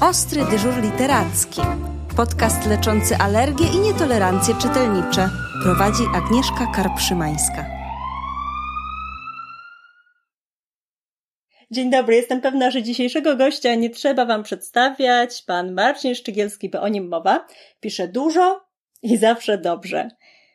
Ostry 0.00 0.44
dyżur 0.50 0.82
literacki. 0.82 1.60
Podcast 2.16 2.66
leczący 2.66 3.16
alergie 3.16 3.66
i 3.66 3.78
nietolerancje 3.78 4.54
czytelnicze. 4.62 5.30
Prowadzi 5.62 6.02
Agnieszka 6.14 6.66
Karpszymańska. 6.74 7.66
Dzień 11.70 11.90
dobry, 11.90 12.16
jestem 12.16 12.40
pewna, 12.40 12.70
że 12.70 12.82
dzisiejszego 12.82 13.36
gościa 13.36 13.74
nie 13.74 13.90
trzeba 13.90 14.26
Wam 14.26 14.42
przedstawiać. 14.42 15.42
Pan 15.42 15.72
Marcin 15.72 16.14
Szczygielski, 16.14 16.70
bo 16.70 16.80
o 16.80 16.88
nim 16.88 17.08
mowa, 17.08 17.46
pisze 17.80 18.08
dużo 18.08 18.60
i 19.02 19.16
zawsze 19.16 19.58
dobrze. 19.58 20.10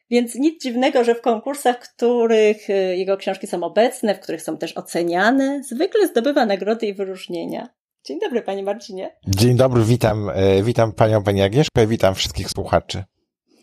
Więc 0.09 0.35
nic 0.35 0.63
dziwnego, 0.63 1.03
że 1.03 1.15
w 1.15 1.21
konkursach, 1.21 1.85
w 1.85 1.95
których 1.95 2.69
y, 2.69 2.73
jego 2.97 3.17
książki 3.17 3.47
są 3.47 3.63
obecne, 3.63 4.15
w 4.15 4.19
których 4.19 4.41
są 4.41 4.57
też 4.57 4.77
oceniane, 4.77 5.63
zwykle 5.63 6.07
zdobywa 6.07 6.45
nagrody 6.45 6.87
i 6.87 6.93
wyróżnienia. 6.93 7.82
Dzień 8.05 8.19
dobry, 8.19 8.41
panie 8.41 8.63
Marcinie. 8.63 9.15
Dzień 9.27 9.55
dobry, 9.57 9.83
witam, 9.83 10.29
e, 10.29 10.63
witam 10.63 10.91
panią, 10.91 11.23
pani 11.23 11.41
Agnieszkę, 11.41 11.87
witam 11.87 12.15
wszystkich 12.15 12.49
słuchaczy. 12.49 13.03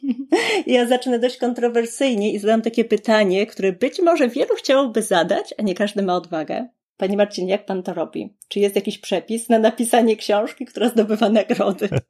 Ja 0.67 0.87
zacznę 0.87 1.19
dość 1.19 1.37
kontrowersyjnie 1.37 2.33
i 2.33 2.39
zadam 2.39 2.63
takie 2.63 2.85
pytanie, 2.85 3.47
które 3.47 3.73
być 3.73 4.01
może 4.03 4.29
wielu 4.29 4.55
chciałoby 4.55 5.03
zadać, 5.03 5.55
a 5.59 5.63
nie 5.63 5.75
każdy 5.75 6.03
ma 6.03 6.17
odwagę. 6.17 6.69
Panie 6.97 7.17
Marcin, 7.17 7.49
jak 7.49 7.67
pan 7.67 7.83
to 7.83 7.95
robi? 7.95 8.37
Czy 8.49 8.61
jest 8.61 8.77
jakiś 8.77 8.99
przepis 8.99 9.49
na 9.49 9.59
napisanie 9.59 10.17
książki, 10.17 10.65
która 10.65 10.89
zdobywa 10.89 11.29
nagrody? 11.29 11.89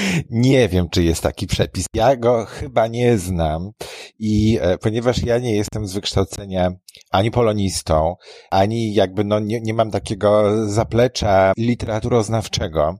nie 0.30 0.68
wiem, 0.68 0.88
czy 0.88 1.02
jest 1.02 1.22
taki 1.22 1.46
przepis. 1.46 1.86
Ja 1.94 2.16
go 2.16 2.44
chyba 2.44 2.86
nie 2.86 3.18
znam 3.18 3.70
i 4.18 4.58
e, 4.62 4.78
ponieważ 4.78 5.22
ja 5.22 5.38
nie 5.38 5.56
jestem 5.56 5.86
z 5.86 5.92
wykształcenia 5.92 6.72
ani 7.10 7.30
polonistą, 7.30 8.16
ani 8.50 8.94
jakby 8.94 9.24
no 9.24 9.40
nie, 9.40 9.60
nie 9.60 9.74
mam 9.74 9.90
takiego 9.90 10.52
zaplecza 10.68 11.52
literaturoznawczego, 11.58 12.98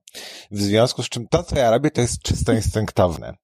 w 0.50 0.62
związku 0.62 1.02
z 1.02 1.08
czym 1.08 1.26
to, 1.30 1.42
co 1.42 1.58
ja 1.58 1.70
robię, 1.70 1.90
to 1.90 2.00
jest 2.00 2.22
czysto 2.22 2.52
instynktowne. 2.52 3.34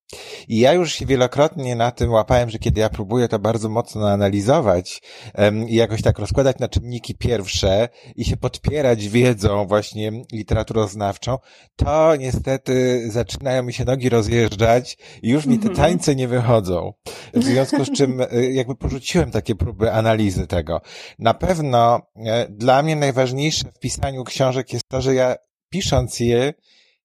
I 0.49 0.59
ja 0.59 0.73
już 0.73 0.93
się 0.93 1.07
wielokrotnie 1.07 1.77
na 1.77 1.91
tym 1.91 2.11
łapałem, 2.11 2.51
że 2.51 2.59
kiedy 2.59 2.81
ja 2.81 2.89
próbuję 2.89 3.29
to 3.29 3.39
bardzo 3.39 3.69
mocno 3.69 4.11
analizować 4.11 5.03
um, 5.35 5.69
i 5.69 5.75
jakoś 5.75 6.03
tak 6.03 6.19
rozkładać 6.19 6.59
na 6.59 6.69
czynniki 6.69 7.15
pierwsze 7.15 7.89
i 8.17 8.25
się 8.25 8.37
podpierać 8.37 9.09
wiedzą 9.09 9.67
właśnie 9.67 10.13
literaturoznawczą, 10.33 11.39
to 11.77 12.17
niestety 12.17 13.05
zaczynają 13.11 13.63
mi 13.63 13.73
się 13.73 13.85
nogi 13.85 14.09
rozjeżdżać 14.09 14.99
i 15.23 15.29
już 15.29 15.47
mi 15.47 15.59
te 15.59 15.69
mhm. 15.69 15.77
tańce 15.77 16.17
nie 16.17 16.29
wychodzą. 16.29 16.93
W 17.35 17.45
związku 17.45 17.85
z 17.85 17.93
czym 17.93 18.21
y, 18.21 18.53
jakby 18.53 18.75
porzuciłem 18.75 19.31
takie 19.31 19.55
próby 19.55 19.93
analizy 19.93 20.47
tego. 20.47 20.81
Na 21.19 21.35
pewno 21.35 22.01
e, 22.17 22.49
dla 22.49 22.83
mnie 22.83 22.97
najważniejsze 22.97 23.65
w 23.75 23.79
pisaniu 23.79 24.25
książek 24.25 24.73
jest 24.73 24.89
to, 24.89 25.01
że 25.01 25.15
ja 25.15 25.37
pisząc 25.71 26.21
je, 26.21 26.55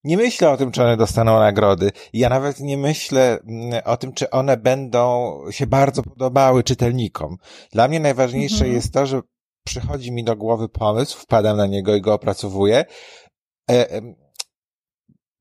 nie 0.04 0.18
myślę 0.18 0.50
o 0.50 0.58
tym, 0.58 0.72
czy 0.72 0.84
one 0.84 0.98
dostaną 0.98 1.40
nagrody. 1.40 1.92
Ja 2.14 2.30
nawet 2.30 2.60
nie 2.60 2.78
myślę 2.78 3.40
mm, 3.48 3.82
o 3.86 3.98
tym, 3.98 4.14
czy 4.14 4.30
one 4.30 4.58
będą 4.58 5.34
się 5.52 5.68
bardzo 5.68 6.04
podobały 6.04 6.64
czytelnikom. 6.64 7.38
Dla 7.72 7.88
mnie 7.88 8.00
najważniejsze 8.00 8.56
mhm. 8.56 8.74
jest 8.74 8.94
to, 8.94 9.06
że 9.06 9.22
przychodzi 9.66 10.12
mi 10.12 10.24
do 10.24 10.36
głowy 10.36 10.70
pomysł, 10.70 11.20
wpadam 11.20 11.58
na 11.58 11.68
niego 11.68 11.96
i 11.96 12.02
go 12.02 12.14
opracowuję. 12.14 12.86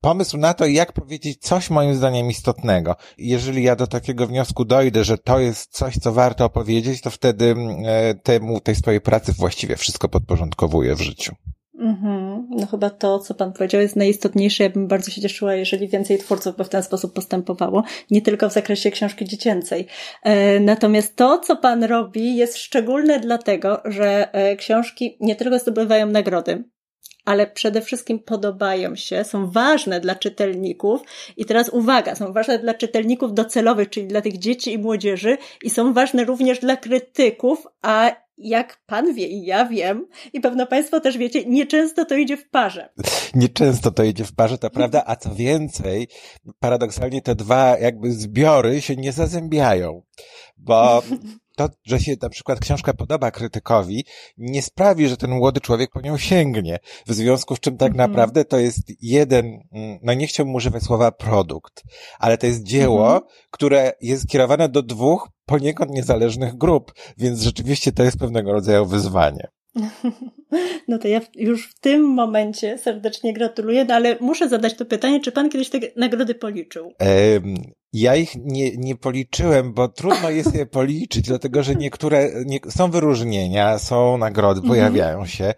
Pomysł 0.03 0.37
na 0.37 0.53
to, 0.53 0.65
jak 0.65 0.93
powiedzieć 0.93 1.41
coś 1.41 1.69
moim 1.69 1.95
zdaniem 1.95 2.29
istotnego. 2.29 2.95
Jeżeli 3.17 3.63
ja 3.63 3.75
do 3.75 3.87
takiego 3.87 4.27
wniosku 4.27 4.65
dojdę, 4.65 5.03
że 5.03 5.17
to 5.17 5.39
jest 5.39 5.71
coś, 5.71 5.97
co 5.97 6.11
warto 6.11 6.45
opowiedzieć, 6.45 7.01
to 7.01 7.09
wtedy 7.09 7.45
mm, 7.45 7.75
e, 7.85 8.13
temu, 8.13 8.59
tej 8.59 8.75
swojej 8.75 9.01
pracy 9.01 9.33
właściwie 9.37 9.75
wszystko 9.75 10.09
podporządkowuję 10.09 10.95
w 10.95 11.01
życiu. 11.01 11.35
Mhm. 11.79 12.47
No 12.49 12.67
chyba 12.67 12.89
to, 12.89 13.19
co 13.19 13.33
Pan 13.33 13.53
powiedział, 13.53 13.81
jest 13.81 13.95
najistotniejsze. 13.95 14.63
Ja 14.63 14.69
bym 14.69 14.87
bardzo 14.87 15.11
się 15.11 15.21
cieszyła, 15.21 15.53
jeżeli 15.53 15.87
więcej 15.87 16.17
twórców 16.17 16.57
by 16.57 16.63
w 16.63 16.69
ten 16.69 16.83
sposób 16.83 17.13
postępowało, 17.13 17.83
nie 18.11 18.21
tylko 18.21 18.49
w 18.49 18.53
zakresie 18.53 18.91
książki 18.91 19.25
dziecięcej. 19.25 19.87
E, 20.23 20.59
natomiast 20.59 21.15
to, 21.15 21.39
co 21.39 21.55
Pan 21.55 21.83
robi, 21.83 22.35
jest 22.35 22.57
szczególne 22.57 23.19
dlatego, 23.19 23.81
że 23.85 24.33
e, 24.33 24.55
książki 24.55 25.17
nie 25.19 25.35
tylko 25.35 25.59
zdobywają 25.59 26.07
nagrody, 26.07 26.63
ale 27.25 27.47
przede 27.47 27.81
wszystkim 27.81 28.19
podobają 28.19 28.95
się, 28.95 29.23
są 29.23 29.51
ważne 29.51 29.99
dla 29.99 30.15
czytelników. 30.15 31.01
I 31.37 31.45
teraz 31.45 31.69
uwaga, 31.69 32.15
są 32.15 32.33
ważne 32.33 32.59
dla 32.59 32.73
czytelników 32.73 33.33
docelowych, 33.33 33.89
czyli 33.89 34.07
dla 34.07 34.21
tych 34.21 34.37
dzieci 34.37 34.73
i 34.73 34.77
młodzieży, 34.77 35.37
i 35.63 35.69
są 35.69 35.93
ważne 35.93 36.23
również 36.23 36.59
dla 36.59 36.77
krytyków, 36.77 37.67
a 37.81 38.11
jak 38.37 38.81
pan 38.85 39.13
wie 39.13 39.27
i 39.27 39.45
ja 39.45 39.65
wiem, 39.65 40.07
i 40.33 40.41
pewno 40.41 40.67
państwo 40.67 40.99
też 40.99 41.17
wiecie, 41.17 41.45
nieczęsto 41.45 42.05
to 42.05 42.15
idzie 42.15 42.37
w 42.37 42.49
parze. 42.49 42.89
Nieczęsto 43.35 43.91
to 43.91 44.03
idzie 44.03 44.25
w 44.25 44.35
parze, 44.35 44.57
to 44.57 44.69
prawda, 44.69 45.03
a 45.05 45.15
co 45.15 45.35
więcej, 45.35 46.07
paradoksalnie 46.59 47.21
te 47.21 47.35
dwa 47.35 47.77
jakby 47.77 48.11
zbiory 48.11 48.81
się 48.81 48.95
nie 48.95 49.11
zazębiają, 49.11 50.01
bo 50.57 51.03
to, 51.55 51.69
że 51.85 51.99
się 51.99 52.15
na 52.21 52.29
przykład 52.29 52.59
książka 52.59 52.93
podoba 52.93 53.31
krytykowi, 53.31 54.05
nie 54.37 54.61
sprawi, 54.61 55.07
że 55.07 55.17
ten 55.17 55.31
młody 55.31 55.61
człowiek 55.61 55.91
po 55.91 56.01
nią 56.01 56.17
sięgnie. 56.17 56.79
W 57.07 57.13
związku 57.13 57.55
z 57.55 57.59
czym 57.59 57.77
tak 57.77 57.91
mhm. 57.91 58.11
naprawdę 58.11 58.45
to 58.45 58.59
jest 58.59 58.79
jeden, 59.01 59.45
mm, 59.71 59.99
no 60.03 60.13
nie 60.13 60.27
chciałbym 60.27 60.55
używać 60.55 60.83
słowa 60.83 61.11
produkt, 61.11 61.83
ale 62.19 62.37
to 62.37 62.47
jest 62.47 62.63
dzieło, 62.63 63.05
mhm. 63.05 63.21
które 63.51 63.93
jest 64.01 64.27
kierowane 64.27 64.69
do 64.69 64.81
dwóch 64.81 65.29
poniekąd 65.45 65.91
niezależnych 65.91 66.57
grup, 66.57 66.93
więc 67.17 67.41
rzeczywiście 67.41 67.91
to 67.91 68.03
jest 68.03 68.17
pewnego 68.17 68.53
rodzaju 68.53 68.85
wyzwanie. 68.85 69.47
No 70.87 70.97
to 70.97 71.07
ja 71.07 71.21
już 71.35 71.69
w 71.69 71.79
tym 71.79 72.03
momencie 72.03 72.77
serdecznie 72.77 73.33
gratuluję, 73.33 73.85
no 73.85 73.95
ale 73.95 74.17
muszę 74.19 74.49
zadać 74.49 74.73
to 74.73 74.85
pytanie, 74.85 75.19
czy 75.19 75.31
pan 75.31 75.49
kiedyś 75.49 75.69
te 75.69 75.79
nagrody 75.95 76.35
policzył? 76.35 76.91
ja 77.93 78.15
ich 78.15 78.35
nie, 78.35 78.77
nie 78.77 78.95
policzyłem, 78.95 79.73
bo 79.73 79.87
trudno 79.87 80.29
jest 80.29 80.55
je 80.55 80.65
policzyć, 80.79 81.27
dlatego 81.27 81.63
że 81.63 81.75
niektóre, 81.75 82.29
nie, 82.45 82.59
są 82.69 82.91
wyróżnienia, 82.91 83.79
są 83.79 84.17
nagrody, 84.17 84.59
mhm. 84.59 84.69
pojawiają 84.69 85.25
się 85.25 85.53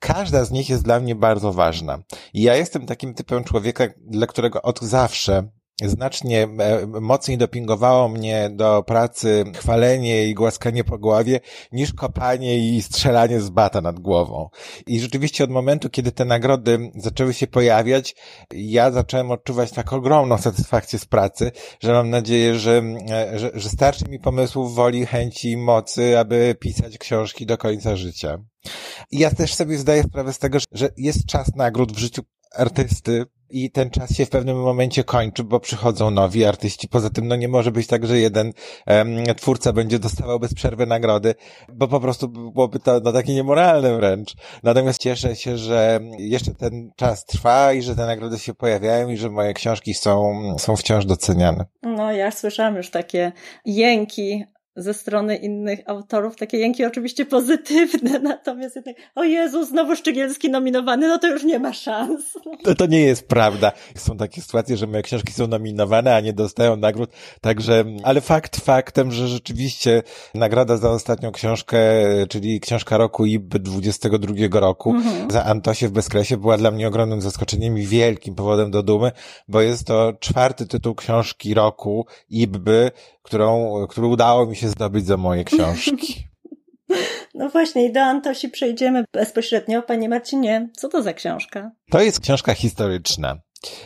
każda 0.00 0.44
z 0.44 0.50
nich 0.50 0.70
jest 0.70 0.84
dla 0.84 1.00
mnie 1.00 1.14
bardzo 1.14 1.52
ważna. 1.52 1.98
I 2.34 2.42
ja 2.42 2.56
jestem 2.56 2.86
takim 2.86 3.14
typem 3.14 3.44
człowieka, 3.44 3.84
dla 3.96 4.26
którego 4.26 4.62
od 4.62 4.80
zawsze 4.80 5.48
znacznie 5.82 6.42
e, 6.42 6.86
mocniej 6.86 7.38
dopingowało 7.38 8.08
mnie 8.08 8.50
do 8.52 8.82
pracy 8.82 9.44
chwalenie 9.56 10.26
i 10.26 10.34
głaskanie 10.34 10.84
po 10.84 10.98
głowie 10.98 11.40
niż 11.72 11.92
kopanie 11.92 12.58
i 12.58 12.82
strzelanie 12.82 13.40
z 13.40 13.50
bata 13.50 13.80
nad 13.80 14.00
głową. 14.00 14.48
I 14.86 15.00
rzeczywiście 15.00 15.44
od 15.44 15.50
momentu, 15.50 15.90
kiedy 15.90 16.12
te 16.12 16.24
nagrody 16.24 16.90
zaczęły 16.94 17.34
się 17.34 17.46
pojawiać, 17.46 18.14
ja 18.52 18.90
zacząłem 18.90 19.30
odczuwać 19.30 19.70
tak 19.72 19.92
ogromną 19.92 20.38
satysfakcję 20.38 20.98
z 20.98 21.06
pracy, 21.06 21.52
że 21.80 21.92
mam 21.92 22.10
nadzieję, 22.10 22.58
że, 22.58 22.82
e, 23.10 23.38
że, 23.38 23.50
że 23.54 23.68
starczy 23.68 24.04
mi 24.08 24.18
pomysłów, 24.18 24.74
woli, 24.74 25.06
chęci 25.06 25.50
i 25.50 25.56
mocy, 25.56 26.18
aby 26.18 26.56
pisać 26.60 26.98
książki 26.98 27.46
do 27.46 27.58
końca 27.58 27.96
życia. 27.96 28.38
I 29.10 29.18
ja 29.18 29.30
też 29.30 29.54
sobie 29.54 29.78
zdaję 29.78 30.02
sprawę 30.02 30.32
z 30.32 30.38
tego, 30.38 30.58
że 30.72 30.88
jest 30.96 31.26
czas 31.26 31.54
nagród 31.56 31.92
w 31.92 31.98
życiu 31.98 32.22
artysty 32.56 33.26
i 33.50 33.70
ten 33.70 33.90
czas 33.90 34.16
się 34.16 34.26
w 34.26 34.30
pewnym 34.30 34.62
momencie 34.62 35.04
kończy, 35.04 35.44
bo 35.44 35.60
przychodzą 35.60 36.10
nowi 36.10 36.44
artyści. 36.44 36.88
Poza 36.88 37.10
tym, 37.10 37.28
no 37.28 37.36
nie 37.36 37.48
może 37.48 37.72
być 37.72 37.86
tak, 37.86 38.06
że 38.06 38.18
jeden 38.18 38.52
um, 38.86 39.24
twórca 39.36 39.72
będzie 39.72 39.98
dostawał 39.98 40.40
bez 40.40 40.54
przerwy 40.54 40.86
nagrody, 40.86 41.34
bo 41.72 41.88
po 41.88 42.00
prostu 42.00 42.28
byłoby 42.28 42.78
to 42.78 43.00
no, 43.00 43.12
takie 43.12 43.34
niemoralne 43.34 43.96
wręcz. 43.96 44.34
Natomiast 44.62 45.00
cieszę 45.00 45.36
się, 45.36 45.58
że 45.58 46.00
jeszcze 46.18 46.54
ten 46.54 46.90
czas 46.96 47.24
trwa 47.24 47.72
i 47.72 47.82
że 47.82 47.96
te 47.96 48.06
nagrody 48.06 48.38
się 48.38 48.54
pojawiają 48.54 49.08
i 49.08 49.16
że 49.16 49.30
moje 49.30 49.54
książki 49.54 49.94
są, 49.94 50.42
są 50.58 50.76
wciąż 50.76 51.06
doceniane. 51.06 51.64
No, 51.82 52.12
ja 52.12 52.30
słyszałam 52.30 52.76
już 52.76 52.90
takie 52.90 53.32
jęki 53.64 54.44
ze 54.76 54.94
strony 54.94 55.36
innych 55.36 55.80
autorów, 55.86 56.36
takie 56.36 56.58
jęki 56.58 56.84
oczywiście 56.84 57.26
pozytywne, 57.26 58.18
natomiast 58.30 58.76
jednak, 58.76 58.96
o 59.14 59.24
Jezu, 59.24 59.64
znowu 59.64 59.96
Szczygielski 59.96 60.50
nominowany, 60.50 61.08
no 61.08 61.18
to 61.18 61.28
już 61.28 61.44
nie 61.44 61.58
ma 61.58 61.72
szans. 61.72 62.32
To, 62.62 62.74
to 62.74 62.86
nie 62.86 63.00
jest 63.00 63.28
prawda. 63.28 63.72
Są 63.96 64.16
takie 64.16 64.42
sytuacje, 64.42 64.76
że 64.76 64.86
moje 64.86 65.02
książki 65.02 65.32
są 65.32 65.46
nominowane, 65.46 66.16
a 66.16 66.20
nie 66.20 66.32
dostają 66.32 66.76
nagród, 66.76 67.10
także, 67.40 67.84
ale 68.02 68.20
fakt 68.20 68.56
faktem, 68.56 69.12
że 69.12 69.28
rzeczywiście 69.28 70.02
nagroda 70.34 70.76
za 70.76 70.90
ostatnią 70.90 71.32
książkę, 71.32 71.78
czyli 72.28 72.60
książka 72.60 72.96
roku 72.96 73.26
IB 73.26 73.58
22 73.58 74.60
roku, 74.60 74.90
mhm. 74.90 75.30
za 75.30 75.44
Antosie 75.44 75.88
w 75.88 75.92
Bezkresie 75.92 76.36
była 76.36 76.56
dla 76.56 76.70
mnie 76.70 76.88
ogromnym 76.88 77.20
zaskoczeniem 77.20 77.78
i 77.78 77.86
wielkim 77.86 78.34
powodem 78.34 78.70
do 78.70 78.82
dumy, 78.82 79.12
bo 79.48 79.60
jest 79.60 79.86
to 79.86 80.12
czwarty 80.20 80.66
tytuł 80.66 80.94
książki 80.94 81.54
roku 81.54 82.06
IBby, 82.30 82.90
którą, 83.24 83.74
który 83.88 84.06
udało 84.06 84.46
mi 84.46 84.56
się 84.56 84.68
zdobyć 84.68 85.06
za 85.06 85.16
moje 85.16 85.44
książki. 85.44 86.24
No 87.34 87.48
właśnie, 87.48 87.86
i 87.86 87.92
do 87.92 88.00
Antosi 88.00 88.48
przejdziemy 88.48 89.04
bezpośrednio. 89.12 89.82
Panie 89.82 90.08
Marcinie, 90.08 90.68
co 90.76 90.88
to 90.88 91.02
za 91.02 91.12
książka? 91.12 91.70
To 91.90 92.00
jest 92.00 92.20
książka 92.20 92.54
historyczna. 92.54 93.36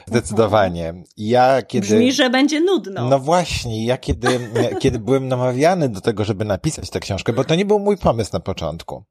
Zdecydowanie. 0.06 0.94
Ja 1.16 1.62
kiedy... 1.62 1.86
Brzmi, 1.86 2.12
że 2.12 2.30
będzie 2.30 2.60
nudno. 2.60 3.08
No 3.08 3.18
właśnie, 3.18 3.84
ja 3.84 3.98
kiedy, 3.98 4.28
kiedy 4.82 4.98
byłem 4.98 5.28
namawiany 5.28 5.88
do 5.88 6.00
tego, 6.00 6.24
żeby 6.24 6.44
napisać 6.44 6.90
tę 6.90 7.00
książkę, 7.00 7.32
bo 7.32 7.44
to 7.44 7.54
nie 7.54 7.64
był 7.64 7.78
mój 7.78 7.96
pomysł 7.96 8.30
na 8.32 8.40
początku. 8.40 9.04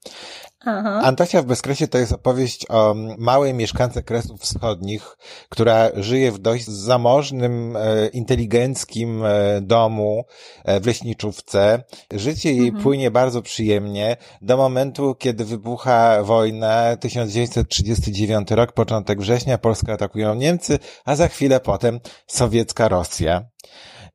Aha. 0.66 1.02
Antosia 1.04 1.42
w 1.42 1.46
Bezkresie 1.46 1.88
to 1.88 1.98
jest 1.98 2.12
opowieść 2.12 2.66
o 2.70 2.96
małej 3.18 3.54
mieszkance 3.54 4.04
Kresów 4.04 4.42
Wschodnich, 4.42 5.18
która 5.50 5.90
żyje 5.96 6.32
w 6.32 6.40
dość 6.40 6.66
zamożnym, 6.68 7.78
e, 7.78 8.08
inteligenckim 8.08 9.26
e, 9.26 9.62
domu 9.62 10.26
e, 10.66 10.80
w 10.80 10.86
leśniczówce. 10.86 11.84
Życie 12.12 12.54
jej 12.54 12.68
mhm. 12.68 12.84
płynie 12.84 13.12
bardzo 13.12 13.42
przyjemnie 13.42 14.18
do 14.42 14.58
momentu, 14.58 15.16
kiedy 15.16 15.46
wybucha 15.46 16.24
wojna, 16.24 16.96
1939 16.96 18.52
rok, 18.52 18.72
początek 18.72 19.22
września, 19.22 19.58
Polskę 19.58 19.94
atakują 19.94 20.36
Niemcy, 20.36 20.80
a 21.06 21.16
za 21.16 21.28
chwilę 21.28 21.60
potem 21.60 22.00
sowiecka 22.28 22.88
Rosja. 22.88 23.44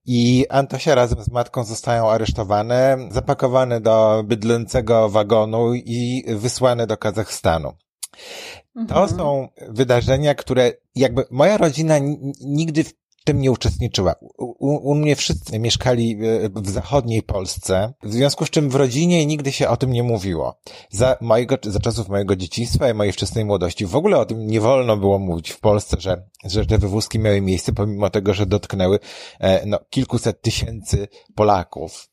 I 0.07 0.47
Antosia 0.49 0.95
razem 0.95 1.23
z 1.23 1.31
matką 1.31 1.65
zostają 1.65 2.11
aresztowane, 2.11 2.99
zapakowane 3.11 3.81
do 3.81 4.23
bydlącego 4.27 5.09
wagonu 5.09 5.75
i 5.75 6.25
wysłane 6.29 6.87
do 6.87 6.97
Kazachstanu. 6.97 7.73
To 8.75 8.81
mhm. 8.81 9.09
są 9.09 9.49
wydarzenia, 9.69 10.35
które 10.35 10.73
jakby 10.95 11.25
moja 11.31 11.57
rodzina 11.57 11.95
nigdy 12.41 12.85
w 12.85 13.02
tym 13.25 13.41
nie 13.41 13.51
uczestniczyła. 13.51 14.15
U, 14.39 14.91
u, 14.91 14.95
mnie 14.95 15.17
wszyscy 15.17 15.59
mieszkali 15.59 16.19
w 16.55 16.71
zachodniej 16.71 17.23
Polsce, 17.23 17.93
w 18.03 18.13
związku 18.13 18.47
z 18.47 18.51
czym 18.51 18.71
w 18.71 18.75
rodzinie 18.75 19.27
nigdy 19.27 19.53
się 19.53 19.69
o 19.69 19.77
tym 19.77 19.93
nie 19.93 20.03
mówiło. 20.03 20.61
Za 20.91 21.17
mojego, 21.21 21.57
za 21.63 21.81
czasów 21.81 22.09
mojego 22.09 22.37
dzieciństwa 22.37 22.91
i 22.91 22.95
mojej 22.95 23.13
wczesnej 23.13 23.45
młodości 23.45 23.87
w 23.87 23.97
ogóle 23.97 24.19
o 24.19 24.25
tym 24.25 24.47
nie 24.47 24.61
wolno 24.61 24.97
było 24.97 25.19
mówić 25.19 25.51
w 25.51 25.61
Polsce, 25.61 25.97
że, 26.01 26.23
że 26.45 26.67
te 26.67 26.79
wywózki 26.79 27.19
miały 27.19 27.41
miejsce, 27.41 27.73
pomimo 27.73 28.11
tego, 28.11 28.35
że 28.35 28.47
dotknęły 28.47 28.99
e, 29.41 29.67
no, 29.67 29.79
kilkuset 29.91 30.43
tysięcy 30.43 31.09
Polaków. 31.35 32.12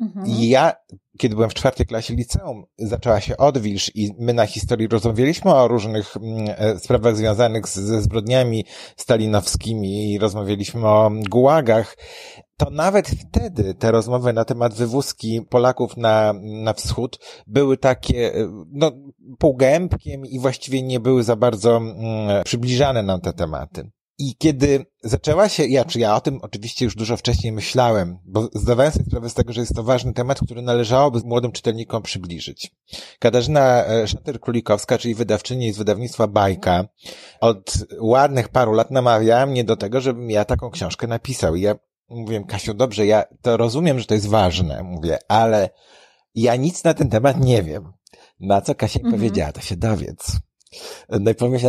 Mhm. 0.00 0.26
Ja, 0.28 0.72
kiedy 1.18 1.34
byłem 1.34 1.50
w 1.50 1.54
czwartej 1.54 1.86
klasie 1.86 2.14
liceum, 2.14 2.64
zaczęła 2.78 3.20
się 3.20 3.36
odwilż 3.36 3.90
i 3.94 4.10
my 4.18 4.34
na 4.34 4.46
historii 4.46 4.88
rozmawialiśmy 4.88 5.54
o 5.54 5.68
różnych 5.68 6.16
mm, 6.16 6.54
e, 6.56 6.78
sprawach 6.78 7.16
związanych 7.16 7.68
ze 7.68 8.02
zbrodniami 8.02 8.64
stalinowskimi 8.96 10.12
i 10.12 10.18
rozmawialiśmy 10.18 10.88
o 10.88 11.10
gułagach, 11.30 11.96
to 12.56 12.70
nawet 12.70 13.08
wtedy 13.08 13.74
te 13.74 13.90
rozmowy 13.90 14.32
na 14.32 14.44
temat 14.44 14.74
wywózki 14.74 15.42
Polaków 15.50 15.96
na, 15.96 16.34
na 16.42 16.72
wschód 16.72 17.18
były 17.46 17.76
takie, 17.76 18.34
e, 18.34 18.64
no, 18.72 18.92
półgębkiem 19.38 20.26
i 20.26 20.38
właściwie 20.38 20.82
nie 20.82 21.00
były 21.00 21.22
za 21.22 21.36
bardzo 21.36 21.76
mm, 21.76 22.44
przybliżane 22.44 23.02
nam 23.02 23.20
te 23.20 23.32
tematy. 23.32 23.90
I 24.20 24.36
kiedy 24.38 24.86
zaczęła 25.04 25.48
się, 25.48 25.66
ja, 25.66 25.84
czy 25.84 26.00
ja 26.00 26.16
o 26.16 26.20
tym 26.20 26.38
oczywiście 26.42 26.84
już 26.84 26.94
dużo 26.94 27.16
wcześniej 27.16 27.52
myślałem, 27.52 28.18
bo 28.24 28.48
zdawałem 28.54 28.92
sobie 28.92 29.04
sprawę 29.04 29.30
z 29.30 29.34
tego, 29.34 29.52
że 29.52 29.60
jest 29.60 29.74
to 29.74 29.82
ważny 29.82 30.12
temat, 30.12 30.40
który 30.40 30.62
należałoby 30.62 31.20
młodym 31.24 31.52
czytelnikom 31.52 32.02
przybliżyć. 32.02 32.70
Katarzyna 33.18 33.84
e, 33.84 34.06
Szater-Królikowska, 34.06 34.98
czyli 34.98 35.14
wydawczyni 35.14 35.72
z 35.72 35.78
wydawnictwa 35.78 36.26
Bajka, 36.26 36.84
od 37.40 37.72
ładnych 38.00 38.48
paru 38.48 38.72
lat 38.72 38.90
namawiała 38.90 39.46
mnie 39.46 39.64
do 39.64 39.76
tego, 39.76 40.00
żebym 40.00 40.30
ja 40.30 40.44
taką 40.44 40.70
książkę 40.70 41.06
napisał. 41.06 41.56
I 41.56 41.60
ja 41.60 41.74
mówiłem, 42.08 42.44
Kasiu, 42.44 42.74
dobrze, 42.74 43.06
ja 43.06 43.24
to 43.42 43.56
rozumiem, 43.56 43.98
że 43.98 44.04
to 44.04 44.14
jest 44.14 44.28
ważne, 44.28 44.82
mówię, 44.82 45.18
ale 45.28 45.70
ja 46.34 46.56
nic 46.56 46.84
na 46.84 46.94
ten 46.94 47.08
temat 47.08 47.40
nie 47.40 47.62
wiem. 47.62 47.92
Na 48.40 48.60
co 48.60 48.74
Kasia 48.74 49.00
mhm. 49.00 49.14
powiedziała, 49.14 49.52
to 49.52 49.60
się 49.60 49.76
dowiedz. 49.76 50.32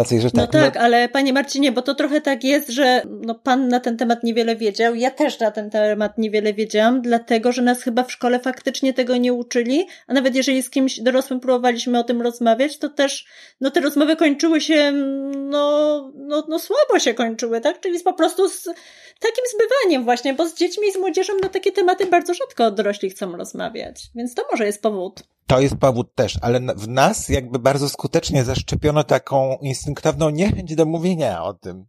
Sobie, 0.06 0.21
że 0.21 0.30
no 0.33 0.48
tak. 0.48 0.53
No 0.53 0.62
tak, 0.62 0.75
no... 0.75 0.81
ale 0.81 1.09
panie 1.09 1.33
Marcinie, 1.33 1.71
bo 1.71 1.81
to 1.81 1.95
trochę 1.95 2.21
tak 2.21 2.44
jest, 2.44 2.69
że 2.69 3.01
no 3.09 3.36
pan 3.36 3.68
na 3.68 3.80
ten 3.80 3.98
temat 3.98 4.24
niewiele 4.24 4.56
wiedział, 4.56 4.95
ja 4.95 5.12
też 5.12 5.39
na 5.39 5.51
ten 5.51 5.69
temat 5.69 6.18
niewiele 6.18 6.53
wiedziałam, 6.53 7.01
dlatego, 7.01 7.51
że 7.51 7.62
nas 7.62 7.83
chyba 7.83 8.03
w 8.03 8.12
szkole 8.12 8.39
faktycznie 8.39 8.94
tego 8.94 9.18
nie 9.18 9.33
uczyli, 9.33 9.88
a 10.07 10.13
nawet 10.13 10.36
jeżeli 10.36 10.63
z 10.63 10.69
kimś 10.69 11.00
dorosłym 11.00 11.39
próbowaliśmy 11.39 12.00
o 12.00 12.03
tym 12.03 12.21
rozmawiać, 12.21 12.77
to 12.77 12.89
też, 12.89 13.25
no 13.62 13.71
te 13.71 13.80
rozmowy 13.80 14.15
kończyły 14.15 14.62
się, 14.62 14.92
no, 15.38 16.12
no, 16.15 16.44
no 16.47 16.59
słabo 16.59 17.00
się 17.00 17.13
kończyły, 17.13 17.62
tak? 17.62 17.80
Czyli 17.80 18.00
po 18.00 18.13
prostu 18.13 18.50
z 18.50 18.63
takim 19.19 19.45
zbywaniem 19.56 20.04
właśnie, 20.04 20.33
bo 20.33 20.47
z 20.47 20.56
dziećmi 20.56 20.88
i 20.88 20.92
z 20.92 20.97
młodzieżą 20.97 21.33
na 21.42 21.50
takie 21.50 21.71
tematy 21.71 22.06
bardzo 22.06 22.33
rzadko 22.33 22.71
dorośli 22.71 23.09
chcą 23.09 23.38
rozmawiać, 23.38 24.04
więc 24.15 24.36
to 24.36 24.44
może 24.51 24.65
jest 24.65 24.81
powód. 24.81 25.24
To 25.51 25.59
jest 25.59 25.75
powód 25.75 26.15
też, 26.15 26.38
ale 26.42 26.59
w 26.75 26.88
nas 26.88 27.30
jakby 27.30 27.59
bardzo 27.59 27.89
skutecznie 27.89 28.44
zaszczepiono 28.44 29.03
taką 29.03 29.57
instynktowną 29.62 30.30
niechęć 30.30 30.75
do 30.75 30.86
mówienia 30.86 31.44
o 31.44 31.53
tym. 31.53 31.86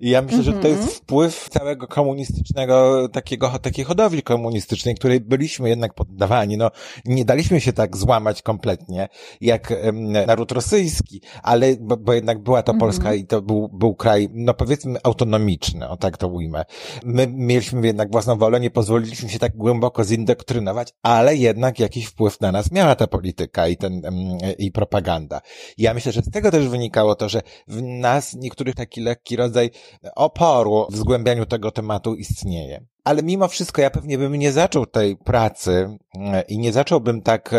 I 0.00 0.10
ja 0.10 0.22
myślę, 0.22 0.42
że 0.42 0.52
to 0.52 0.68
jest 0.68 0.80
mhm. 0.80 0.98
wpływ 0.98 1.48
całego 1.48 1.86
komunistycznego, 1.86 3.08
takiego, 3.08 3.58
takiej 3.62 3.84
hodowli 3.84 4.22
komunistycznej, 4.22 4.94
której 4.94 5.20
byliśmy 5.20 5.68
jednak 5.68 5.94
poddawani. 5.94 6.56
No, 6.56 6.70
nie 7.04 7.24
daliśmy 7.24 7.60
się 7.60 7.72
tak 7.72 7.96
złamać 7.96 8.42
kompletnie, 8.42 9.08
jak 9.40 9.74
um, 9.84 10.12
naród 10.12 10.52
rosyjski, 10.52 11.20
ale, 11.42 11.76
bo, 11.80 11.96
bo 11.96 12.12
jednak 12.12 12.38
była 12.38 12.62
to 12.62 12.72
mm 12.72 12.78
-hmm. 12.78 12.80
Polska 12.80 13.14
i 13.14 13.24
to 13.24 13.42
był, 13.42 13.68
był 13.68 13.94
kraj, 13.94 14.28
no 14.32 14.54
powiedzmy 14.54 14.98
autonomiczny, 15.02 15.88
o 15.88 15.96
tak 15.96 16.16
to 16.16 16.28
ujmę. 16.28 16.64
My 17.04 17.26
mieliśmy 17.26 17.86
jednak 17.86 18.12
własną 18.12 18.38
wolę, 18.38 18.60
nie 18.60 18.70
pozwoliliśmy 18.70 19.28
się 19.28 19.38
tak 19.38 19.56
głęboko 19.56 20.04
zindoktrynować, 20.04 20.94
ale 21.02 21.36
jednak 21.36 21.78
jakiś 21.78 22.06
wpływ 22.06 22.40
na 22.40 22.52
nas 22.52 22.72
miała 22.72 22.94
ta 22.94 23.06
polityka 23.06 23.68
i 23.68 23.76
ten, 23.76 23.92
um, 24.04 24.14
i 24.58 24.72
propaganda. 24.72 25.40
Ja 25.78 25.94
myślę, 25.94 26.12
że 26.12 26.22
z 26.22 26.30
tego 26.30 26.50
też 26.50 26.68
wynikało 26.68 27.14
to, 27.14 27.28
że 27.28 27.42
w 27.68 27.82
nas 27.82 28.34
niektórych 28.34 28.74
taki 28.74 29.00
lekki 29.00 29.36
rodzaj 29.36 29.51
rodzaj 29.52 29.70
oporu 30.14 30.86
w 30.90 30.96
zgłębianiu 30.96 31.46
tego 31.46 31.70
tematu 31.70 32.14
istnieje. 32.14 32.86
Ale 33.04 33.22
mimo 33.22 33.48
wszystko 33.48 33.82
ja 33.82 33.90
pewnie 33.90 34.18
bym 34.18 34.34
nie 34.34 34.52
zaczął 34.52 34.86
tej 34.86 35.16
pracy 35.16 35.98
e, 36.14 36.42
i 36.42 36.58
nie 36.58 36.72
zacząłbym 36.72 37.22
tak 37.22 37.54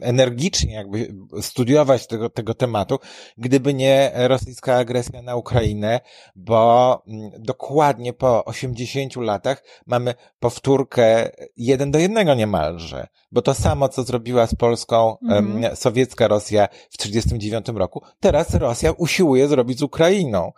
energicznie 0.00 0.74
jakby 0.74 1.14
studiować 1.40 2.06
tego, 2.06 2.30
tego 2.30 2.54
tematu, 2.54 2.98
gdyby 3.38 3.74
nie 3.74 4.12
rosyjska 4.14 4.76
agresja 4.76 5.22
na 5.22 5.36
Ukrainę, 5.36 6.00
bo 6.36 7.02
mm, 7.06 7.30
dokładnie 7.38 8.12
po 8.12 8.44
80 8.44 9.16
latach 9.16 9.64
mamy 9.86 10.14
powtórkę 10.38 11.30
jeden 11.56 11.90
do 11.90 11.98
jednego 11.98 12.34
niemalże, 12.34 13.06
bo 13.32 13.42
to 13.42 13.54
samo, 13.54 13.88
co 13.88 14.02
zrobiła 14.02 14.46
z 14.46 14.54
Polską 14.54 15.16
mhm. 15.18 15.76
sowiecka 15.76 16.28
Rosja 16.28 16.68
w 16.90 16.96
1939 16.96 17.78
roku, 17.78 18.02
teraz 18.20 18.54
Rosja 18.54 18.92
usiłuje 18.92 19.48
zrobić 19.48 19.78
z 19.78 19.82
Ukrainą. 19.82 20.52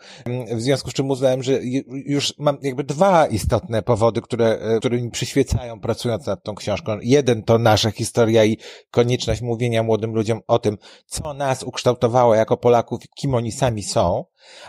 W 0.54 0.60
związku 0.60 0.90
z 0.90 0.94
czym 0.94 1.10
uznałem, 1.10 1.42
że 1.42 1.58
już 1.88 2.34
mam 2.38 2.58
jakby 2.62 2.84
dwa 2.84 3.26
istotne 3.26 3.82
powody, 3.82 4.18
powody, 4.20 4.23
które, 4.23 4.75
e, 4.76 4.79
które 4.79 5.03
mi 5.03 5.11
przyświecają 5.11 5.81
pracując 5.81 6.26
nad 6.26 6.43
tą 6.43 6.55
książką. 6.55 6.99
Jeden 7.03 7.43
to 7.43 7.59
nasza 7.59 7.91
historia 7.91 8.44
i 8.44 8.59
konieczność 8.91 9.41
mówienia 9.41 9.82
młodym 9.82 10.15
ludziom 10.15 10.41
o 10.47 10.59
tym, 10.59 10.79
co 11.06 11.35
nas 11.35 11.62
ukształtowało 11.62 12.35
jako 12.35 12.56
Polaków, 12.56 13.00
kim 13.17 13.35
oni 13.35 13.53
sami 13.53 13.82
są, 13.82 14.25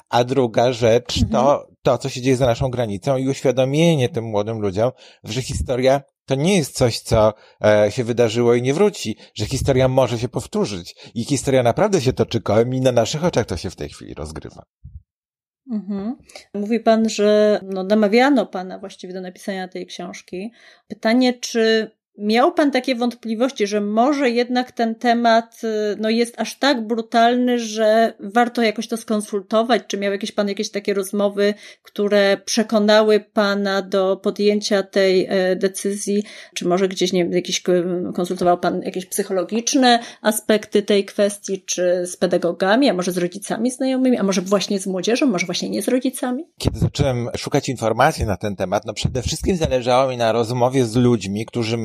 a 0.10 0.24
druga 0.24 0.74
rzecz 0.74 1.18
mhm. 1.18 1.32
to 1.32 1.70
to, 1.82 1.98
co 1.98 2.10
się 2.10 2.22
dzieje 2.22 2.38
za 2.38 2.46
naszą 2.46 2.70
granicą 2.70 3.18
i 3.18 3.28
uświadomienie 3.28 4.10
tym 4.10 4.24
młodym 4.24 4.60
ludziom, 4.60 4.92
że 5.24 5.42
historia 5.42 6.02
to 6.26 6.36
nie 6.36 6.58
jest 6.58 6.78
coś, 6.78 7.00
co 7.00 7.34
e, 7.64 7.92
się 7.92 8.04
wydarzyło 8.04 8.54
i 8.54 8.62
nie 8.62 8.74
wróci, 8.74 9.18
że 9.36 9.46
historia 9.46 9.88
może 9.88 10.20
się 10.20 10.30
powtórzyć 10.30 10.96
i 11.16 11.24
historia 11.24 11.64
naprawdę 11.64 12.02
się 12.02 12.14
toczy 12.14 12.42
kołem 12.42 12.74
i 12.74 12.82
na 12.82 12.92
naszych 12.92 13.24
oczach 13.24 13.46
to 13.46 13.58
się 13.58 13.70
w 13.70 13.76
tej 13.76 13.90
chwili 13.90 14.14
rozgrywa. 14.14 14.64
Mhm. 15.70 16.16
Mówi 16.54 16.80
pan, 16.80 17.10
że 17.10 17.60
no, 17.64 17.84
namawiano 17.84 18.46
pana 18.46 18.80
właściwie 18.80 19.14
do 19.14 19.22
napisania 19.22 19.68
tej 19.68 19.86
książki. 19.86 20.52
Pytanie, 20.88 21.34
czy 21.34 21.92
Miał 22.22 22.54
pan 22.54 22.72
takie 22.72 22.96
wątpliwości, 22.96 23.68
że 23.68 23.82
może 23.82 24.30
jednak 24.30 24.72
ten 24.72 24.96
temat 24.96 25.62
y, 25.64 25.68
no, 26.00 26.10
jest 26.10 26.42
aż 26.42 26.60
tak 26.60 26.88
brutalny, 26.88 27.60
że 27.60 28.14
warto 28.20 28.62
jakoś 28.62 28.88
to 28.88 28.98
skonsultować? 28.98 29.82
Czy 29.88 29.98
miał 29.98 30.12
jakieś 30.12 30.32
pan 30.32 30.48
jakieś 30.48 30.72
takie 30.72 30.94
rozmowy, 30.94 31.54
które 31.84 32.38
przekonały 32.46 33.20
pana 33.20 33.82
do 33.82 34.18
podjęcia 34.18 34.84
tej 34.84 35.26
e, 35.30 35.56
decyzji? 35.56 36.24
Czy 36.54 36.68
może 36.68 36.88
gdzieś, 36.88 37.14
nie 37.14 37.30
jakiś, 37.32 37.64
konsultował 38.16 38.58
pan 38.58 38.82
jakieś 38.82 39.06
psychologiczne 39.06 40.00
aspekty 40.22 40.82
tej 40.82 41.06
kwestii, 41.06 41.64
czy 41.66 42.06
z 42.06 42.18
pedagogami, 42.18 42.90
a 42.90 42.94
może 42.94 43.12
z 43.12 43.18
rodzicami 43.18 43.72
znajomymi, 43.72 44.18
a 44.18 44.24
może 44.24 44.42
właśnie 44.42 44.80
z 44.80 44.88
młodzieżą, 44.88 45.26
może 45.26 45.46
właśnie 45.46 45.70
nie 45.70 45.82
z 45.82 45.88
rodzicami? 45.88 46.44
Kiedy 46.58 46.80
zacząłem 46.80 47.30
szukać 47.38 47.70
informacji 47.70 48.26
na 48.26 48.38
ten 48.38 48.56
temat, 48.56 48.86
no 48.86 48.94
przede 48.94 49.22
wszystkim 49.22 49.58
zależało 49.58 50.10
mi 50.10 50.18
na 50.18 50.32
rozmowie 50.32 50.86
z 50.86 50.96
ludźmi, 50.96 51.46
którzy 51.46 51.78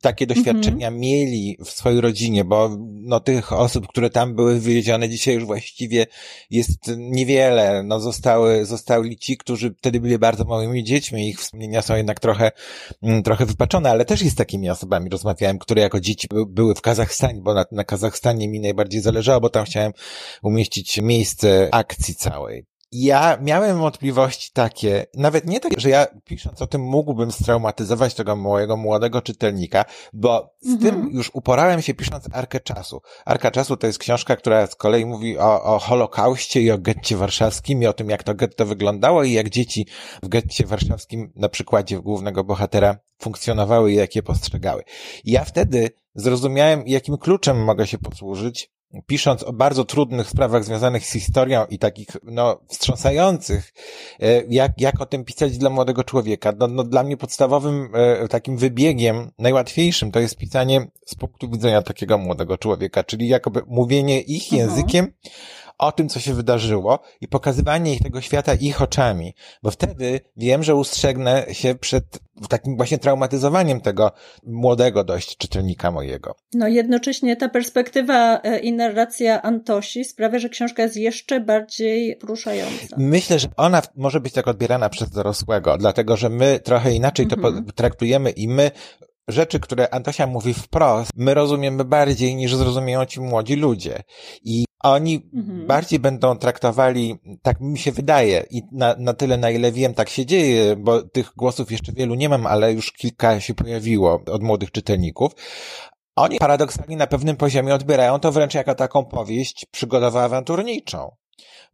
takie 0.00 0.26
doświadczenia 0.26 0.88
mm 0.88 1.00
-hmm. 1.00 1.02
mieli 1.02 1.56
w 1.64 1.70
swojej 1.70 2.00
rodzinie, 2.00 2.44
bo 2.44 2.76
no 2.80 3.20
tych 3.20 3.52
osób, 3.52 3.88
które 3.88 4.10
tam 4.10 4.34
były 4.34 4.60
wywiezione 4.60 5.08
dzisiaj 5.08 5.34
już 5.34 5.44
właściwie 5.44 6.06
jest 6.50 6.90
niewiele. 6.96 7.82
No 7.82 8.00
zostały, 8.00 8.66
zostali 8.66 9.16
ci, 9.16 9.36
którzy 9.36 9.74
wtedy 9.78 10.00
byli 10.00 10.18
bardzo 10.18 10.44
małymi 10.44 10.84
dziećmi, 10.84 11.28
ich 11.28 11.40
wspomnienia 11.40 11.82
są 11.82 11.96
jednak 11.96 12.20
trochę, 12.20 12.50
mm, 13.02 13.22
trochę 13.22 13.46
wypaczone, 13.46 13.90
ale 13.90 14.04
też 14.04 14.22
jest 14.22 14.36
takimi 14.36 14.70
osobami 14.70 15.10
rozmawiałem, 15.10 15.58
które 15.58 15.82
jako 15.82 16.00
dzieci 16.00 16.28
były 16.48 16.74
w 16.74 16.80
Kazachstanie, 16.80 17.40
bo 17.40 17.54
na, 17.54 17.64
na 17.72 17.84
Kazachstanie 17.84 18.48
mi 18.48 18.60
najbardziej 18.60 19.00
zależało, 19.00 19.40
bo 19.40 19.50
tam 19.50 19.64
chciałem 19.64 19.92
umieścić 20.42 21.00
miejsce 21.00 21.68
akcji 21.72 22.14
całej. 22.14 22.73
Ja 22.94 23.38
miałem 23.42 23.78
wątpliwości 23.78 24.50
takie, 24.52 25.06
nawet 25.14 25.46
nie 25.46 25.60
takie, 25.60 25.80
że 25.80 25.90
ja 25.90 26.06
pisząc 26.24 26.62
o 26.62 26.66
tym 26.66 26.80
mógłbym 26.80 27.32
straumatyzować 27.32 28.14
tego 28.14 28.36
mojego 28.36 28.76
młodego 28.76 29.22
czytelnika, 29.22 29.84
bo 30.12 30.54
z 30.60 30.72
mhm. 30.72 30.94
tym 30.94 31.10
już 31.12 31.30
uporałem 31.34 31.82
się 31.82 31.94
pisząc 31.94 32.24
Arkę 32.32 32.60
Czasu. 32.60 33.00
Arka 33.24 33.50
Czasu 33.50 33.76
to 33.76 33.86
jest 33.86 33.98
książka, 33.98 34.36
która 34.36 34.66
z 34.66 34.74
kolei 34.74 35.06
mówi 35.06 35.38
o, 35.38 35.62
o 35.62 35.78
Holokauście 35.78 36.60
i 36.60 36.70
o 36.70 36.78
getcie 36.78 37.16
warszawskim 37.16 37.82
i 37.82 37.86
o 37.86 37.92
tym, 37.92 38.10
jak 38.10 38.22
to 38.22 38.34
getto 38.34 38.66
wyglądało 38.66 39.24
i 39.24 39.32
jak 39.32 39.50
dzieci 39.50 39.86
w 40.22 40.28
getcie 40.28 40.66
warszawskim 40.66 41.32
na 41.36 41.48
przykładzie 41.48 42.00
głównego 42.00 42.44
bohatera 42.44 42.96
funkcjonowały 43.18 43.92
i 43.92 43.94
jak 43.94 44.16
je 44.16 44.22
postrzegały. 44.22 44.82
I 45.24 45.32
ja 45.32 45.44
wtedy 45.44 45.90
zrozumiałem, 46.14 46.82
jakim 46.86 47.18
kluczem 47.18 47.64
mogę 47.64 47.86
się 47.86 47.98
posłużyć, 47.98 48.74
pisząc 49.06 49.42
o 49.42 49.52
bardzo 49.52 49.84
trudnych 49.84 50.28
sprawach 50.28 50.64
związanych 50.64 51.06
z 51.06 51.12
historią 51.12 51.64
i 51.70 51.78
takich, 51.78 52.08
no, 52.22 52.60
wstrząsających, 52.68 53.72
e, 54.20 54.42
jak, 54.48 54.80
jak 54.80 55.00
o 55.00 55.06
tym 55.06 55.24
pisać 55.24 55.58
dla 55.58 55.70
młodego 55.70 56.04
człowieka. 56.04 56.52
No, 56.58 56.66
no 56.66 56.84
dla 56.84 57.02
mnie 57.02 57.16
podstawowym 57.16 57.88
e, 57.94 58.28
takim 58.28 58.56
wybiegiem, 58.56 59.30
najłatwiejszym 59.38 60.12
to 60.12 60.20
jest 60.20 60.36
pisanie 60.36 60.86
z 61.06 61.14
punktu 61.14 61.50
widzenia 61.50 61.82
takiego 61.82 62.18
młodego 62.18 62.58
człowieka, 62.58 63.04
czyli 63.04 63.28
jakoby 63.28 63.62
mówienie 63.66 64.20
ich 64.20 64.52
mhm. 64.52 64.60
językiem, 64.62 65.12
o 65.78 65.92
tym, 65.92 66.08
co 66.08 66.20
się 66.20 66.34
wydarzyło 66.34 66.98
i 67.20 67.28
pokazywanie 67.28 67.94
ich 67.94 68.02
tego 68.02 68.20
świata 68.20 68.54
ich 68.54 68.82
oczami, 68.82 69.34
bo 69.62 69.70
wtedy 69.70 70.20
wiem, 70.36 70.62
że 70.62 70.74
ustrzegnę 70.74 71.46
się 71.52 71.74
przed 71.74 72.18
takim 72.48 72.76
właśnie 72.76 72.98
traumatyzowaniem 72.98 73.80
tego 73.80 74.12
młodego 74.46 75.04
dość 75.04 75.36
czytelnika 75.36 75.90
mojego. 75.90 76.34
No 76.54 76.68
jednocześnie 76.68 77.36
ta 77.36 77.48
perspektywa 77.48 78.40
e, 78.42 78.58
i 78.58 78.72
narracja 78.72 79.42
Antosi 79.42 80.04
sprawia, 80.04 80.38
że 80.38 80.48
książka 80.48 80.82
jest 80.82 80.96
jeszcze 80.96 81.40
bardziej 81.40 82.16
poruszająca. 82.16 82.96
Myślę, 82.98 83.38
że 83.38 83.48
ona 83.56 83.82
może 83.96 84.20
być 84.20 84.32
tak 84.32 84.48
odbierana 84.48 84.88
przez 84.88 85.10
dorosłego, 85.10 85.78
dlatego 85.78 86.16
że 86.16 86.28
my 86.28 86.60
trochę 86.60 86.92
inaczej 86.92 87.26
to 87.26 87.36
mhm. 87.36 87.64
traktujemy 87.74 88.30
i 88.30 88.48
my 88.48 88.70
rzeczy, 89.28 89.60
które 89.60 89.94
Antosia 89.94 90.26
mówi 90.26 90.54
wprost, 90.54 91.10
my 91.16 91.34
rozumiemy 91.34 91.84
bardziej 91.84 92.36
niż 92.36 92.54
zrozumieją 92.54 93.06
ci 93.06 93.20
młodzi 93.20 93.56
ludzie. 93.56 94.02
I 94.44 94.64
oni 94.84 95.30
mhm. 95.34 95.66
bardziej 95.66 95.98
będą 95.98 96.38
traktowali, 96.38 97.18
tak 97.42 97.60
mi 97.60 97.78
się 97.78 97.92
wydaje, 97.92 98.44
i 98.50 98.62
na, 98.72 98.94
na 98.98 99.14
tyle, 99.14 99.36
na 99.36 99.50
ile 99.50 99.72
wiem, 99.72 99.94
tak 99.94 100.08
się 100.08 100.26
dzieje, 100.26 100.76
bo 100.76 101.02
tych 101.02 101.32
głosów 101.36 101.72
jeszcze 101.72 101.92
wielu 101.92 102.14
nie 102.14 102.28
mam, 102.28 102.46
ale 102.46 102.72
już 102.72 102.92
kilka 102.92 103.40
się 103.40 103.54
pojawiło 103.54 104.22
od 104.32 104.42
młodych 104.42 104.70
czytelników. 104.70 105.32
Oni 106.16 106.38
paradoksalnie 106.38 106.96
na 106.96 107.06
pewnym 107.06 107.36
poziomie 107.36 107.74
odbierają 107.74 108.18
to 108.20 108.32
wręcz 108.32 108.54
jako 108.54 108.74
taką 108.74 109.04
powieść 109.04 109.66
przygodowo-awanturniczą. 109.72 111.10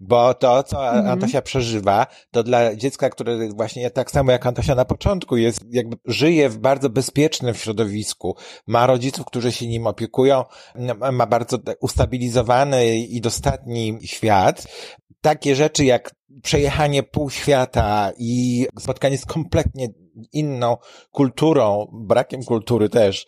Bo 0.01 0.35
to, 0.35 0.63
co 0.63 0.89
mhm. 0.89 1.09
Antosia 1.09 1.43
przeżywa, 1.43 2.07
to 2.31 2.43
dla 2.43 2.77
dziecka, 2.77 3.11
które 3.11 3.49
właśnie 3.49 3.91
tak 3.91 4.11
samo 4.11 4.33
jak 4.33 4.47
Antosia 4.47 4.75
na 4.75 4.85
początku 4.85 5.37
jest, 5.37 5.61
jakby 5.71 5.97
żyje 6.05 6.49
w 6.49 6.59
bardzo 6.59 6.91
bezpiecznym 6.91 7.55
środowisku, 7.55 8.37
ma 8.67 8.87
rodziców, 8.87 9.27
którzy 9.27 9.53
się 9.53 9.67
nim 9.67 9.87
opiekują, 9.87 10.45
ma 11.13 11.27
bardzo 11.27 11.59
ustabilizowany 11.81 12.99
i 12.99 13.21
dostatni 13.21 13.99
świat. 14.05 14.67
Takie 15.21 15.57
rzeczy 15.57 15.85
jak 15.85 16.15
przejechanie 16.43 17.03
pół 17.03 17.31
świata 17.31 18.13
i 18.19 18.67
spotkanie 18.79 19.19
z 19.19 19.27
kompletnie 19.27 19.89
inną 20.33 20.77
kulturą, 21.11 21.87
brakiem 21.93 22.45
kultury 22.45 22.89
też, 22.89 23.27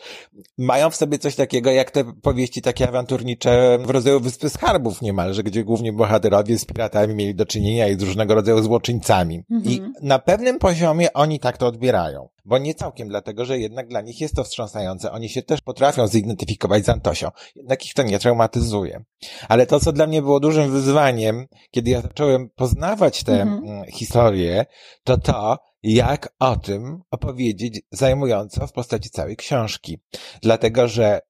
mają 0.59 0.91
w 0.91 0.97
sobie 0.97 1.19
coś 1.19 1.37
takiego 1.37 1.71
jak 1.71 1.91
te 1.91 2.05
powieści 2.05 2.63
takie 2.63 2.89
awanturnicze 2.89 3.79
w 3.81 3.91
rodzaju 3.91 4.21
Wyspy 4.21 4.51
Skarbów 4.51 5.03
niemalże, 5.03 5.43
gdzie 5.43 5.65
głównie 5.65 5.93
bohaterowie 5.93 6.59
z 6.59 6.65
piratami 6.65 7.15
mieli 7.15 7.35
do 7.35 7.47
czynienia 7.47 7.89
i 7.89 7.99
z 7.99 8.03
różnego 8.03 8.35
rodzaju 8.35 8.63
złoczyńcami. 8.63 9.43
Mhm. 9.51 9.75
I 9.75 9.81
na 10.03 10.19
pewnym 10.19 10.59
poziomie 10.59 11.13
oni 11.13 11.41
tak 11.41 11.59
to 11.59 11.67
odbierają. 11.67 12.29
Bo 12.45 12.59
nie 12.59 12.75
całkiem 12.75 13.09
dlatego, 13.09 13.45
że 13.45 13.59
jednak 13.59 13.89
dla 13.89 14.01
nich 14.01 14.21
jest 14.21 14.37
to 14.37 14.45
wstrząsające. 14.45 15.13
Oni 15.13 15.29
się 15.29 15.43
też 15.43 15.61
potrafią 15.61 16.07
zidentyfikować 16.07 16.85
z 16.85 16.89
Antosią. 16.89 17.31
Jednak 17.57 17.87
ich 17.87 17.95
to 17.95 18.03
nie 18.03 18.19
traumatyzuje. 18.19 19.05
Ale 19.49 19.67
to, 19.67 19.81
co 19.81 19.93
dla 19.93 20.07
mnie 20.07 20.23
było 20.23 20.41
dużym 20.41 20.71
wyzwaniem, 20.71 21.47
kiedy 21.71 21.91
ja 21.91 22.01
zacząłem 22.01 22.51
poznawać 22.51 23.25
te 23.25 23.43
mhm. 23.43 23.65
Mm, 23.65 23.85
historie, 23.91 24.67
to 25.05 25.19
to, 25.19 25.59
jak 25.83 26.35
o 26.39 26.57
tym 26.57 27.03
opowiedzieć 27.11 27.81
zajmująco 27.91 28.67
w 28.67 28.73
postaci 28.73 29.11
całej 29.11 29.37
książki. 29.37 29.99
Dlatego, 30.43 30.89
że 30.89 31.21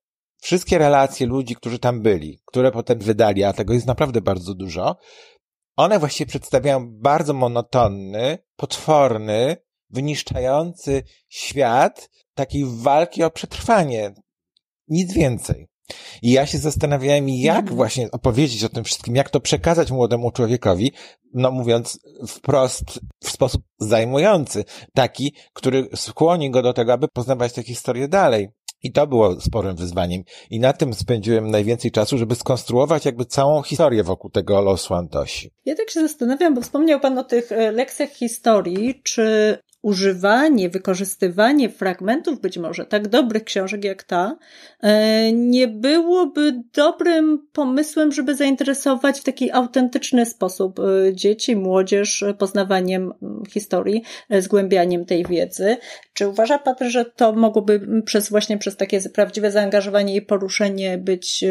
wszystkie 0.40 0.78
relacje 0.78 1.26
ludzi, 1.26 1.56
którzy 1.56 1.78
tam 1.78 2.02
byli, 2.02 2.40
które 2.46 2.72
potem 2.72 2.98
wydali, 2.98 3.44
a 3.44 3.52
tego 3.52 3.74
jest 3.74 3.86
naprawdę 3.86 4.20
bardzo 4.20 4.54
dużo, 4.54 4.96
one 5.76 5.98
właściwie 5.98 6.28
przedstawiają 6.28 7.00
bardzo 7.00 7.34
monotonny, 7.34 8.38
potworny, 8.56 9.56
wyniszczający 9.90 11.02
świat 11.28 12.10
takiej 12.34 12.64
walki 12.66 13.24
o 13.24 13.30
przetrwanie. 13.30 14.14
Nic 14.88 15.12
więcej. 15.12 15.71
I 16.22 16.32
ja 16.32 16.46
się 16.46 16.58
zastanawiałem, 16.58 17.28
jak 17.28 17.58
mhm. 17.58 17.76
właśnie 17.76 18.10
opowiedzieć 18.10 18.64
o 18.64 18.68
tym 18.68 18.84
wszystkim, 18.84 19.16
jak 19.16 19.30
to 19.30 19.40
przekazać 19.40 19.90
młodemu 19.90 20.30
człowiekowi, 20.30 20.92
no 21.34 21.50
mówiąc 21.50 21.98
wprost, 22.28 23.00
w 23.24 23.30
sposób 23.30 23.62
zajmujący, 23.78 24.64
taki, 24.94 25.34
który 25.52 25.88
skłoni 25.94 26.50
go 26.50 26.62
do 26.62 26.72
tego, 26.72 26.92
aby 26.92 27.08
poznawać 27.08 27.52
tę 27.52 27.62
historię 27.62 28.08
dalej. 28.08 28.48
I 28.82 28.92
to 28.92 29.06
było 29.06 29.40
sporym 29.40 29.76
wyzwaniem. 29.76 30.22
I 30.50 30.60
na 30.60 30.72
tym 30.72 30.94
spędziłem 30.94 31.50
najwięcej 31.50 31.90
czasu, 31.90 32.18
żeby 32.18 32.34
skonstruować 32.34 33.04
jakby 33.04 33.24
całą 33.24 33.62
historię 33.62 34.04
wokół 34.04 34.30
tego 34.30 34.60
losu 34.60 34.94
Antosi. 34.94 35.50
Ja 35.64 35.74
tak 35.76 35.90
się 35.90 36.00
zastanawiam, 36.00 36.54
bo 36.54 36.60
wspomniał 36.60 37.00
Pan 37.00 37.18
o 37.18 37.24
tych 37.24 37.52
e, 37.52 37.72
lekcjach 37.72 38.10
historii. 38.10 39.00
Czy 39.04 39.58
używanie, 39.82 40.70
wykorzystywanie 40.70 41.68
fragmentów 41.68 42.40
być 42.40 42.58
może 42.58 42.86
tak 42.86 43.08
dobrych 43.08 43.44
książek 43.44 43.84
jak 43.84 44.02
ta 44.02 44.36
e, 44.80 45.32
nie 45.32 45.68
byłoby 45.68 46.62
dobrym 46.74 47.46
pomysłem, 47.52 48.12
żeby 48.12 48.36
zainteresować 48.36 49.20
w 49.20 49.24
taki 49.24 49.50
autentyczny 49.50 50.26
sposób 50.26 50.80
e, 50.80 51.14
dzieci, 51.14 51.56
młodzież 51.56 52.24
poznawaniem 52.38 53.12
historii, 53.50 54.02
e, 54.30 54.42
zgłębianiem 54.42 55.04
tej 55.04 55.24
wiedzy. 55.24 55.76
Czy 56.12 56.28
uważa 56.28 56.58
Pan, 56.58 56.74
że 56.80 57.04
to 57.04 57.32
mogłoby 57.32 58.02
przez 58.04 58.30
właśnie 58.30 58.58
przez 58.58 58.76
takie 58.76 59.00
prawdziwe 59.00 59.50
zaangażowanie 59.50 60.16
i 60.16 60.22
poruszenie 60.22 60.98
być 60.98 61.44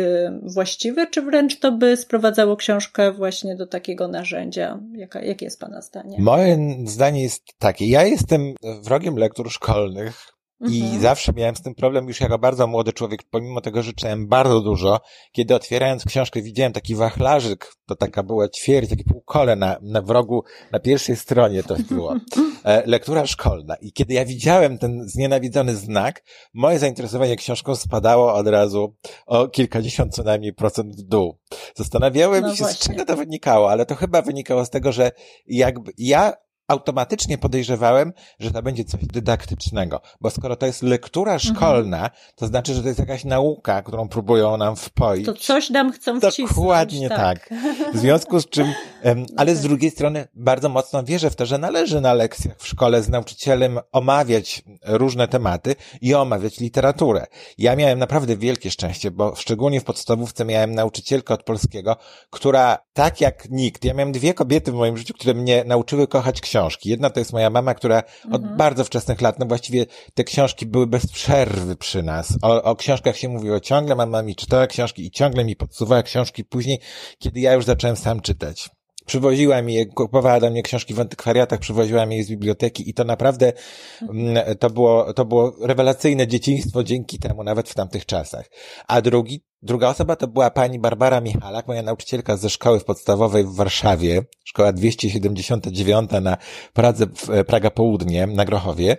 właściwe, 0.43 1.07
czy 1.07 1.21
wręcz 1.21 1.59
to 1.59 1.71
by 1.71 1.97
sprowadzało 1.97 2.55
książkę 2.55 3.11
właśnie 3.11 3.55
do 3.55 3.67
takiego 3.67 4.07
narzędzia? 4.07 4.79
Jakie 5.23 5.45
jest 5.45 5.59
Pana 5.59 5.81
zdanie? 5.81 6.17
Moje 6.19 6.75
zdanie 6.85 7.23
jest 7.23 7.43
takie. 7.59 7.88
Ja 7.88 8.03
jest 8.03 8.21
jestem 8.22 8.56
wrogiem 8.84 9.16
lektur 9.16 9.51
szkolnych 9.51 10.32
i 10.70 10.82
mhm. 10.82 11.01
zawsze 11.01 11.34
miałem 11.34 11.56
z 11.56 11.62
tym 11.62 11.75
problem 11.75 12.08
już 12.08 12.22
jako 12.22 12.40
bardzo 12.40 12.68
młody 12.68 12.94
człowiek, 12.94 13.24
pomimo 13.30 13.62
tego, 13.62 13.84
że 13.84 13.94
czytałem 13.94 14.28
bardzo 14.28 14.62
dużo. 14.62 15.00
Kiedy 15.32 15.56
otwierając 15.56 16.06
książkę 16.06 16.42
widziałem 16.42 16.74
taki 16.74 16.96
wachlarzyk, 16.96 17.74
to 17.86 17.96
taka 17.96 18.24
była 18.24 18.50
ćwierć, 18.50 18.90
takie 18.90 19.04
półkole 19.04 19.56
na, 19.56 19.78
na 19.82 20.01
wrogu, 20.01 20.44
na 20.72 20.80
pierwszej 20.80 21.16
stronie 21.16 21.63
to 21.63 21.75
było. 21.90 22.16
E, 22.63 22.84
lektura 22.86 23.25
szkolna. 23.25 23.75
I 23.75 23.94
kiedy 23.94 24.13
ja 24.13 24.25
widziałem 24.25 24.78
ten 24.78 25.10
znienawidzony 25.10 25.75
znak, 25.75 26.24
moje 26.54 26.80
zainteresowanie 26.80 27.36
książką 27.36 27.75
spadało 27.75 28.34
od 28.34 28.48
razu 28.48 28.96
o 29.25 29.48
kilkadziesiąt 29.48 30.16
co 30.16 30.24
najmniej 30.24 30.54
procent 30.54 30.96
w 30.96 31.01
dół. 31.01 31.38
Zastanawiałem 31.75 32.42
no 32.42 32.56
się, 32.56 32.63
właśnie. 32.63 32.75
z 32.75 32.88
czego 32.88 33.06
to 33.06 33.18
wynikało, 33.18 33.72
ale 33.72 33.86
to 33.86 33.96
chyba 33.96 34.22
wynikało 34.22 34.66
z 34.66 34.70
tego, 34.70 34.92
że 34.92 35.12
jakby 35.48 35.92
ja 35.98 36.34
automatycznie 36.72 37.38
podejrzewałem, 37.38 38.13
że 38.40 38.51
to 38.51 38.63
będzie 38.63 38.84
coś 38.84 39.06
dydaktycznego, 39.06 40.01
bo 40.22 40.30
skoro 40.30 40.56
to 40.56 40.66
jest 40.66 40.84
lektura 40.84 41.34
mhm. 41.34 41.56
szkolna, 41.56 42.10
to 42.36 42.48
znaczy, 42.48 42.74
że 42.74 42.82
to 42.82 42.88
jest 42.88 43.00
jakaś 43.00 43.24
nauka, 43.25 43.82
którą 43.82 44.08
próbują 44.08 44.58
nam 44.58 44.75
wpoić. 44.75 45.25
To 45.25 45.34
coś 45.34 45.70
nam 45.70 45.92
chcą 45.92 46.20
wcisnąć. 46.20 46.50
Dokładnie 46.50 47.10
tak. 47.10 47.50
tak. 47.50 47.60
W 47.94 47.98
związku 47.98 48.40
z 48.40 48.50
czym, 48.50 48.74
ale 49.38 49.56
z 49.56 49.62
drugiej 49.62 49.92
strony 49.92 50.28
bardzo 50.34 50.70
mocno 50.70 51.04
wierzę 51.04 51.30
w 51.30 51.36
to, 51.36 51.46
że 51.46 51.58
należy 51.58 52.01
na 52.01 52.13
lekcjach 52.13 52.58
w 52.58 52.68
szkole 52.68 53.04
z 53.04 53.10
nauczycielem 53.10 53.80
omawiać 53.92 54.63
różne 54.86 55.28
tematy 55.28 55.75
i 56.01 56.13
omawiać 56.13 56.60
literaturę. 56.60 57.28
Ja 57.58 57.75
miałem 57.75 58.00
naprawdę 58.00 58.38
wielkie 58.38 58.72
szczęście, 58.72 59.12
bo 59.12 59.36
szczególnie 59.36 59.82
w 59.82 59.84
podstawówce 59.84 60.46
miałem 60.46 60.75
nauczycielkę 60.75 61.34
od 61.34 61.44
polskiego, 61.44 61.98
która 62.30 62.78
tak 62.94 63.22
jak 63.22 63.50
nikt, 63.50 63.86
ja 63.86 63.94
miałem 63.94 64.12
dwie 64.12 64.34
kobiety 64.34 64.72
w 64.72 64.75
moim 64.75 64.98
życiu, 64.98 65.13
które 65.13 65.34
mnie 65.34 65.63
nauczyły 65.63 66.08
kochać 66.08 66.42
książki 66.42 66.61
książki. 66.62 66.89
Jedna 66.89 67.10
to 67.10 67.20
jest 67.20 67.34
moja 67.34 67.50
mama, 67.50 67.74
która 67.74 68.03
od 68.32 68.41
mhm. 68.41 68.58
bardzo 68.58 68.84
wczesnych 68.84 69.22
lat, 69.22 69.39
no 69.39 69.46
właściwie 69.46 69.86
te 70.13 70.24
książki 70.24 70.65
były 70.65 70.88
bez 70.88 71.08
przerwy 71.08 71.75
przy 71.75 72.03
nas. 72.03 72.38
O, 72.41 72.63
o 72.63 72.75
książkach 72.75 73.18
się 73.18 73.30
mówiło 73.30 73.60
ciągle, 73.60 73.96
mama 73.96 74.22
mi 74.22 74.36
czytała 74.36 74.68
książki 74.68 75.06
i 75.06 75.12
ciągle 75.12 75.46
mi 75.46 75.56
podsuwała 75.56 76.03
książki 76.03 76.44
później, 76.44 76.80
kiedy 77.20 77.39
ja 77.39 77.53
już 77.53 77.65
zacząłem 77.65 77.96
sam 77.96 78.22
czytać 78.22 78.70
przywoziła 79.06 79.62
mi 79.62 79.74
je, 79.74 79.86
kupowała 79.86 80.39
do 80.39 80.50
mnie 80.51 80.63
książki 80.63 80.94
w 80.94 81.00
antykwariatach, 81.00 81.60
przywoziła 81.60 82.06
mi 82.06 82.18
je 82.18 82.24
z 82.24 82.30
biblioteki 82.30 82.89
i 82.89 82.94
to 82.94 83.03
naprawdę 83.03 83.53
mm, 84.01 84.58
to 84.58 84.70
było, 84.70 85.13
to 85.13 85.25
było 85.25 85.56
rewelacyjne 85.62 86.27
dzieciństwo 86.27 86.84
dzięki 86.84 87.20
temu, 87.20 87.44
nawet 87.44 87.70
w 87.70 87.74
tamtych 87.74 88.06
czasach. 88.06 88.50
A 88.88 89.01
drugi 89.01 89.44
Druga 89.63 89.89
osoba 89.89 90.15
to 90.15 90.27
była 90.27 90.50
pani 90.50 90.80
Barbara 90.80 91.22
Michalak, 91.22 91.68
moja 91.68 91.82
nauczycielka 91.82 92.38
ze 92.38 92.50
szkoły 92.50 92.80
podstawowej 92.80 93.44
w 93.44 93.56
Warszawie, 93.56 94.24
szkoła 94.44 94.74
279 94.74 96.12
na 96.22 96.38
Pradze, 96.74 97.08
Praga 97.48 97.72
Południe, 97.72 98.27
na 98.27 98.46
Grochowie, 98.46 98.98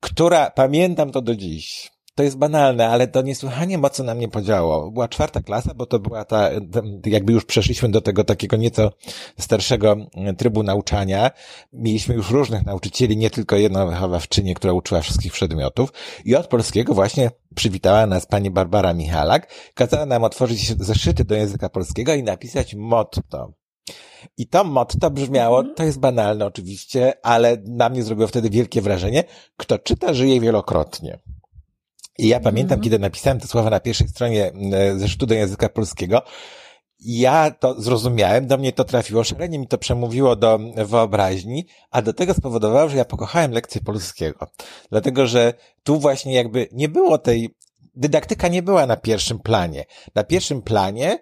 która, 0.00 0.50
pamiętam 0.50 1.10
to 1.10 1.22
do 1.22 1.36
dziś, 1.36 1.90
to 2.18 2.22
jest 2.22 2.38
banalne, 2.38 2.88
ale 2.88 3.08
to 3.08 3.22
niesłychanie 3.22 3.78
mocno 3.78 4.04
na 4.04 4.14
mnie 4.14 4.28
podziało. 4.28 4.90
Była 4.90 5.08
czwarta 5.08 5.40
klasa, 5.40 5.74
bo 5.74 5.86
to 5.86 5.98
była 5.98 6.24
ta, 6.24 6.50
jakby 7.06 7.32
już 7.32 7.44
przeszliśmy 7.44 7.88
do 7.88 8.00
tego 8.00 8.24
takiego 8.24 8.56
nieco 8.56 8.92
starszego 9.38 9.96
trybu 10.38 10.62
nauczania. 10.62 11.30
Mieliśmy 11.72 12.14
już 12.14 12.30
różnych 12.30 12.66
nauczycieli, 12.66 13.16
nie 13.16 13.30
tylko 13.30 13.56
jedną 13.56 13.88
wychowawczynię, 13.88 14.54
która 14.54 14.72
uczyła 14.72 15.00
wszystkich 15.00 15.32
przedmiotów. 15.32 15.92
I 16.24 16.36
od 16.36 16.46
polskiego 16.46 16.94
właśnie 16.94 17.30
przywitała 17.54 18.06
nas 18.06 18.26
pani 18.26 18.50
Barbara 18.50 18.94
Michalak, 18.94 19.52
kazała 19.74 20.06
nam 20.06 20.24
otworzyć 20.24 20.76
zeszyty 20.78 21.24
do 21.24 21.34
języka 21.34 21.68
polskiego 21.68 22.14
i 22.14 22.22
napisać 22.22 22.74
motto. 22.74 23.52
I 24.36 24.46
to 24.46 24.64
motto 24.64 25.10
brzmiało, 25.10 25.58
mhm. 25.58 25.74
to 25.74 25.84
jest 25.84 26.00
banalne 26.00 26.46
oczywiście, 26.46 27.12
ale 27.22 27.56
na 27.66 27.88
mnie 27.88 28.02
zrobiło 28.02 28.28
wtedy 28.28 28.50
wielkie 28.50 28.82
wrażenie, 28.82 29.24
kto 29.56 29.78
czyta, 29.78 30.14
żyje 30.14 30.40
wielokrotnie. 30.40 31.18
I 32.18 32.28
ja 32.28 32.40
pamiętam, 32.40 32.74
mm. 32.74 32.84
kiedy 32.84 32.98
napisałem 32.98 33.40
te 33.40 33.46
słowa 33.46 33.70
na 33.70 33.80
pierwszej 33.80 34.08
stronie 34.08 34.52
e, 34.72 34.98
zeszytu 34.98 35.26
do 35.26 35.34
języka 35.34 35.68
polskiego, 35.68 36.22
ja 37.00 37.50
to 37.50 37.80
zrozumiałem, 37.80 38.46
do 38.46 38.58
mnie 38.58 38.72
to 38.72 38.84
trafiło, 38.84 39.24
szalenie 39.24 39.58
mi 39.58 39.66
to 39.66 39.78
przemówiło 39.78 40.36
do 40.36 40.58
wyobraźni, 40.76 41.66
a 41.90 42.02
do 42.02 42.12
tego 42.12 42.34
spowodowało, 42.34 42.88
że 42.88 42.96
ja 42.96 43.04
pokochałem 43.04 43.52
lekcję 43.52 43.80
polskiego. 43.80 44.46
Dlatego, 44.90 45.26
że 45.26 45.54
tu 45.82 46.00
właśnie 46.00 46.34
jakby 46.34 46.68
nie 46.72 46.88
było 46.88 47.18
tej, 47.18 47.54
dydaktyka 47.94 48.48
nie 48.48 48.62
była 48.62 48.86
na 48.86 48.96
pierwszym 48.96 49.38
planie. 49.38 49.84
Na 50.14 50.24
pierwszym 50.24 50.62
planie 50.62 51.18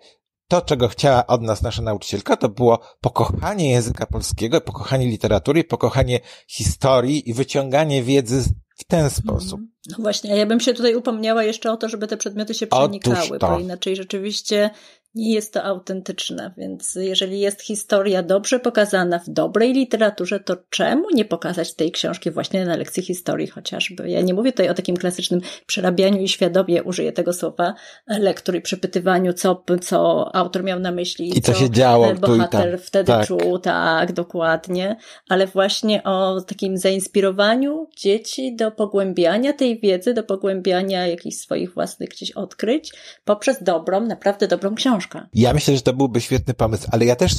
to, 0.48 0.62
czego 0.62 0.88
chciała 0.88 1.26
od 1.26 1.42
nas 1.42 1.62
nasza 1.62 1.82
nauczycielka, 1.82 2.36
to 2.36 2.48
było 2.48 2.78
pokochanie 3.00 3.70
języka 3.70 4.06
polskiego, 4.06 4.60
pokochanie 4.60 5.06
literatury, 5.06 5.64
pokochanie 5.64 6.20
historii 6.48 7.30
i 7.30 7.34
wyciąganie 7.34 8.02
wiedzy 8.02 8.44
w 8.76 8.84
ten 8.84 9.10
sposób. 9.10 9.60
No 9.90 9.96
właśnie, 9.98 10.32
a 10.32 10.36
ja 10.36 10.46
bym 10.46 10.60
się 10.60 10.74
tutaj 10.74 10.94
upomniała 10.94 11.44
jeszcze 11.44 11.72
o 11.72 11.76
to, 11.76 11.88
żeby 11.88 12.06
te 12.06 12.16
przedmioty 12.16 12.54
się 12.54 12.66
przenikały, 12.66 13.38
bo 13.38 13.58
inaczej 13.58 13.96
rzeczywiście 13.96 14.70
nie 15.16 15.34
jest 15.34 15.52
to 15.52 15.64
autentyczne, 15.64 16.52
więc 16.56 16.94
jeżeli 16.94 17.40
jest 17.40 17.62
historia 17.62 18.22
dobrze 18.22 18.60
pokazana 18.60 19.18
w 19.18 19.30
dobrej 19.30 19.72
literaturze, 19.72 20.40
to 20.40 20.56
czemu 20.70 21.10
nie 21.10 21.24
pokazać 21.24 21.74
tej 21.74 21.92
książki 21.92 22.30
właśnie 22.30 22.64
na 22.64 22.76
lekcji 22.76 23.02
historii 23.02 23.46
chociażby? 23.46 24.10
Ja 24.10 24.20
nie 24.20 24.34
mówię 24.34 24.52
tutaj 24.52 24.68
o 24.68 24.74
takim 24.74 24.96
klasycznym 24.96 25.40
przerabianiu 25.66 26.22
i 26.22 26.28
świadomie 26.28 26.82
użyję 26.82 27.12
tego 27.12 27.32
słowa 27.32 27.74
lektur 28.06 28.54
i 28.54 28.60
przepytywaniu, 28.60 29.32
co, 29.32 29.64
co 29.80 30.30
autor 30.36 30.64
miał 30.64 30.80
na 30.80 30.90
myśli, 30.90 31.38
I 31.38 31.40
co, 31.40 31.54
się 31.54 31.70
działo, 31.70 32.14
bohater 32.14 32.80
wtedy 32.80 33.06
tak. 33.06 33.26
czuł, 33.26 33.58
tak, 33.58 34.12
dokładnie, 34.12 34.96
ale 35.28 35.46
właśnie 35.46 36.04
o 36.04 36.40
takim 36.40 36.78
zainspirowaniu 36.78 37.86
dzieci 37.96 38.56
do 38.56 38.70
pogłębiania 38.70 39.52
tej 39.52 39.80
wiedzy, 39.80 40.14
do 40.14 40.22
pogłębiania 40.22 41.06
jakichś 41.06 41.36
swoich 41.36 41.74
własnych 41.74 42.08
gdzieś 42.08 42.30
odkryć 42.32 42.92
poprzez 43.24 43.62
dobrą, 43.62 44.00
naprawdę 44.00 44.48
dobrą 44.48 44.74
książkę 44.74 45.05
książka. 45.08 45.28
Ja 45.34 45.52
myślę, 45.52 45.76
że 45.76 45.82
to 45.82 45.92
byłby 45.92 46.20
świetny 46.20 46.54
pomysł, 46.54 46.88
ale 46.92 47.04
ja 47.04 47.16
też, 47.16 47.32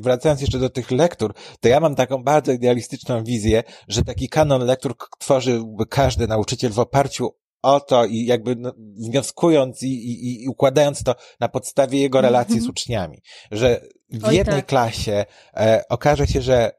wracając 0.00 0.40
jeszcze 0.40 0.58
do 0.58 0.70
tych 0.70 0.90
lektur, 0.90 1.34
to 1.60 1.68
ja 1.68 1.80
mam 1.80 1.94
taką 1.94 2.24
bardzo 2.24 2.52
idealistyczną 2.52 3.24
wizję, 3.24 3.62
że 3.88 4.02
taki 4.02 4.28
kanon 4.28 4.64
lektur 4.64 4.94
tworzyłby 5.18 5.86
każdy 5.86 6.26
nauczyciel 6.26 6.72
w 6.72 6.78
oparciu 6.78 7.34
o 7.62 7.80
to 7.80 8.04
i 8.04 8.24
jakby 8.24 8.56
no, 8.56 8.72
wnioskując 8.78 9.82
i, 9.82 9.86
i, 9.86 10.42
i 10.44 10.48
układając 10.48 11.02
to 11.02 11.14
na 11.40 11.48
podstawie 11.48 12.00
jego 12.00 12.20
relacji 12.20 12.52
mm 12.52 12.62
-hmm. 12.62 12.66
z 12.66 12.70
uczniami. 12.70 13.18
Że 13.50 13.80
w 14.10 14.24
Oj, 14.24 14.36
jednej 14.36 14.56
tak. 14.56 14.66
klasie 14.66 15.24
e, 15.56 15.82
okaże 15.88 16.26
się, 16.26 16.42
że 16.42 16.72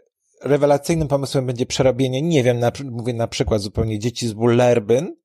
rewelacyjnym 0.43 1.07
pomysłem 1.07 1.45
będzie 1.45 1.65
przerobienie, 1.65 2.21
nie 2.21 2.43
wiem, 2.43 2.59
na, 2.59 2.71
mówię 2.91 3.13
na 3.13 3.27
przykład 3.27 3.61
zupełnie 3.61 3.99
dzieci 3.99 4.27
z 4.27 4.33
Bullerbyn, 4.33 5.15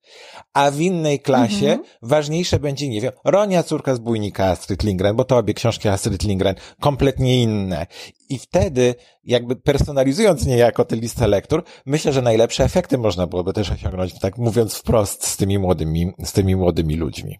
a 0.54 0.70
w 0.70 0.80
innej 0.80 1.20
klasie 1.20 1.66
mm 1.66 1.78
-hmm. 1.78 1.98
ważniejsze 2.02 2.58
będzie, 2.58 2.88
nie 2.88 3.00
wiem, 3.00 3.12
Ronia, 3.24 3.62
córka 3.62 3.94
zbójnika 3.94 4.44
Astrid 4.44 4.82
Lindgren, 4.82 5.16
bo 5.16 5.24
to 5.24 5.36
obie 5.36 5.54
książki 5.54 5.88
Astrid 5.88 6.22
Lindgren, 6.22 6.54
kompletnie 6.80 7.42
inne. 7.42 7.86
I 8.28 8.38
wtedy, 8.38 8.94
jakby 9.24 9.56
personalizując 9.56 10.46
niejako 10.46 10.84
tę 10.84 10.96
listę 10.96 11.28
lektur, 11.28 11.62
myślę, 11.86 12.12
że 12.12 12.22
najlepsze 12.22 12.64
efekty 12.64 12.98
można 12.98 13.26
byłoby 13.26 13.52
też 13.52 13.70
osiągnąć, 13.70 14.18
tak 14.18 14.38
mówiąc 14.38 14.74
wprost, 14.74 15.26
z 15.26 15.36
tymi 15.36 15.58
młodymi, 15.58 16.12
z 16.24 16.32
tymi 16.32 16.56
młodymi 16.56 16.96
ludźmi. 16.96 17.38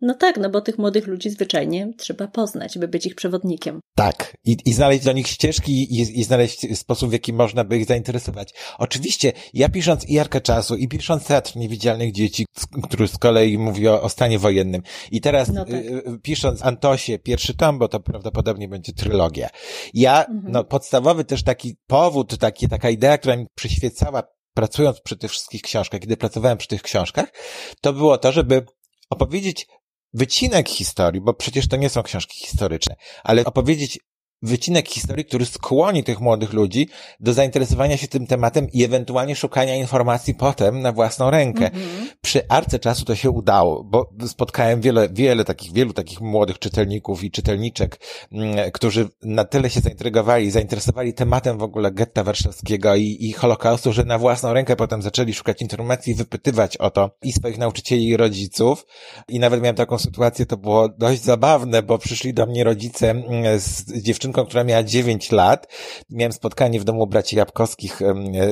No 0.00 0.14
tak, 0.14 0.36
no 0.36 0.50
bo 0.50 0.60
tych 0.60 0.78
młodych 0.78 1.06
ludzi 1.06 1.30
zwyczajnie 1.30 1.92
trzeba 1.96 2.28
poznać, 2.28 2.78
by 2.78 2.88
być 2.88 3.06
ich 3.06 3.14
przewodnikiem. 3.14 3.80
Tak, 3.94 4.36
i, 4.44 4.56
i 4.64 4.72
znaleźć 4.72 5.04
do 5.04 5.12
nich 5.12 5.28
ścieżki 5.28 5.72
i, 5.72 6.20
i 6.20 6.24
znaleźć 6.24 6.78
sposób, 6.78 7.10
w 7.10 7.12
jaki 7.12 7.32
można 7.32 7.64
by 7.64 7.78
ich 7.78 7.86
zainteresować. 7.86 8.54
Oczywiście, 8.78 9.32
ja 9.54 9.68
pisząc 9.68 10.08
i 10.08 10.12
Jarkę 10.12 10.40
Czasu, 10.40 10.76
i 10.76 10.88
pisząc 10.88 11.26
Teatr 11.26 11.56
Niewidzialnych 11.56 12.12
Dzieci, 12.12 12.46
który 12.82 13.08
z 13.08 13.18
kolei 13.18 13.58
mówi 13.58 13.88
o, 13.88 14.02
o 14.02 14.08
stanie 14.08 14.38
wojennym, 14.38 14.82
i 15.10 15.20
teraz 15.20 15.48
no 15.48 15.64
tak. 15.64 15.74
y, 15.74 15.76
y, 15.76 16.18
pisząc 16.22 16.62
Antosie, 16.62 17.18
pierwszy 17.18 17.54
tom, 17.54 17.78
bo 17.78 17.88
to 17.88 18.00
prawdopodobnie 18.00 18.68
będzie 18.68 18.92
trylogia. 18.92 19.48
Ja, 19.94 20.24
mhm. 20.24 20.52
no 20.52 20.64
podstawowy 20.64 21.24
też 21.24 21.42
taki 21.42 21.76
powód, 21.86 22.38
taki, 22.38 22.68
taka 22.68 22.90
idea, 22.90 23.18
która 23.18 23.36
mi 23.36 23.46
przyświecała 23.54 24.22
pracując 24.54 25.00
przy 25.00 25.16
tych 25.16 25.30
wszystkich 25.30 25.62
książkach, 25.62 26.00
kiedy 26.00 26.16
pracowałem 26.16 26.58
przy 26.58 26.68
tych 26.68 26.82
książkach, 26.82 27.32
to 27.80 27.92
było 27.92 28.18
to, 28.18 28.32
żeby 28.32 28.64
opowiedzieć 29.10 29.66
wycinek 30.12 30.68
historii, 30.68 31.20
bo 31.20 31.34
przecież 31.34 31.68
to 31.68 31.76
nie 31.76 31.88
są 31.88 32.02
książki 32.02 32.38
historyczne, 32.38 32.94
ale 33.24 33.44
opowiedzieć 33.44 33.98
wycinek 34.42 34.88
historii, 34.88 35.24
który 35.24 35.46
skłoni 35.46 36.04
tych 36.04 36.20
młodych 36.20 36.52
ludzi 36.52 36.88
do 37.20 37.32
zainteresowania 37.32 37.96
się 37.96 38.08
tym 38.08 38.26
tematem 38.26 38.66
i 38.72 38.84
ewentualnie 38.84 39.36
szukania 39.36 39.76
informacji 39.76 40.34
potem 40.34 40.80
na 40.80 40.92
własną 40.92 41.30
rękę. 41.30 41.70
Mm 41.70 41.82
-hmm. 41.82 42.06
Przy 42.20 42.48
Arce 42.48 42.78
Czasu 42.78 43.04
to 43.04 43.14
się 43.14 43.30
udało, 43.30 43.84
bo 43.84 44.10
spotkałem 44.26 44.80
wiele, 44.80 45.08
wiele 45.08 45.44
takich, 45.44 45.72
wielu 45.72 45.92
takich 45.92 46.20
młodych 46.20 46.58
czytelników 46.58 47.24
i 47.24 47.30
czytelniczek, 47.30 48.00
mm, 48.32 48.70
którzy 48.70 49.08
na 49.22 49.44
tyle 49.44 49.70
się 49.70 49.80
zaintrygowali 49.80 50.50
zainteresowali 50.50 51.14
tematem 51.14 51.58
w 51.58 51.62
ogóle 51.62 51.92
getta 51.92 52.24
warszawskiego 52.24 52.96
i, 52.96 53.16
i 53.20 53.32
Holokaustu, 53.32 53.92
że 53.92 54.04
na 54.04 54.18
własną 54.18 54.52
rękę 54.52 54.76
potem 54.76 55.02
zaczęli 55.02 55.34
szukać 55.34 55.62
informacji 55.62 56.12
i 56.12 56.16
wypytywać 56.16 56.76
o 56.76 56.90
to 56.90 57.10
i 57.22 57.32
swoich 57.32 57.58
nauczycieli 57.58 58.08
i 58.08 58.16
rodziców. 58.16 58.86
I 59.28 59.38
nawet 59.38 59.62
miałem 59.62 59.76
taką 59.76 59.98
sytuację, 59.98 60.46
to 60.46 60.56
było 60.56 60.88
dość 60.88 61.22
zabawne, 61.22 61.82
bo 61.82 61.98
przyszli 61.98 62.34
do 62.34 62.46
mnie 62.46 62.64
rodzice 62.64 63.10
mm, 63.10 63.60
z 63.60 64.02
dziewczyną 64.02 64.27
dziewczynką, 64.28 64.46
która 64.46 64.64
miała 64.64 64.82
9 64.82 65.32
lat. 65.32 65.66
Miałem 66.10 66.32
spotkanie 66.32 66.80
w 66.80 66.84
domu 66.84 67.06
braci 67.06 67.36
Jabkowskich 67.36 68.00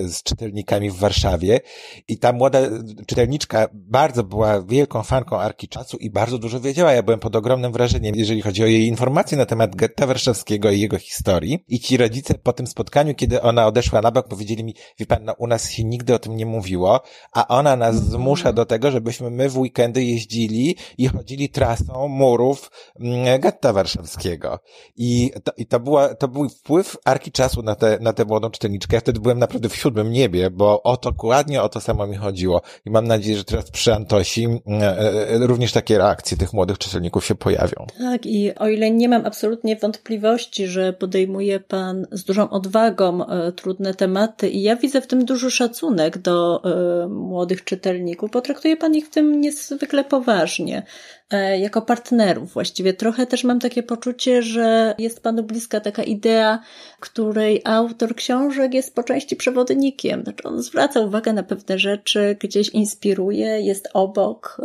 z 0.05 0.23
czytelnikami 0.23 0.91
w 0.91 0.97
Warszawie 0.97 1.61
i 2.09 2.19
ta 2.19 2.33
młoda 2.33 2.59
czytelniczka 3.07 3.69
bardzo 3.73 4.25
była 4.25 4.63
wielką 4.63 5.03
fanką 5.03 5.39
Arki 5.39 5.69
Czasu 5.69 5.97
i 5.97 6.11
bardzo 6.11 6.39
dużo 6.39 6.61
wiedziała. 6.61 6.93
Ja 6.93 7.03
byłem 7.03 7.21
pod 7.21 7.37
ogromnym 7.37 7.73
wrażeniem, 7.73 8.15
jeżeli 8.15 8.43
chodzi 8.43 8.63
o 8.63 8.67
jej 8.67 8.87
informacje 8.87 9.39
na 9.39 9.47
temat 9.47 9.77
getta 9.77 10.07
warszawskiego 10.07 10.71
i 10.71 10.81
jego 10.81 10.99
historii. 10.99 11.65
I 11.69 11.81
ci 11.81 11.97
rodzice 11.97 12.35
po 12.35 12.53
tym 12.53 12.67
spotkaniu, 12.67 13.15
kiedy 13.15 13.43
ona 13.43 13.67
odeszła 13.67 14.01
na 14.01 14.11
bok, 14.11 14.29
powiedzieli 14.29 14.65
mi, 14.65 14.75
wie 14.99 15.07
pan, 15.07 15.25
no 15.25 15.35
u 15.39 15.47
nas 15.47 15.71
się 15.71 15.85
nigdy 15.85 16.15
o 16.15 16.19
tym 16.19 16.37
nie 16.37 16.47
mówiło, 16.47 17.01
a 17.33 17.49
ona 17.49 17.77
nas 17.77 17.97
zmusza 17.97 18.53
do 18.53 18.67
tego, 18.67 18.91
żebyśmy 18.91 19.31
my 19.31 19.49
w 19.49 19.59
weekendy 19.59 20.05
jeździli 20.05 20.77
i 20.99 21.09
chodzili 21.09 21.49
trasą 21.49 22.09
murów 22.09 22.71
mm, 23.01 23.41
getta 23.41 23.73
warszawskiego. 23.73 24.59
I 24.97 25.31
to, 25.45 25.53
to, 25.69 25.81
była, 25.81 26.15
to 26.15 26.29
był 26.29 26.49
wpływ 26.49 26.97
Arki 27.05 27.33
Czasu 27.33 27.63
na 27.63 27.75
tę 27.75 27.99
na 28.01 28.13
tę 28.13 28.25
młodą 28.25 28.51
czytelniczkę. 28.51 28.97
Ja 28.97 29.01
wtedy 29.01 29.21
byłem 29.21 29.39
naprawdę 29.39 29.69
w 29.69 29.77
siódmym 29.77 30.13
niebie, 30.13 30.51
bo 30.51 30.83
o 30.83 30.97
to, 30.97 31.13
dokładnie 31.17 31.63
o 31.63 31.69
to 31.69 31.81
samo 31.81 32.07
mi 32.07 32.17
chodziło. 32.17 32.63
I 32.87 32.91
mam 32.91 33.07
nadzieję, 33.07 33.37
że 33.37 33.45
teraz 33.45 33.71
przy 33.71 33.95
Antosi 33.95 34.45
e, 34.45 34.99
e, 34.99 35.47
również 35.47 35.73
takie 35.73 35.99
reakcje 35.99 36.37
tych 36.37 36.53
młodych 36.53 36.79
czytelników 36.79 37.25
się 37.25 37.35
pojawią. 37.35 37.87
Tak, 37.99 38.27
i 38.27 38.55
o 38.55 38.69
ile 38.69 38.91
nie 38.91 39.09
mam 39.09 39.27
absolutnie 39.27 39.77
wątpliwości, 39.77 40.67
że 40.67 40.93
podejmuje 40.93 41.61
Pan 41.61 42.07
z 42.13 42.25
dużą 42.25 42.51
odwagą 42.51 43.27
e, 43.27 43.53
trudne 43.53 43.95
tematy 43.95 44.49
i 44.49 44.63
ja 44.63 44.77
widzę 44.77 45.01
w 45.01 45.07
tym 45.07 45.25
duży 45.25 45.51
szacunek 45.51 46.19
do 46.19 46.63
młodych 47.09 47.65
czytelników, 47.65 48.31
potraktuje 48.31 48.77
Pan 48.77 48.95
ich 48.95 49.07
w 49.07 49.11
tym 49.11 49.41
niezwykle 49.41 50.05
poważnie. 50.05 50.83
E, 51.31 51.59
jako 51.59 51.83
partnerów 51.83 52.53
właściwie. 52.53 52.95
Trochę 52.95 53.27
też 53.27 53.45
mam 53.45 53.61
takie 53.61 53.83
poczucie, 53.83 54.43
że 54.43 54.95
jest 54.99 55.23
panu 55.23 55.43
bliska 55.43 55.81
taka 55.81 56.03
idea, 56.03 56.59
której 57.01 57.63
autor 57.65 58.15
książek 58.15 58.75
jest 58.75 58.95
po 58.95 59.03
części 59.03 59.37
przewodnikiem. 59.37 60.23
Znaczy 60.23 60.43
on 60.49 60.63
zwraca 60.63 61.01
uwagę 61.01 61.33
na 61.33 61.43
pewne 61.43 61.79
rzeczy, 61.79 62.37
gdzieś 62.41 62.69
inspiruje, 62.69 63.61
jest 63.61 63.89
obok, 63.95 64.61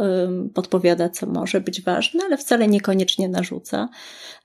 podpowiada, 0.53 1.09
co 1.09 1.25
może 1.25 1.61
być 1.61 1.81
ważne, 1.81 2.23
ale 2.25 2.37
wcale 2.37 2.67
niekoniecznie 2.67 3.29
narzuca. 3.29 3.89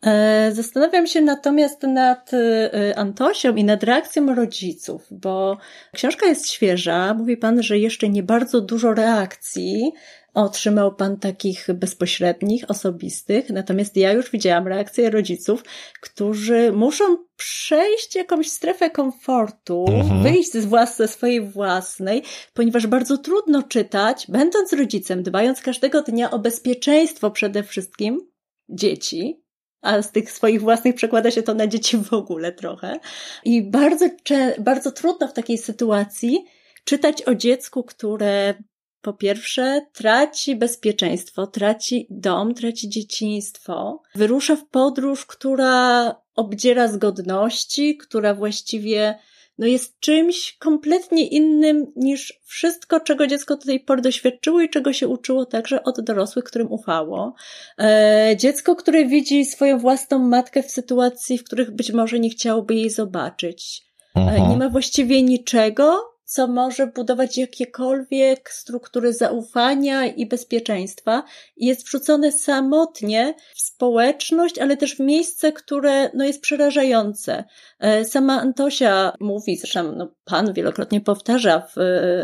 E, 0.03 0.51
zastanawiam 0.53 1.07
się 1.07 1.21
natomiast 1.21 1.83
nad 1.83 2.31
e, 2.35 2.99
Antosią 2.99 3.57
i 3.57 3.65
nad 3.65 3.83
reakcją 3.83 4.35
rodziców, 4.35 5.07
bo 5.11 5.59
książka 5.93 6.27
jest 6.27 6.49
świeża. 6.49 7.15
Mówi 7.15 7.37
pan, 7.37 7.63
że 7.63 7.79
jeszcze 7.79 8.09
nie 8.09 8.23
bardzo 8.23 8.61
dużo 8.61 8.95
reakcji 8.95 9.93
otrzymał 10.37 10.95
pan 10.95 11.17
takich 11.17 11.67
bezpośrednich, 11.75 12.71
osobistych, 12.71 13.51
natomiast 13.51 13.97
ja 13.97 14.13
już 14.13 14.31
widziałam 14.31 14.69
reakcję 14.69 15.11
rodziców, 15.11 15.65
którzy 16.01 16.73
muszą 16.73 17.05
przejść 17.37 18.15
jakąś 18.15 18.51
strefę 18.51 18.91
komfortu, 18.91 19.85
mhm. 19.89 20.23
wyjść 20.23 20.53
z 20.53 20.65
włas 20.65 20.97
ze 20.97 21.09
swojej 21.09 21.41
własnej, 21.41 22.23
ponieważ 22.55 22.87
bardzo 22.87 23.19
trudno 23.19 23.63
czytać, 23.63 24.27
będąc 24.29 24.73
rodzicem, 24.73 25.23
dbając 25.23 25.61
każdego 25.61 26.03
dnia 26.03 26.31
o 26.31 26.39
bezpieczeństwo 26.39 27.31
przede 27.31 27.63
wszystkim 27.63 28.21
dzieci, 28.69 29.43
a 29.83 30.03
z 30.03 30.13
tych 30.13 30.33
swoich 30.33 30.61
własnych 30.61 30.95
przekłada 30.95 31.31
się 31.31 31.43
to 31.43 31.55
na 31.55 31.67
dzieci 31.67 31.99
w 31.99 32.13
ogóle 32.13 32.53
trochę. 32.53 33.01
I 33.45 33.63
bardzo, 33.71 34.09
bardzo 34.59 34.93
trudno 34.93 35.29
w 35.29 35.33
takiej 35.33 35.59
sytuacji 35.59 36.45
czytać 36.85 37.23
o 37.23 37.35
dziecku, 37.35 37.85
które 37.85 38.55
po 39.07 39.13
pierwsze 39.13 39.87
traci 39.93 40.57
bezpieczeństwo, 40.57 41.47
traci 41.47 42.07
dom, 42.11 42.55
traci 42.55 42.89
dzieciństwo, 42.89 44.03
wyrusza 44.15 44.57
w 44.57 44.69
podróż, 44.69 45.27
która 45.27 46.15
obdziera 46.37 46.89
z 46.89 46.97
godności, 46.97 47.97
która 47.97 48.35
właściwie 48.35 49.19
no 49.59 49.67
jest 49.67 50.01
czymś 50.01 50.57
kompletnie 50.59 51.27
innym 51.29 51.93
niż 51.97 52.41
wszystko, 52.45 53.01
czego 53.01 53.27
dziecko 53.27 53.57
do 53.57 53.65
tej 53.65 53.81
pory 53.81 54.03
doświadczyło 54.03 54.61
i 54.61 54.71
czego 54.71 54.93
się 54.93 55.09
uczyło 55.09 55.47
także 55.47 55.83
od 55.83 56.01
dorosłych, 56.01 56.45
którym 56.45 56.73
ufało. 56.73 57.35
E, 57.79 58.35
dziecko, 58.37 58.77
które 58.77 59.05
widzi 59.05 59.45
swoją 59.45 59.79
własną 59.79 60.19
matkę 60.19 60.63
w 60.63 60.71
sytuacji, 60.71 61.39
w 61.39 61.45
których 61.45 61.71
być 61.71 61.93
może 61.93 62.19
nie 62.19 62.31
chciałoby 62.31 62.75
jej 62.75 62.91
zobaczyć. 62.91 63.83
E, 64.17 64.21
mhm. 64.21 64.51
nie 64.51 64.57
ma 64.57 64.69
właściwie 64.69 65.23
niczego, 65.23 66.16
co 66.27 66.47
może 66.47 66.87
budować 66.87 67.39
jakiekolwiek 67.39 68.51
struktury 68.51 69.13
zaufania 69.13 70.07
i 70.07 70.27
bezpieczeństwa 70.27 71.23
jest 71.57 71.87
wrzucone 71.87 72.33
samotnie 72.33 73.35
w 73.55 73.61
społeczność, 73.61 74.59
ale 74.59 74.77
też 74.77 74.97
w 74.97 75.01
miejsce, 75.01 75.53
które 75.53 76.11
no, 76.15 76.25
jest 76.25 76.41
przerażające. 76.41 77.45
E, 77.79 78.05
sama 78.05 78.41
Antosia 78.41 79.13
mówi, 79.21 79.57
zresztą 79.57 79.93
no, 79.93 80.13
pan 80.25 80.53
wielokrotnie 80.53 81.01
powtarza 81.01 81.61
w, 81.61 81.77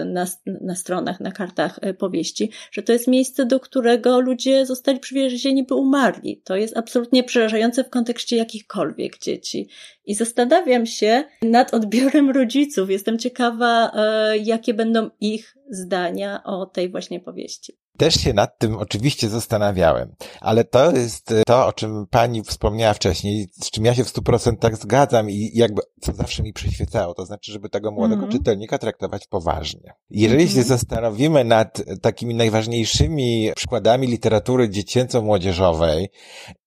na, 0.04 0.26
na 0.46 0.74
stronach, 0.74 1.20
na 1.20 1.32
kartach 1.32 1.78
e, 1.82 1.94
powieści, 1.94 2.50
że 2.72 2.82
to 2.82 2.92
jest 2.92 3.08
miejsce, 3.08 3.46
do 3.46 3.60
którego 3.60 4.20
ludzie 4.20 4.66
zostali 4.66 5.00
przywiezieni, 5.00 5.64
by 5.64 5.74
umarli. 5.74 6.42
To 6.44 6.56
jest 6.56 6.76
absolutnie 6.76 7.24
przerażające 7.24 7.84
w 7.84 7.90
kontekście 7.90 8.36
jakichkolwiek 8.36 9.18
dzieci. 9.18 9.68
I 10.04 10.14
zastanawiam 10.14 10.86
się 10.86 11.24
nad 11.42 11.74
odbiorem 11.74 12.30
rodziców. 12.30 12.90
Jestem 12.90 13.18
ciekawa, 13.18 13.92
e, 13.94 14.38
jakie 14.38 14.74
będą 14.74 15.10
ich 15.20 15.56
zdania 15.70 16.42
o 16.44 16.66
tej 16.66 16.90
właśnie 16.90 17.20
powieści. 17.20 17.81
Też 17.98 18.14
się 18.14 18.32
nad 18.32 18.58
tym 18.58 18.76
oczywiście 18.76 19.28
zastanawiałem, 19.28 20.14
ale 20.40 20.64
to 20.64 20.92
jest 20.92 21.34
to, 21.46 21.66
o 21.66 21.72
czym 21.72 22.06
pani 22.10 22.42
wspomniała 22.42 22.94
wcześniej, 22.94 23.48
z 23.52 23.70
czym 23.70 23.84
ja 23.84 23.94
się 23.94 24.04
w 24.04 24.08
stu 24.08 24.22
procentach 24.22 24.76
zgadzam 24.76 25.30
i 25.30 25.50
jakby 25.54 25.82
co 26.00 26.12
zawsze 26.12 26.42
mi 26.42 26.52
przyświecało, 26.52 27.14
to 27.14 27.26
znaczy, 27.26 27.52
żeby 27.52 27.68
tego 27.68 27.90
młodego 27.90 28.22
mm 28.22 28.30
-hmm. 28.30 28.32
czytelnika 28.32 28.78
traktować 28.78 29.26
poważnie. 29.26 29.92
Jeżeli 30.10 30.42
mm 30.42 30.48
-hmm. 30.48 30.54
się 30.54 30.62
zastanowimy 30.62 31.44
nad 31.44 31.82
takimi 32.02 32.34
najważniejszymi 32.34 33.50
przykładami 33.56 34.06
literatury 34.06 34.70
dziecięco-młodzieżowej, 34.70 36.08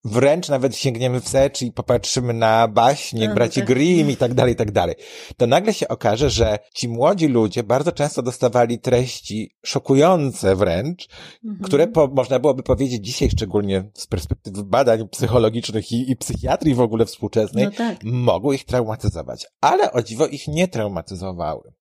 wręcz 0.06 0.50
nawet 0.50 0.76
sięgniemy 0.76 1.22
wstecz 1.22 1.62
i 1.62 1.72
popatrzymy 1.72 2.34
na 2.34 2.68
baśnie, 2.68 3.28
no, 3.28 3.36
braci 3.36 3.60
tak. 3.60 3.68
Grimm 3.68 4.10
i 4.10 4.18
tak 4.18 4.34
dalej, 4.34 4.54
i 4.54 4.56
tak 4.56 4.72
dalej, 4.72 4.96
to 5.38 5.48
nagle 5.48 5.74
się 5.74 5.88
okaże, 5.88 6.30
że 6.30 6.60
ci 6.74 6.90
młodzi 6.90 7.28
ludzie 7.28 7.64
bardzo 7.64 7.92
często 7.92 8.22
dostawali 8.22 8.80
treści 8.80 9.56
szokujące 9.66 10.56
wręcz, 10.56 11.08
mhm. 11.46 11.64
które 11.64 11.88
po, 11.88 12.08
można 12.08 12.40
byłoby 12.40 12.64
powiedzieć 12.64 13.06
dzisiaj, 13.06 13.30
szczególnie 13.30 13.92
z 13.94 14.08
perspektywy 14.08 14.64
badań 14.64 15.08
psychologicznych 15.08 15.92
i, 15.92 16.12
i 16.12 16.16
psychiatrii 16.16 16.76
w 16.76 16.82
ogóle 16.82 17.06
współczesnej, 17.06 17.66
no 17.66 17.72
tak. 17.72 17.98
mogły 18.04 18.56
ich 18.56 18.66
traumatyzować. 18.66 19.48
Ale 19.62 19.92
o 19.92 20.02
dziwo 20.02 20.28
ich 20.28 20.48
nie 20.48 20.68
traumatyzowały. 20.68 21.74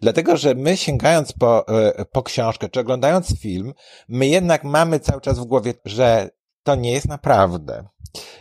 Dlatego, 0.00 0.36
że 0.36 0.54
my 0.54 0.76
sięgając 0.76 1.32
po, 1.32 1.68
e, 1.68 2.04
po 2.04 2.22
książkę, 2.22 2.68
czy 2.68 2.80
oglądając 2.80 3.40
film, 3.40 3.72
my 4.08 4.26
jednak 4.26 4.64
mamy 4.64 5.00
cały 5.00 5.20
czas 5.20 5.38
w 5.38 5.44
głowie, 5.44 5.74
że 5.84 6.30
to 6.62 6.74
nie 6.74 6.92
jest 6.92 7.08
naprawdę. 7.08 7.88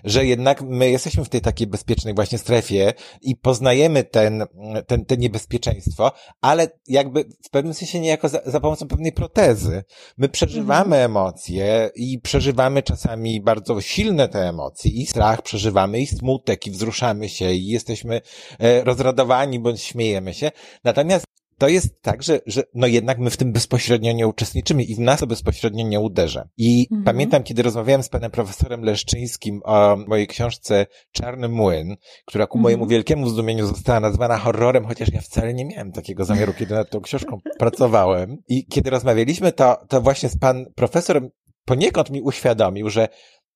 Że 0.04 0.26
jednak 0.26 0.62
my 0.62 0.90
jesteśmy 0.90 1.26
w 1.26 1.30
tej 1.30 1.42
takiej 1.42 1.68
bezpiecznej 1.68 2.14
właśnie 2.14 2.38
strefie 2.38 2.94
i 3.22 3.36
poznajemy 3.36 4.04
ten, 4.04 4.44
ten, 4.88 5.06
ten 5.06 5.20
niebezpieczeństwo, 5.20 6.12
ale 6.42 6.68
jakby 6.88 7.24
w 7.44 7.50
pewnym 7.50 7.74
sensie 7.74 8.00
niejako 8.00 8.30
za, 8.30 8.42
za 8.46 8.60
pomocą 8.60 8.88
pewnej 8.88 9.12
protezy. 9.12 9.84
My 10.18 10.30
przeżywamy 10.30 10.96
mhm. 10.96 11.12
emocje 11.12 11.90
i 11.96 12.20
przeżywamy 12.20 12.84
czasami 12.84 13.42
bardzo 13.42 13.82
silne 13.82 14.28
te 14.28 14.40
emocje 14.50 14.92
i 14.92 15.06
strach 15.06 15.42
przeżywamy 15.42 16.00
i 16.00 16.08
smutek 16.08 16.68
i 16.68 16.72
wzruszamy 16.72 17.30
się 17.30 17.52
i 17.52 17.68
jesteśmy 17.68 18.22
e, 18.60 18.84
rozradowani 18.84 19.60
bądź 19.60 19.82
śmiejemy 19.82 20.34
się. 20.34 20.52
Natomiast 20.84 21.26
to 21.58 21.68
jest 21.68 22.02
tak, 22.02 22.24
że, 22.24 22.40
że 22.46 22.64
no 22.74 22.88
jednak 22.88 23.20
my 23.20 23.30
w 23.30 23.38
tym 23.38 23.52
bezpośrednio 23.52 24.12
nie 24.12 24.28
uczestniczymy 24.28 24.84
i 24.84 24.96
w 24.96 25.00
nas 25.00 25.20
to 25.20 25.28
bezpośrednio 25.28 25.88
nie 25.88 26.00
uderza. 26.00 26.48
I 26.58 26.88
mhm. 26.92 27.04
pamiętam, 27.04 27.44
kiedy 27.44 27.64
rozmawiałem 27.64 28.04
z 28.04 28.10
panem 28.10 28.32
profesorem 28.32 28.82
Leszczyńskim 28.82 29.62
o 29.64 29.98
mojej 30.08 30.28
książce 30.28 30.86
Czarny 31.12 31.50
Młyn, 31.50 31.96
która 32.26 32.48
ku 32.48 32.58
mhm. 32.58 32.64
mojemu 32.64 32.88
wielkiemu 32.88 33.30
zdumieniu 33.30 33.68
została 33.68 34.00
nazwana 34.00 34.38
horrorem, 34.38 34.86
chociaż 34.86 35.10
ja 35.14 35.22
wcale 35.22 35.54
nie 35.54 35.66
miałem 35.66 35.92
takiego 35.92 36.26
zamiaru, 36.26 36.54
kiedy 36.54 36.74
nad 36.74 36.90
tą 36.90 37.02
książką 37.02 37.40
pracowałem. 37.60 38.38
I 38.48 38.66
kiedy 38.66 38.90
rozmawialiśmy, 38.90 39.52
to, 39.52 39.78
to 39.90 40.02
właśnie 40.02 40.30
z 40.30 40.38
pan 40.38 40.66
profesorem 40.76 41.30
poniekąd 41.66 42.10
mi 42.10 42.22
uświadomił, 42.22 42.90
że 42.90 43.08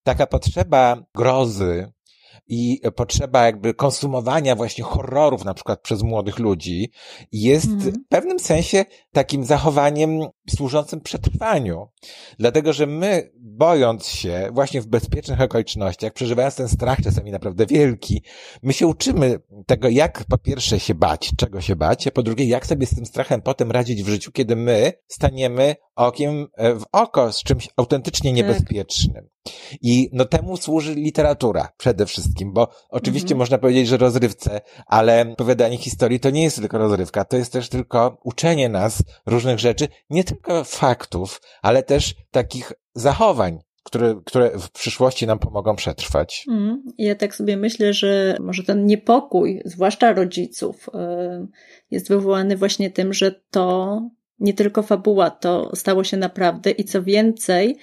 taka 0.04 0.28
potrzeba 0.28 1.04
grozy, 1.16 1.92
i 2.48 2.82
potrzeba 2.96 3.46
jakby 3.46 3.74
konsumowania 3.74 4.56
właśnie 4.56 4.84
horrorów 4.84 5.46
na 5.46 5.54
przykład 5.54 5.82
przez 5.82 6.04
młodych 6.04 6.40
ludzi 6.40 6.92
jest 7.32 7.68
mm. 7.68 7.80
w 7.80 7.92
pewnym 8.10 8.40
sensie 8.40 8.86
takim 9.12 9.46
zachowaniem 9.46 10.20
służącym 10.50 11.02
przetrwaniu. 11.02 11.88
Dlatego, 12.40 12.74
że 12.74 12.86
my 12.86 13.32
bojąc 13.36 14.08
się 14.08 14.50
właśnie 14.54 14.82
w 14.82 14.88
bezpiecznych 14.88 15.42
okolicznościach, 15.42 16.14
przeżywając 16.14 16.56
ten 16.56 16.70
strach 16.70 17.02
czasami 17.02 17.32
naprawdę 17.32 17.66
wielki, 17.66 18.24
my 18.64 18.74
się 18.74 18.88
uczymy 18.88 19.40
tego, 19.66 19.90
jak 19.90 20.24
po 20.30 20.38
pierwsze 20.38 20.80
się 20.80 20.96
bać, 20.96 21.32
czego 21.38 21.62
się 21.62 21.76
bać, 21.76 22.08
a 22.08 22.12
po 22.12 22.24
drugie, 22.24 22.46
jak 22.46 22.66
sobie 22.66 22.86
z 22.86 22.96
tym 22.96 23.06
strachem 23.06 23.42
potem 23.42 23.72
radzić 23.72 24.04
w 24.04 24.10
życiu, 24.10 24.32
kiedy 24.32 24.56
my 24.56 24.94
staniemy 25.08 25.76
okiem 25.96 26.48
w 26.58 26.84
oko 26.92 27.34
z 27.34 27.44
czymś 27.44 27.70
autentycznie 27.78 28.32
tak. 28.32 28.38
niebezpiecznym. 28.38 29.30
I 29.82 30.10
no 30.14 30.26
temu 30.26 30.58
służy 30.58 30.96
literatura 30.96 31.70
przede 31.78 32.06
wszystkim, 32.06 32.54
bo 32.54 32.68
oczywiście 32.90 33.26
mhm. 33.26 33.38
można 33.38 33.58
powiedzieć, 33.58 33.88
że 33.88 33.98
rozrywce, 33.98 34.62
ale 34.86 35.26
opowiadanie 35.32 35.78
historii 35.78 36.20
to 36.20 36.30
nie 36.30 36.44
jest 36.44 36.56
tylko 36.56 36.78
rozrywka, 36.78 37.26
to 37.26 37.38
jest 37.38 37.54
też 37.54 37.70
tylko 37.70 38.18
uczenie 38.24 38.70
nas 38.70 39.04
różnych 39.26 39.60
rzeczy, 39.60 39.88
nie 40.10 40.24
tylko 40.24 40.64
faktów, 40.64 41.42
ale 41.62 41.84
też 41.84 42.16
takich 42.32 42.74
zachowań, 42.96 43.60
które, 43.84 44.22
które 44.26 44.52
w 44.60 44.72
przyszłości 44.72 45.28
nam 45.28 45.40
pomogą 45.40 45.76
przetrwać. 45.76 46.46
Mm, 46.50 46.84
ja 46.98 47.16
tak 47.16 47.36
sobie 47.36 47.58
myślę, 47.58 47.94
że 47.94 48.38
może 48.40 48.64
ten 48.64 48.86
niepokój, 48.86 49.62
zwłaszcza 49.66 50.14
rodziców, 50.14 50.90
y, 50.90 51.48
jest 51.92 52.10
wywołany 52.10 52.58
właśnie 52.58 52.92
tym, 52.92 53.14
że 53.14 53.32
to 53.52 54.02
nie 54.40 54.54
tylko 54.54 54.84
fabuła, 54.84 55.30
to 55.30 55.76
stało 55.76 56.04
się 56.04 56.18
naprawdę 56.18 56.72
i 56.72 56.84
co 56.84 57.04
więcej, 57.04 57.78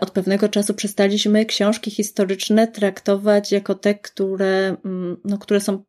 od 0.00 0.10
pewnego 0.10 0.48
czasu 0.48 0.74
przestaliśmy 0.74 1.44
książki 1.44 1.90
historyczne 1.90 2.68
traktować 2.68 3.52
jako 3.52 3.74
te, 3.74 3.94
które, 3.94 4.76
mm, 4.84 5.16
no, 5.24 5.38
które 5.38 5.60
są 5.60 5.84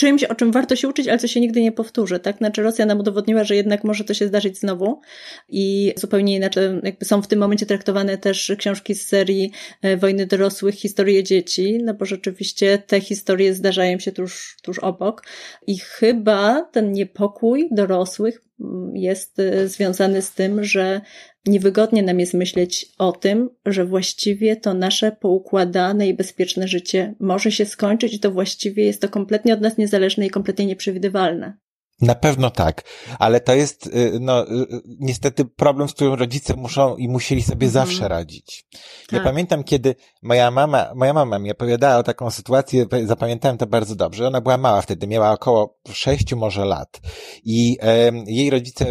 czymś, 0.00 0.24
o 0.24 0.34
czym 0.34 0.52
warto 0.52 0.76
się 0.76 0.88
uczyć, 0.88 1.08
ale 1.08 1.18
co 1.18 1.26
się 1.26 1.40
nigdy 1.40 1.62
nie 1.62 1.72
powtórzy, 1.72 2.18
tak? 2.18 2.38
Znaczy 2.38 2.62
Rosja 2.62 2.86
nam 2.86 3.00
udowodniła, 3.00 3.44
że 3.44 3.56
jednak 3.56 3.84
może 3.84 4.04
to 4.04 4.14
się 4.14 4.26
zdarzyć 4.26 4.58
znowu 4.58 5.00
i 5.48 5.92
zupełnie 5.96 6.36
inaczej, 6.36 6.64
jakby 6.82 7.04
są 7.04 7.22
w 7.22 7.26
tym 7.26 7.38
momencie 7.38 7.66
traktowane 7.66 8.18
też 8.18 8.52
książki 8.58 8.94
z 8.94 9.06
serii 9.06 9.52
e, 9.82 9.96
Wojny 9.96 10.26
dorosłych, 10.26 10.74
historie 10.74 11.24
dzieci, 11.24 11.78
no 11.84 11.94
bo 11.94 12.04
rzeczywiście 12.04 12.78
te 12.78 13.00
historie 13.00 13.54
zdarzają 13.54 13.98
się 13.98 14.12
tuż, 14.12 14.56
tuż 14.62 14.78
obok 14.78 15.22
i 15.66 15.78
chyba 15.78 16.62
ten 16.72 16.92
niepokój 16.92 17.68
dorosłych 17.72 18.49
jest 18.94 19.38
e, 19.38 19.68
związany 19.68 20.22
z 20.22 20.32
tym, 20.32 20.64
że 20.64 21.00
Niewygodnie 21.46 22.02
nam 22.02 22.20
jest 22.20 22.34
myśleć 22.34 22.86
o 22.98 23.12
tym, 23.12 23.50
że 23.66 23.84
właściwie 23.84 24.56
to 24.56 24.74
nasze 24.74 25.12
poukładane 25.12 26.08
i 26.08 26.14
bezpieczne 26.14 26.68
życie 26.68 27.14
może 27.20 27.52
się 27.52 27.66
skończyć 27.66 28.14
i 28.14 28.20
to 28.20 28.30
właściwie 28.30 28.84
jest 28.84 29.02
to 29.02 29.08
kompletnie 29.08 29.54
od 29.54 29.60
nas 29.60 29.78
niezależne 29.78 30.26
i 30.26 30.30
kompletnie 30.30 30.66
nieprzewidywalne. 30.66 31.58
Na 32.00 32.14
pewno 32.14 32.50
tak, 32.50 32.82
ale 33.18 33.40
to 33.40 33.54
jest, 33.54 33.86
y, 33.86 34.18
no, 34.20 34.48
y, 34.48 34.54
y, 34.54 34.66
niestety 34.98 35.44
problem, 35.44 35.88
z 35.88 35.94
którym 35.94 36.14
rodzice 36.14 36.56
muszą 36.56 36.96
i 36.96 37.08
musieli 37.08 37.42
sobie 37.42 37.66
mhm. 37.66 37.72
zawsze 37.72 38.08
radzić. 38.08 38.64
Tak. 38.72 39.12
Ja 39.12 39.20
pamiętam, 39.20 39.64
kiedy 39.64 39.94
moja 40.22 40.50
mama, 40.50 40.92
moja 40.94 41.12
mama 41.12 41.38
mi 41.38 41.50
opowiadała 41.50 41.96
o 41.96 42.02
taką 42.02 42.30
sytuację, 42.30 42.86
zapamiętałem 43.04 43.58
to 43.58 43.66
bardzo 43.66 43.94
dobrze. 43.94 44.26
Ona 44.26 44.40
była 44.40 44.56
mała 44.56 44.82
wtedy, 44.82 45.06
miała 45.06 45.32
około 45.32 45.78
sześciu 45.92 46.36
może 46.36 46.64
lat 46.64 47.00
i 47.44 47.78
e, 47.82 48.12
jej 48.26 48.50
rodzice 48.50 48.86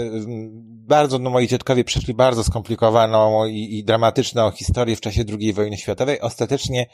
bardzo, 0.89 1.19
no 1.19 1.30
moi 1.30 1.48
dziadkowie 1.48 1.84
przeszli 1.84 2.13
bardzo 2.13 2.43
skomplikowaną 2.43 3.45
i, 3.45 3.78
i 3.78 3.84
dramatyczną 3.84 4.52
historię 4.52 4.95
w 4.95 5.02
czasie 5.02 5.24
II 5.39 5.54
wojny 5.54 5.78
światowej. 5.78 6.22
Ostatecznie 6.22 6.86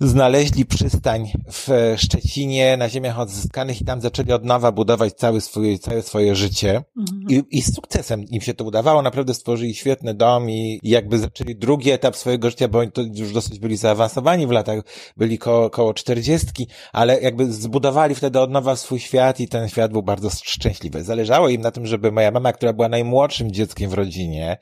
znaleźli 0.00 0.66
przystań 0.66 1.32
w 1.52 1.94
Szczecinie 1.96 2.76
na 2.76 2.88
ziemiach 2.88 3.18
odzyskanych 3.18 3.80
i 3.80 3.84
tam 3.84 4.00
zaczęli 4.00 4.32
od 4.32 4.44
nowa 4.44 4.72
budować 4.72 5.12
cały 5.12 5.40
swój, 5.40 5.78
całe 5.78 6.02
swoje 6.02 6.34
życie. 6.34 6.82
Mhm. 6.98 7.24
I, 7.28 7.42
I 7.58 7.62
z 7.62 7.74
sukcesem 7.74 8.24
im 8.24 8.40
się 8.40 8.54
to 8.54 8.64
udawało. 8.64 9.02
Naprawdę 9.02 9.34
stworzyli 9.34 9.74
świetny 9.74 10.14
dom 10.14 10.50
i, 10.50 10.80
jakby 10.82 11.18
zaczęli 11.18 11.56
drugi 11.56 11.90
etap 11.90 12.16
swojego 12.16 12.50
życia, 12.50 12.68
bo 12.68 12.78
oni 12.78 12.92
to 12.92 13.02
już 13.14 13.32
dosyć 13.32 13.58
byli 13.58 13.76
zaawansowani 13.76 14.46
w 14.46 14.50
latach, 14.50 14.80
byli 15.16 15.38
koło, 15.38 15.70
koło 15.70 15.94
czterdziestki, 15.94 16.66
ale 16.92 17.20
jakby 17.20 17.52
zbudowali 17.52 18.14
wtedy 18.14 18.40
od 18.40 18.50
nowa 18.50 18.76
swój 18.76 19.00
świat 19.00 19.40
i 19.40 19.48
ten 19.48 19.68
świat 19.68 19.92
był 19.92 20.02
bardzo 20.02 20.30
szczęśliwy. 20.44 21.04
Zależało 21.04 21.48
im 21.48 21.60
na 21.60 21.70
tym, 21.70 21.86
żeby 21.86 22.12
moja 22.12 22.30
mama, 22.30 22.52
która 22.52 22.72
była 22.72 22.88
najmłodszym 22.88 23.52
dzieckiem 23.52 23.90
w 23.90 23.94
rodzinie 23.94 24.58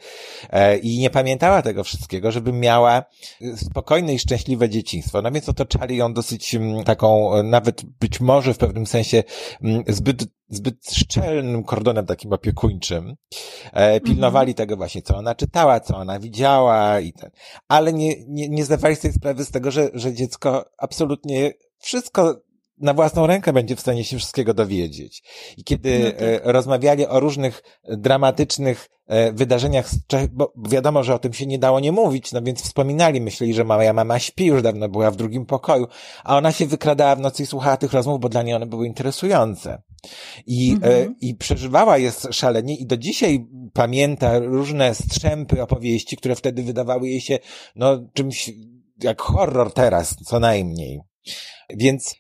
e, 0.50 0.78
i 0.78 0.98
nie 0.98 1.10
pamiętała 1.10 1.62
tego 1.62 1.84
wszystkiego, 1.84 2.32
żeby 2.32 2.52
miała 2.52 3.04
spokojne 3.56 4.14
i 4.14 4.18
szczęśliwe 4.18 4.68
dzieciństwo. 4.68 5.22
No 5.22 5.27
więc 5.30 5.48
otaczali 5.48 5.96
ją 5.96 6.14
dosyć 6.14 6.54
mm, 6.54 6.84
taką, 6.84 7.34
e, 7.34 7.42
nawet 7.42 7.82
być 8.00 8.20
może 8.20 8.54
w 8.54 8.58
pewnym 8.58 8.86
sensie 8.86 9.22
mm, 9.62 9.82
zbyt 9.86 10.24
zbyt 10.50 10.90
szczelnym 10.90 11.64
kordonem 11.64 12.06
takim 12.06 12.32
opiekuńczym. 12.32 13.14
E, 13.72 14.00
pilnowali 14.00 14.50
mhm. 14.50 14.54
tego 14.54 14.76
właśnie, 14.76 15.02
co 15.02 15.16
ona 15.16 15.34
czytała, 15.34 15.80
co 15.80 15.96
ona 15.96 16.18
widziała 16.18 17.00
i 17.00 17.12
ten. 17.12 17.30
Ale 17.68 17.92
nie, 17.92 18.14
nie, 18.28 18.48
nie 18.48 18.64
zdawali 18.64 18.96
sobie 18.96 19.14
sprawy 19.14 19.44
z 19.44 19.50
tego, 19.50 19.70
że, 19.70 19.90
że 19.94 20.14
dziecko 20.14 20.64
absolutnie 20.78 21.52
wszystko 21.78 22.40
na 22.80 22.94
własną 22.94 23.26
rękę 23.26 23.52
będzie 23.52 23.76
w 23.76 23.80
stanie 23.80 24.04
się 24.04 24.18
wszystkiego 24.18 24.54
dowiedzieć. 24.54 25.22
I 25.56 25.64
kiedy 25.64 25.98
no 25.98 26.10
tak. 26.10 26.22
E, 26.22 26.52
rozmawiali 26.52 27.06
o 27.06 27.20
różnych 27.20 27.62
dramatycznych 27.88 28.88
e, 29.06 29.32
wydarzeniach, 29.32 29.90
bo 30.32 30.52
wiadomo, 30.68 31.02
że 31.02 31.14
o 31.14 31.18
tym 31.18 31.32
się 31.32 31.46
nie 31.46 31.58
dało 31.58 31.80
nie 31.80 31.92
mówić, 31.92 32.32
no 32.32 32.42
więc 32.42 32.62
wspominali, 32.62 33.20
myśleli, 33.20 33.54
że 33.54 33.64
moja 33.64 33.92
mama 33.92 34.18
śpi, 34.18 34.44
już 34.46 34.62
dawno 34.62 34.88
była 34.88 35.10
w 35.10 35.16
drugim 35.16 35.46
pokoju, 35.46 35.86
a 36.24 36.36
ona 36.36 36.52
się 36.52 36.66
wykradała 36.66 37.16
w 37.16 37.20
nocy 37.20 37.42
i 37.42 37.46
słuchała 37.46 37.76
tych 37.76 37.92
rozmów, 37.92 38.20
bo 38.20 38.28
dla 38.28 38.42
niej 38.42 38.54
one 38.54 38.66
były 38.66 38.86
interesujące. 38.86 39.82
I, 40.46 40.70
e, 40.70 40.74
mhm. 40.74 41.14
i 41.20 41.34
przeżywała 41.34 41.98
je 41.98 42.12
szalenie 42.30 42.76
i 42.76 42.86
do 42.86 42.96
dzisiaj 42.96 43.46
pamięta 43.72 44.38
różne 44.38 44.94
strzępy 44.94 45.62
opowieści, 45.62 46.16
które 46.16 46.36
wtedy 46.36 46.62
wydawały 46.62 47.08
jej 47.08 47.20
się, 47.20 47.38
no, 47.76 47.98
czymś 48.14 48.50
jak 49.02 49.22
horror 49.22 49.72
teraz, 49.72 50.16
co 50.26 50.40
najmniej. 50.40 51.00
Więc 51.70 52.14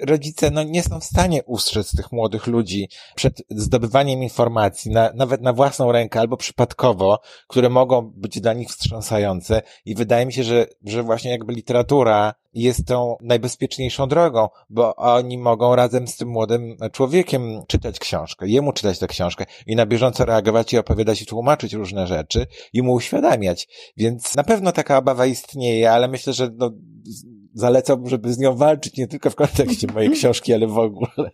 rodzice 0.00 0.50
no, 0.50 0.62
nie 0.62 0.82
są 0.82 1.00
w 1.00 1.04
stanie 1.04 1.44
ustrzec 1.44 1.96
tych 1.96 2.12
młodych 2.12 2.46
ludzi 2.46 2.88
przed 3.14 3.42
zdobywaniem 3.50 4.22
informacji, 4.22 4.90
na, 4.90 5.10
nawet 5.14 5.40
na 5.42 5.52
własną 5.52 5.92
rękę 5.92 6.20
albo 6.20 6.36
przypadkowo, 6.36 7.18
które 7.48 7.68
mogą 7.68 8.02
być 8.02 8.40
dla 8.40 8.52
nich 8.52 8.68
wstrząsające. 8.68 9.62
I 9.84 9.94
wydaje 9.94 10.26
mi 10.26 10.32
się, 10.32 10.44
że, 10.44 10.66
że 10.84 11.02
właśnie 11.02 11.30
jakby 11.30 11.52
literatura 11.52 12.34
jest 12.54 12.86
tą 12.86 13.16
najbezpieczniejszą 13.20 14.08
drogą, 14.08 14.48
bo 14.70 14.96
oni 14.96 15.38
mogą 15.38 15.76
razem 15.76 16.08
z 16.08 16.16
tym 16.16 16.28
młodym 16.28 16.76
człowiekiem 16.92 17.62
czytać 17.66 17.98
książkę, 17.98 18.48
jemu 18.48 18.72
czytać 18.72 18.98
tę 18.98 19.06
książkę 19.06 19.46
i 19.66 19.76
na 19.76 19.86
bieżąco 19.86 20.24
reagować 20.24 20.72
i 20.72 20.78
opowiadać 20.78 21.22
i 21.22 21.26
tłumaczyć 21.26 21.72
różne 21.72 22.06
rzeczy 22.06 22.46
i 22.72 22.82
mu 22.82 22.92
uświadamiać. 22.92 23.68
Więc 23.96 24.36
na 24.36 24.44
pewno 24.44 24.72
taka 24.72 24.98
obawa 24.98 25.26
istnieje, 25.26 25.92
ale 25.92 26.08
myślę, 26.08 26.32
że 26.32 26.50
no, 26.56 26.70
zalecam, 27.54 28.08
żeby 28.08 28.32
z 28.32 28.38
nią 28.38 28.56
walczyć 28.56 28.96
nie 28.96 29.06
tylko 29.06 29.30
w 29.30 29.34
kontekście 29.34 29.86
mojej 29.94 30.10
książki, 30.16 30.52
ale 30.52 30.66
w 30.66 30.78
ogóle. 30.78 31.30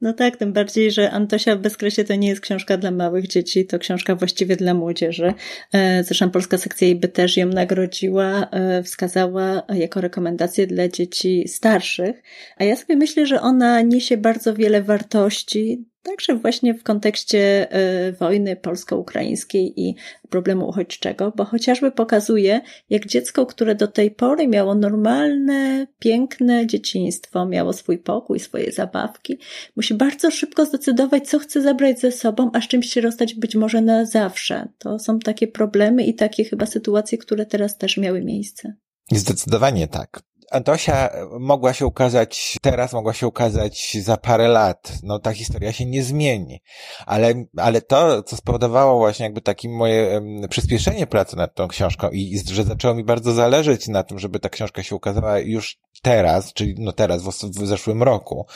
No 0.00 0.12
tak, 0.12 0.36
tym 0.36 0.52
bardziej, 0.52 0.90
że 0.90 1.10
Antosia 1.10 1.56
w 1.56 1.60
Bezkresie 1.60 2.04
to 2.04 2.14
nie 2.14 2.28
jest 2.28 2.40
książka 2.40 2.76
dla 2.76 2.90
małych 2.90 3.26
dzieci, 3.26 3.66
to 3.66 3.78
książka 3.78 4.14
właściwie 4.14 4.56
dla 4.56 4.74
młodzieży. 4.74 5.34
E, 5.72 6.04
zresztą 6.04 6.30
polska 6.30 6.58
sekcja 6.58 6.94
by 6.94 7.08
też 7.08 7.36
ją 7.36 7.46
nagrodziła, 7.46 8.48
e, 8.50 8.82
wskazała 8.82 9.62
jako 9.68 10.00
rekomendację 10.00 10.66
dla 10.66 10.88
dzieci 10.88 11.48
starszych, 11.48 12.22
a 12.56 12.64
ja 12.64 12.76
sobie 12.76 12.96
myślę, 12.96 13.26
że 13.26 13.40
ona 13.40 13.80
niesie 13.82 14.16
bardzo 14.16 14.54
wiele 14.54 14.82
wartości, 14.82 15.86
Także 16.06 16.36
właśnie 16.36 16.74
w 16.74 16.82
kontekście 16.82 17.72
e, 17.72 18.12
wojny 18.12 18.56
polsko-ukraińskiej 18.56 19.80
i 19.80 19.94
problemu 20.30 20.68
uchodźczego, 20.68 21.32
bo 21.36 21.44
chociażby 21.44 21.90
pokazuje, 21.90 22.60
jak 22.90 23.06
dziecko, 23.06 23.46
które 23.46 23.74
do 23.74 23.88
tej 23.88 24.10
pory 24.10 24.48
miało 24.48 24.74
normalne, 24.74 25.86
piękne 25.98 26.66
dzieciństwo, 26.66 27.46
miało 27.46 27.72
swój 27.72 27.98
pokój, 27.98 28.40
swoje 28.40 28.72
zabawki, 28.72 29.38
musi 29.76 29.94
bardzo 29.94 30.30
szybko 30.30 30.64
zdecydować, 30.64 31.28
co 31.28 31.38
chce 31.38 31.62
zabrać 31.62 32.00
ze 32.00 32.12
sobą, 32.12 32.50
a 32.52 32.60
z 32.60 32.68
czymś 32.68 32.92
się 32.92 33.00
rozstać 33.00 33.34
być 33.34 33.54
może 33.54 33.80
na 33.80 34.04
zawsze. 34.04 34.68
To 34.78 34.98
są 34.98 35.18
takie 35.18 35.48
problemy 35.48 36.04
i 36.04 36.14
takie 36.14 36.44
chyba 36.44 36.66
sytuacje, 36.66 37.18
które 37.18 37.46
teraz 37.46 37.78
też 37.78 37.96
miały 37.96 38.24
miejsce. 38.24 38.74
Zdecydowanie 39.12 39.88
tak. 39.88 40.20
Antosia 40.50 41.10
mogła 41.40 41.72
się 41.72 41.86
ukazać 41.86 42.56
teraz, 42.62 42.92
mogła 42.92 43.12
się 43.12 43.26
ukazać 43.26 43.96
za 44.00 44.16
parę 44.16 44.48
lat. 44.48 44.92
No 45.02 45.18
ta 45.18 45.32
historia 45.32 45.72
się 45.72 45.86
nie 45.86 46.02
zmieni. 46.02 46.62
Ale, 47.06 47.34
ale 47.56 47.82
to, 47.82 48.22
co 48.22 48.36
spowodowało 48.36 48.98
właśnie 48.98 49.24
jakby 49.24 49.40
takie 49.40 49.68
moje 49.68 50.20
przyspieszenie 50.50 51.06
pracy 51.06 51.36
nad 51.36 51.54
tą 51.54 51.68
książką 51.68 52.08
i, 52.10 52.34
i 52.34 52.54
że 52.54 52.64
zaczęło 52.64 52.94
mi 52.94 53.04
bardzo 53.04 53.32
zależeć 53.32 53.88
na 53.88 54.02
tym, 54.02 54.18
żeby 54.18 54.40
ta 54.40 54.48
książka 54.48 54.82
się 54.82 54.96
ukazała 54.96 55.38
już 55.38 55.78
teraz, 56.02 56.52
czyli 56.52 56.74
no 56.78 56.92
teraz, 56.92 57.22
w, 57.22 57.28
w 57.28 57.66
zeszłym 57.66 58.02
roku, 58.02 58.46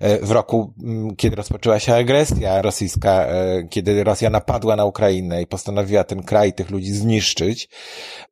e, 0.00 0.18
w 0.18 0.30
roku, 0.30 0.74
kiedy 1.16 1.36
rozpoczęła 1.36 1.78
się 1.78 1.94
agresja 1.94 2.62
rosyjska, 2.62 3.26
e, 3.26 3.64
kiedy 3.70 4.04
Rosja 4.04 4.30
napadła 4.30 4.76
na 4.76 4.84
Ukrainę 4.84 5.42
i 5.42 5.46
postanowiła 5.46 6.04
ten 6.04 6.22
kraj, 6.22 6.52
tych 6.52 6.70
ludzi 6.70 6.92
zniszczyć, 6.92 7.68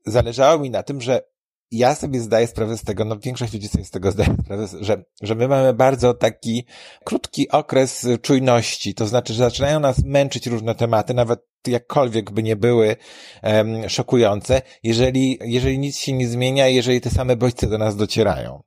zależało 0.06 0.58
mi 0.58 0.70
na 0.70 0.82
tym, 0.82 1.00
że 1.00 1.22
ja 1.70 1.94
sobie 1.94 2.20
zdaję 2.20 2.46
sprawę 2.46 2.76
z 2.76 2.82
tego, 2.82 3.04
no 3.04 3.18
większość 3.18 3.52
ludzi 3.52 3.68
sobie 3.68 3.84
z 3.84 3.90
tego 3.90 4.12
zdaje 4.12 4.36
sprawę, 4.44 4.66
że, 4.80 5.04
że 5.22 5.34
my 5.34 5.48
mamy 5.48 5.74
bardzo 5.74 6.14
taki 6.14 6.64
krótki 7.04 7.48
okres 7.48 8.06
czujności, 8.22 8.94
to 8.94 9.06
znaczy, 9.06 9.32
że 9.32 9.38
zaczynają 9.38 9.80
nas 9.80 10.04
męczyć 10.04 10.46
różne 10.46 10.74
tematy, 10.74 11.14
nawet 11.14 11.40
jakkolwiek 11.66 12.30
by 12.30 12.42
nie 12.42 12.56
były 12.56 12.96
um, 13.42 13.88
szokujące, 13.88 14.62
jeżeli, 14.82 15.38
jeżeli 15.44 15.78
nic 15.78 15.98
się 15.98 16.12
nie 16.12 16.28
zmienia, 16.28 16.68
jeżeli 16.68 17.00
te 17.00 17.10
same 17.10 17.36
bodźce 17.36 17.66
do 17.66 17.78
nas 17.78 17.96
docierają. 17.96 18.62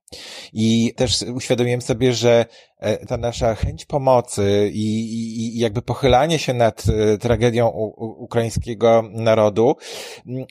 I 0.53 0.93
też 0.95 1.21
uświadomiłem 1.21 1.81
sobie, 1.81 2.13
że 2.13 2.45
e, 2.77 3.05
ta 3.05 3.17
nasza 3.17 3.55
chęć 3.55 3.85
pomocy 3.85 4.69
i, 4.73 5.01
i, 5.13 5.55
i 5.57 5.59
jakby 5.59 5.81
pochylanie 5.81 6.39
się 6.39 6.53
nad 6.53 6.83
e, 6.87 7.17
tragedią 7.17 7.67
u, 7.67 7.85
u, 7.85 8.23
ukraińskiego 8.23 9.03
narodu 9.11 9.75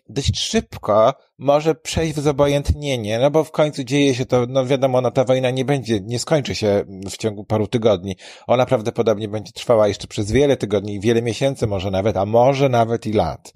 dość 0.08 0.38
szybko 0.38 1.14
może 1.38 1.74
przejść 1.74 2.14
w 2.14 2.20
zobojętnienie, 2.20 3.18
no 3.18 3.30
bo 3.30 3.44
w 3.44 3.50
końcu 3.50 3.84
dzieje 3.84 4.14
się 4.14 4.26
to, 4.26 4.46
no 4.48 4.66
wiadomo, 4.66 5.00
no 5.00 5.10
ta 5.10 5.24
wojna 5.24 5.50
nie 5.50 5.64
będzie, 5.64 6.00
nie 6.00 6.18
skończy 6.18 6.54
się 6.54 6.84
w 7.10 7.16
ciągu 7.16 7.44
paru 7.44 7.66
tygodni. 7.66 8.16
Ona 8.46 8.66
prawdopodobnie 8.66 9.28
będzie 9.28 9.52
trwała 9.52 9.88
jeszcze 9.88 10.06
przez 10.06 10.32
wiele 10.32 10.56
tygodni, 10.56 11.00
wiele 11.00 11.22
miesięcy 11.22 11.66
może 11.66 11.90
nawet, 11.90 12.16
a 12.16 12.26
może 12.30 12.68
nawet 12.68 13.06
i 13.06 13.12
lat. 13.12 13.52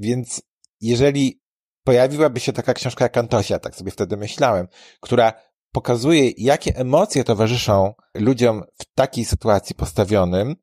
Więc 0.00 0.42
jeżeli 0.80 1.40
pojawiłaby 1.84 2.40
się 2.40 2.52
taka 2.52 2.74
książka 2.74 3.04
jak 3.04 3.16
Antosia, 3.16 3.58
tak 3.58 3.76
sobie 3.76 3.90
wtedy 3.90 4.16
myślałem, 4.16 4.68
która 5.00 5.32
pokazuje, 5.72 6.30
jakie 6.36 6.76
emocje 6.76 7.24
towarzyszą 7.24 7.94
ludziom 8.14 8.62
w 8.74 8.94
takiej 8.94 9.24
sytuacji 9.24 9.74
postawionym. 9.74 10.56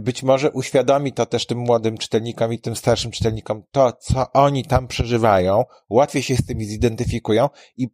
Być 0.00 0.22
może 0.22 0.50
uświadomi 0.50 1.12
to 1.12 1.26
też 1.26 1.46
tym 1.46 1.58
młodym 1.58 1.98
czytelnikom 1.98 2.52
i 2.52 2.58
tym 2.58 2.76
starszym 2.76 3.10
czytelnikom 3.10 3.62
to, 3.70 3.92
co 3.92 4.32
oni 4.32 4.64
tam 4.64 4.88
przeżywają, 4.88 5.64
łatwiej 5.90 6.22
się 6.22 6.36
z 6.36 6.46
tym 6.46 6.60
zidentyfikują 6.60 7.48
i 7.76 7.88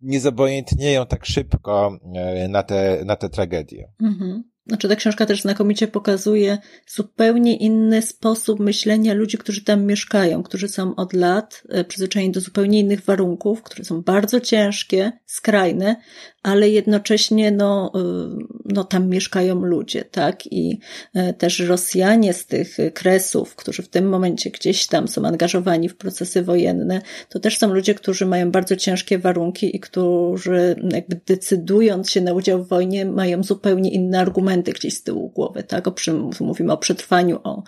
nie 0.00 0.20
zobojętnieją 0.20 1.06
tak 1.06 1.26
szybko 1.26 1.98
e, 2.14 2.48
na 2.48 2.62
te, 2.62 3.02
na 3.04 3.16
te 3.16 3.28
tragedie. 3.28 3.92
Mhm. 4.02 4.50
Znaczy 4.70 4.88
ta 4.88 4.96
książka 4.96 5.26
też 5.26 5.42
znakomicie 5.42 5.88
pokazuje 5.88 6.58
zupełnie 6.86 7.56
inny 7.56 8.02
sposób 8.02 8.60
myślenia 8.60 9.14
ludzi, 9.14 9.38
którzy 9.38 9.64
tam 9.64 9.84
mieszkają, 9.84 10.42
którzy 10.42 10.68
są 10.68 10.94
od 10.94 11.12
lat 11.12 11.62
e, 11.68 11.84
przyzwyczajeni 11.84 12.32
do 12.32 12.40
zupełnie 12.40 12.80
innych 12.80 13.00
warunków, 13.00 13.62
które 13.62 13.84
są 13.84 14.02
bardzo 14.02 14.40
ciężkie, 14.40 15.12
skrajne, 15.26 15.96
ale 16.42 16.70
jednocześnie 16.70 17.50
no, 17.50 17.92
y, 17.96 18.44
no 18.64 18.84
tam 18.84 19.08
mieszkają 19.08 19.54
ludzie, 19.54 20.04
tak? 20.04 20.52
I 20.52 20.78
e, 21.14 21.32
też 21.32 21.58
Rosjanie 21.58 22.32
z 22.32 22.46
tych 22.46 22.76
kresów, 22.94 23.56
którzy 23.56 23.82
w 23.82 23.88
tym 23.88 24.08
momencie 24.08 24.50
gdzieś 24.50 24.86
tam 24.86 25.08
są 25.08 25.24
angażowani 25.24 25.88
w 25.88 25.96
procesy 25.96 26.42
wojenne, 26.42 27.00
to 27.28 27.40
też 27.40 27.58
są 27.58 27.74
ludzie, 27.74 27.94
którzy 27.94 28.26
mają 28.26 28.50
bardzo 28.50 28.76
ciężkie 28.76 29.18
warunki 29.18 29.76
i 29.76 29.80
którzy 29.80 30.76
jakby 30.92 31.20
decydując 31.26 32.10
się 32.10 32.20
na 32.20 32.32
udział 32.32 32.64
w 32.64 32.68
wojnie 32.68 33.04
mają 33.04 33.42
zupełnie 33.42 33.90
inne 33.90 34.20
argumenty 34.20 34.59
elementy 34.60 34.72
gdzieś 34.72 34.94
z 34.94 35.02
tyłu 35.02 35.30
głowy, 35.30 35.62
tak? 35.62 35.88
O, 35.88 35.94
mówimy 36.40 36.72
o 36.72 36.76
przetrwaniu, 36.76 37.40
o, 37.44 37.62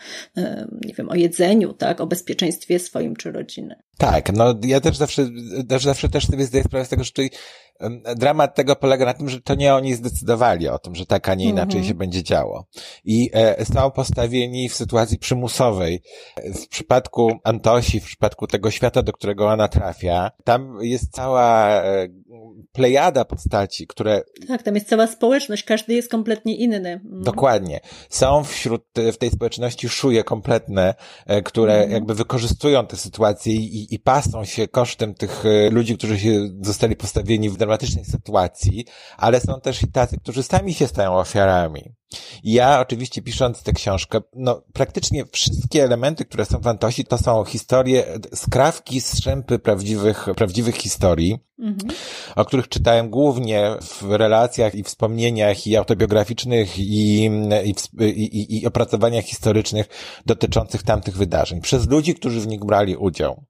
nie 0.85 0.95
wiem, 0.95 1.09
o 1.09 1.15
jedzeniu, 1.15 1.73
tak? 1.73 2.01
O 2.01 2.07
bezpieczeństwie 2.07 2.79
swoim 2.79 3.17
czy 3.17 3.33
rodziny. 3.33 3.83
Tak, 4.03 4.33
no 4.33 4.55
ja 4.65 4.81
też 4.81 4.97
zawsze, 4.97 5.29
też 5.69 5.85
zawsze 5.85 6.09
też 6.09 6.27
sobie 6.27 6.45
zdaję 6.45 6.65
sprawę 6.65 6.85
z 6.85 6.89
tego, 6.89 7.05
że 7.05 7.13
dramat 8.17 8.55
tego 8.55 8.77
polega 8.77 9.05
na 9.05 9.15
tym, 9.15 9.29
że 9.29 9.41
to 9.41 9.55
nie 9.55 9.75
oni 9.75 9.95
zdecydowali 9.95 10.69
o 10.69 10.79
tym, 10.79 10.95
że 10.95 11.07
tak, 11.07 11.29
a 11.29 11.35
nie 11.35 11.45
inaczej 11.45 11.75
mm 11.75 11.85
-hmm. 11.85 11.89
się 11.89 11.95
będzie 11.95 12.23
działo. 12.23 12.67
I 13.05 13.31
e, 13.33 13.65
są 13.65 13.91
postawieni 13.91 14.69
w 14.69 14.75
sytuacji 14.75 15.19
przymusowej. 15.19 16.03
W 16.37 16.69
przypadku 16.69 17.33
Antosi, 17.45 18.01
w 18.01 18.05
przypadku 18.05 18.47
tego 18.47 18.71
świata, 18.71 19.03
do 19.03 19.13
którego 19.13 19.49
ona 19.49 19.69
trafia, 19.69 20.31
tam 20.45 20.79
jest 20.81 21.13
cała 21.13 21.69
e, 21.83 22.09
plejada 22.73 23.25
postaci, 23.25 23.87
które... 23.87 24.23
Tak, 24.49 24.63
tam 24.63 24.75
jest 24.75 24.89
cała 24.89 25.07
społeczność, 25.07 25.65
każdy 25.65 25.95
jest 25.95 26.11
kompletnie 26.11 26.57
inny. 26.57 27.01
Mm. 27.05 27.23
Dokładnie. 27.23 27.81
Są 28.09 28.45
wśród, 28.45 28.85
w 29.13 29.17
tej 29.17 29.31
społeczności 29.31 29.89
szuje 29.89 30.25
kompletne, 30.25 30.95
e, 31.27 31.43
które 31.43 31.75
mm. 31.75 31.91
jakby 31.91 32.15
wykorzystują 32.15 32.87
tę 32.87 32.97
sytuację 32.97 33.55
i, 33.55 33.92
i 33.93 33.99
pasą 33.99 34.45
się 34.45 34.69
kosztem 34.69 35.15
tych 35.15 35.45
e, 35.47 35.71
ludzi, 35.71 35.99
którzy 35.99 36.19
się 36.19 36.49
zostali 36.61 36.97
postawieni 36.97 37.51
w 37.51 37.57
dramatycznej 37.57 38.05
sytuacji, 38.05 38.85
ale 39.17 39.41
są 39.41 39.61
też 39.61 39.83
i 39.83 39.89
tacy, 39.89 40.17
którzy 40.19 40.43
sami 40.43 40.75
się 40.75 40.87
stają 40.87 41.15
ofiarami. 41.15 41.95
Ja 42.45 42.81
oczywiście 42.81 43.23
pisząc 43.23 43.63
tę 43.63 43.73
książkę, 43.73 44.21
no 44.35 44.63
praktycznie 44.73 45.25
wszystkie 45.33 45.85
elementy, 45.85 46.25
które 46.25 46.45
są 46.45 46.59
w 46.59 46.67
Antosi, 46.67 47.05
to 47.05 47.19
są 47.19 47.45
historie, 47.45 48.05
skrawki, 48.35 49.01
strzępy 49.01 49.59
prawdziwych, 49.59 50.27
prawdziwych 50.37 50.77
historii, 50.77 51.39
mhm. 51.59 51.93
o 52.37 52.45
których 52.45 52.69
czytałem 52.69 53.11
głównie 53.11 53.77
w 53.81 54.03
relacjach 54.11 54.75
i 54.75 54.83
wspomnieniach 54.83 55.67
i 55.67 55.77
autobiograficznych 55.77 56.79
i, 56.79 57.25
i, 57.65 57.75
i, 58.05 58.61
i 58.63 58.67
opracowaniach 58.67 59.25
historycznych 59.25 59.89
dotyczących 60.27 60.83
tamtych 60.83 61.17
wydarzeń. 61.17 61.61
Przez 61.61 61.89
ludzi, 61.89 62.15
którzy 62.15 62.41
w 62.41 62.47
nich 62.47 62.65
brali 62.65 62.97
udział. 62.97 63.45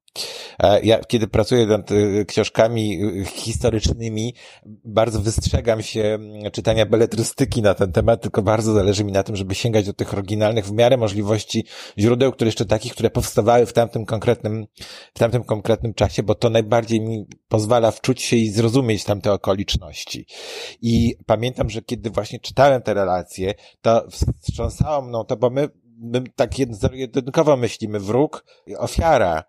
E, 0.58 0.80
ja, 0.82 0.98
kiedy 0.98 1.28
pracuję 1.28 1.66
nad 1.66 1.90
e, 1.92 2.24
książkami 2.24 3.02
e, 3.02 3.24
historycznymi, 3.24 4.34
bardzo 4.84 5.20
wystrzegam 5.20 5.82
się 5.82 6.18
czytania 6.52 6.86
beletrystyki 6.86 7.62
na 7.62 7.74
ten 7.74 7.92
temat, 7.92 8.22
tylko 8.22 8.42
bardzo 8.52 8.72
zależy 8.72 9.04
mi 9.04 9.12
na 9.12 9.22
tym, 9.22 9.36
żeby 9.36 9.54
sięgać 9.54 9.86
do 9.86 9.92
tych 9.92 10.14
oryginalnych 10.14 10.66
w 10.66 10.72
miarę 10.72 10.96
możliwości 10.96 11.64
źródeł, 11.98 12.32
które 12.32 12.48
jeszcze 12.48 12.64
takich, 12.64 12.92
które 12.92 13.10
powstawały 13.10 13.66
w 13.66 13.72
tamtym 13.72 14.06
konkretnym, 14.06 14.66
w 15.14 15.18
tamtym 15.18 15.44
konkretnym 15.44 15.94
czasie, 15.94 16.22
bo 16.22 16.34
to 16.34 16.50
najbardziej 16.50 17.00
mi 17.00 17.26
pozwala 17.48 17.90
wczuć 17.90 18.22
się 18.22 18.36
i 18.36 18.50
zrozumieć 18.50 19.04
tamte 19.04 19.32
okoliczności. 19.32 20.26
I 20.82 21.14
pamiętam, 21.26 21.70
że 21.70 21.82
kiedy 21.82 22.10
właśnie 22.10 22.40
czytałem 22.40 22.82
te 22.82 22.94
relacje, 22.94 23.54
to 23.80 24.06
wstrząsało 24.10 25.02
mną 25.02 25.24
to, 25.24 25.36
bo 25.36 25.50
my 25.50 25.68
my 26.02 26.22
tak 26.36 26.58
jedynkowo 26.92 27.56
myślimy 27.56 28.00
wróg, 28.00 28.44
ofiara, 28.78 29.44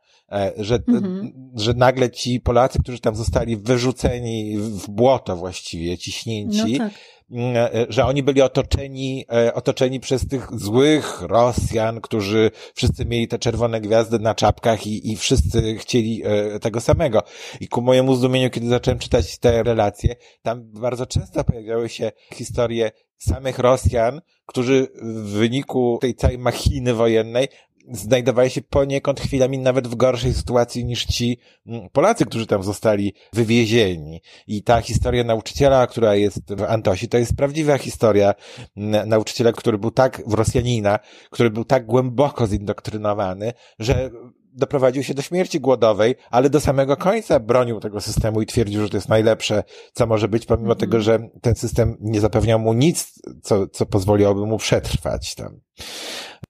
że, 0.58 0.80
mhm. 0.88 1.32
że 1.56 1.74
nagle 1.74 2.12
ci 2.12 2.40
Polacy, 2.40 2.80
którzy 2.80 3.00
tam 3.00 3.16
zostali 3.16 3.58
wyrzuceni 3.58 4.58
w 4.58 4.90
błoto 4.90 5.36
właściwie, 5.36 5.98
ciśnięci, 5.98 6.74
no 6.74 6.78
tak. 6.78 6.94
Mm, 7.32 7.56
e, 7.56 7.86
że 7.90 8.06
oni 8.06 8.24
byli 8.24 8.42
otoczeni, 8.42 9.26
e, 9.34 9.54
otoczeni 9.54 10.00
przez 10.00 10.28
tych 10.28 10.48
złych 10.52 11.22
Rosjan, 11.22 12.02
którzy 12.02 12.52
wszyscy 12.74 13.06
mieli 13.06 13.28
te 13.28 13.40
czerwone 13.40 13.82
gwiazdy 13.82 14.20
na 14.20 14.36
czapkach 14.36 14.88
i, 14.88 15.12
i 15.12 15.16
wszyscy 15.16 15.76
chcieli 15.76 16.24
tego 16.62 16.82
samego. 16.82 17.24
I 17.60 17.68
ku 17.68 17.82
mojemu 17.82 18.16
zdumieniu, 18.16 18.50
kiedy 18.50 18.68
zacząłem 18.68 19.00
czytać 19.00 19.40
te 19.40 19.64
relacje, 19.64 20.16
tam 20.42 20.72
bardzo 20.72 21.06
często 21.06 21.44
pojawiały 21.44 21.90
się 21.90 22.12
historie 22.34 22.92
samych 23.18 23.60
Rosjan, 23.60 24.22
którzy 24.46 24.88
w 25.02 25.30
wyniku 25.30 25.98
tej 26.02 26.16
całej 26.16 26.38
machiny 26.38 26.94
wojennej 26.94 27.48
znajdowali 27.92 28.50
się 28.50 28.62
poniekąd 28.62 29.20
chwilami 29.20 29.60
nawet 29.60 29.88
w 29.88 29.96
gorszej 29.96 30.34
sytuacji 30.34 30.86
niż 30.86 31.06
ci 31.06 31.38
mm, 31.68 31.90
Polacy, 31.90 32.26
którzy 32.26 32.48
tam 32.48 32.64
zostali 32.64 33.14
wywiezieni. 33.34 34.22
I 34.48 34.64
ta 34.64 34.82
historia 34.82 35.24
nauczyciela, 35.24 35.88
która 35.88 36.16
jest 36.16 36.56
w 36.56 36.64
Antosi, 36.64 37.08
to 37.08 37.18
jest 37.18 37.36
prawdziwa 37.36 37.78
historia 37.78 38.34
mm, 38.78 39.10
nauczyciela, 39.10 39.52
który 39.52 39.78
był 39.78 39.92
tak, 39.92 40.22
w 40.28 40.34
Rosjanina, 40.34 41.00
który 41.30 41.50
był 41.50 41.66
tak 41.66 41.86
głęboko 41.86 42.48
zindoktrynowany, 42.48 43.54
że 43.80 44.10
doprowadził 44.54 45.04
się 45.04 45.14
do 45.14 45.22
śmierci 45.22 45.60
głodowej, 45.60 46.16
ale 46.32 46.50
do 46.50 46.60
samego 46.60 46.98
końca 46.98 47.40
bronił 47.40 47.80
tego 47.80 48.02
systemu 48.02 48.42
i 48.42 48.46
twierdził, 48.46 48.82
że 48.82 48.90
to 48.90 48.98
jest 48.98 49.10
najlepsze, 49.10 49.64
co 49.94 50.08
może 50.08 50.28
być, 50.28 50.46
pomimo 50.46 50.66
mm 50.66 50.78
-hmm. 50.78 50.80
tego, 50.80 51.02
że 51.02 51.30
ten 51.42 51.56
system 51.56 51.98
nie 52.00 52.20
zapewniał 52.20 52.60
mu 52.60 52.74
nic, 52.74 53.22
co, 53.44 53.68
co 53.68 53.86
pozwoliłoby 53.86 54.46
mu 54.46 54.58
przetrwać 54.58 55.36
tam. 55.36 55.60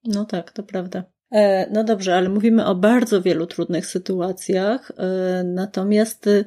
No 0.03 0.25
tak, 0.25 0.51
to 0.51 0.63
prawda. 0.63 1.03
E, 1.33 1.67
no 1.71 1.83
dobrze, 1.83 2.15
ale 2.15 2.29
mówimy 2.29 2.65
o 2.65 2.75
bardzo 2.75 3.21
wielu 3.21 3.47
trudnych 3.47 3.85
sytuacjach, 3.85 4.91
e, 4.97 5.43
natomiast 5.43 6.27
y, 6.27 6.45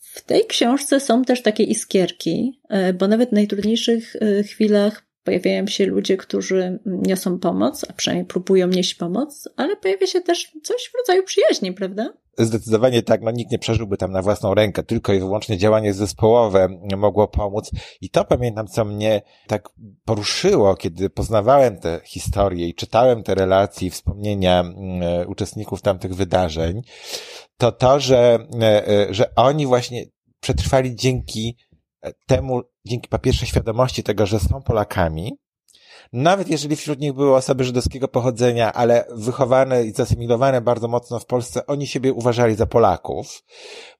w 0.00 0.22
tej 0.22 0.46
książce 0.46 1.00
są 1.00 1.24
też 1.24 1.42
takie 1.42 1.64
iskierki, 1.64 2.60
e, 2.68 2.92
bo 2.92 3.08
nawet 3.08 3.30
w 3.30 3.32
najtrudniejszych 3.32 4.16
chwilach 4.46 5.02
pojawiają 5.24 5.66
się 5.66 5.86
ludzie, 5.86 6.16
którzy 6.16 6.78
niosą 6.86 7.38
pomoc, 7.38 7.84
a 7.88 7.92
przynajmniej 7.92 8.26
próbują 8.26 8.66
nieść 8.66 8.94
pomoc, 8.94 9.48
ale 9.56 9.76
pojawia 9.76 10.06
się 10.06 10.20
też 10.20 10.52
coś 10.62 10.90
w 10.92 10.98
rodzaju 10.98 11.24
przyjaźni, 11.24 11.72
prawda? 11.72 12.12
Zdecydowanie 12.38 13.02
tak, 13.02 13.22
no 13.22 13.30
nikt 13.30 13.52
nie 13.52 13.58
przeżyłby 13.58 13.96
tam 13.96 14.12
na 14.12 14.22
własną 14.22 14.54
rękę, 14.54 14.82
tylko 14.82 15.12
i 15.12 15.18
wyłącznie 15.18 15.58
działanie 15.58 15.94
zespołowe 15.94 16.68
mogło 16.96 17.28
pomóc. 17.28 17.70
I 18.00 18.10
to 18.10 18.24
pamiętam, 18.24 18.66
co 18.66 18.84
mnie 18.84 19.22
tak 19.46 19.68
poruszyło, 20.04 20.74
kiedy 20.76 21.10
poznawałem 21.10 21.78
te 21.78 22.00
historie 22.04 22.68
i 22.68 22.74
czytałem 22.74 23.22
te 23.22 23.34
relacje 23.34 23.88
i 23.88 23.90
wspomnienia 23.90 24.60
mm, 24.60 25.28
uczestników 25.28 25.82
tamtych 25.82 26.14
wydarzeń, 26.14 26.82
to 27.56 27.72
to, 27.72 28.00
że, 28.00 28.38
e, 28.60 28.88
e, 28.88 29.14
że 29.14 29.34
oni 29.34 29.66
właśnie 29.66 30.04
przetrwali 30.40 30.96
dzięki 30.96 31.56
temu, 32.26 32.62
dzięki 32.86 33.08
po 33.08 33.18
pierwsze 33.18 33.46
świadomości 33.46 34.02
tego, 34.02 34.26
że 34.26 34.40
są 34.40 34.62
Polakami, 34.62 35.32
nawet 36.12 36.48
jeżeli 36.48 36.76
wśród 36.76 37.00
nich 37.00 37.12
były 37.12 37.36
osoby 37.36 37.64
żydowskiego 37.64 38.08
pochodzenia, 38.08 38.72
ale 38.72 39.04
wychowane 39.10 39.84
i 39.84 39.92
zasymilowane 39.92 40.60
bardzo 40.60 40.88
mocno 40.88 41.18
w 41.18 41.26
Polsce, 41.26 41.66
oni 41.66 41.86
siebie 41.86 42.12
uważali 42.12 42.54
za 42.54 42.66
Polaków. 42.66 43.42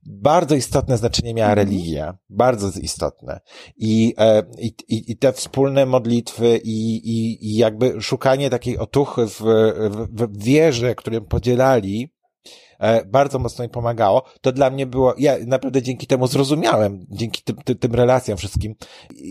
Bardzo 0.06 0.54
istotne 0.54 0.98
znaczenie 0.98 1.34
miała 1.34 1.50
mhm. 1.50 1.68
religia. 1.68 2.18
Bardzo 2.28 2.80
istotne. 2.80 3.40
I, 3.76 4.14
e, 4.18 4.42
i, 4.58 4.74
i 4.88 5.16
te 5.16 5.32
wspólne 5.32 5.86
modlitwy 5.86 6.60
i, 6.64 6.96
i, 6.96 7.46
i 7.46 7.56
jakby 7.56 8.02
szukanie 8.02 8.50
takiej 8.50 8.78
otuchy 8.78 9.26
w, 9.26 9.40
w, 9.40 10.06
w 10.10 10.44
wierze, 10.44 10.94
którym 10.94 11.24
podzielali, 11.24 12.11
bardzo 13.06 13.38
mocno 13.38 13.64
mi 13.64 13.68
pomagało, 13.68 14.22
to 14.40 14.52
dla 14.52 14.70
mnie 14.70 14.86
było, 14.86 15.14
ja 15.18 15.36
naprawdę 15.46 15.82
dzięki 15.82 16.06
temu 16.06 16.26
zrozumiałem, 16.26 17.06
dzięki 17.10 17.42
tym, 17.42 17.56
tym, 17.56 17.78
tym 17.78 17.94
relacjom 17.94 18.38
wszystkim, 18.38 18.74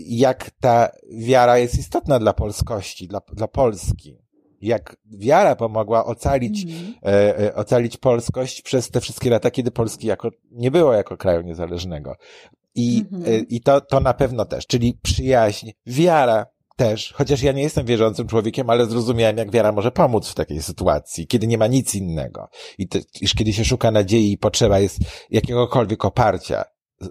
jak 0.08 0.50
ta 0.60 0.88
wiara 1.10 1.58
jest 1.58 1.78
istotna 1.78 2.18
dla 2.18 2.32
polskości, 2.32 3.08
dla, 3.08 3.20
dla 3.32 3.48
Polski 3.48 4.22
jak 4.62 4.96
wiara 5.10 5.56
pomogła 5.56 6.04
ocalić, 6.04 6.64
mm. 6.64 6.94
e, 7.02 7.38
e, 7.38 7.54
ocalić 7.54 7.96
polskość 7.96 8.62
przez 8.62 8.90
te 8.90 9.00
wszystkie 9.00 9.30
lata, 9.30 9.50
kiedy 9.50 9.70
Polski 9.70 10.06
jako, 10.06 10.30
nie 10.50 10.70
było 10.70 10.92
jako 10.92 11.16
kraju 11.16 11.42
niezależnego. 11.42 12.16
I, 12.74 13.04
mm 13.10 13.22
-hmm. 13.22 13.28
e, 13.28 13.38
i 13.38 13.60
to, 13.60 13.80
to 13.80 14.00
na 14.00 14.14
pewno 14.14 14.44
też, 14.44 14.66
czyli 14.66 14.98
przyjaźń, 15.02 15.70
wiara, 15.86 16.46
też, 16.82 17.12
chociaż 17.12 17.42
ja 17.42 17.52
nie 17.52 17.62
jestem 17.62 17.86
wierzącym 17.86 18.26
człowiekiem, 18.26 18.70
ale 18.70 18.86
zrozumiałem, 18.86 19.36
jak 19.36 19.50
wiara 19.50 19.72
może 19.72 19.90
pomóc 19.90 20.28
w 20.28 20.34
takiej 20.34 20.62
sytuacji, 20.62 21.26
kiedy 21.26 21.46
nie 21.46 21.58
ma 21.58 21.66
nic 21.66 21.94
innego. 21.94 22.48
I 22.78 22.88
to, 22.88 22.98
iż 23.20 23.34
kiedy 23.34 23.52
się 23.52 23.64
szuka 23.64 23.90
nadziei 23.90 24.32
i 24.32 24.38
potrzeba 24.38 24.78
jest 24.78 24.98
jakiegokolwiek 25.30 26.04
oparcia 26.04 26.64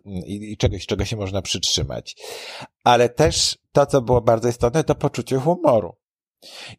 i, 0.05 0.51
i 0.51 0.57
czegoś, 0.57 0.85
czego 0.85 1.05
się 1.05 1.15
można 1.15 1.41
przytrzymać. 1.41 2.15
Ale 2.83 3.09
też 3.09 3.57
to, 3.71 3.85
co 3.85 4.01
było 4.01 4.21
bardzo 4.21 4.49
istotne, 4.49 4.83
to 4.83 4.95
poczucie 4.95 5.37
humoru. 5.37 5.95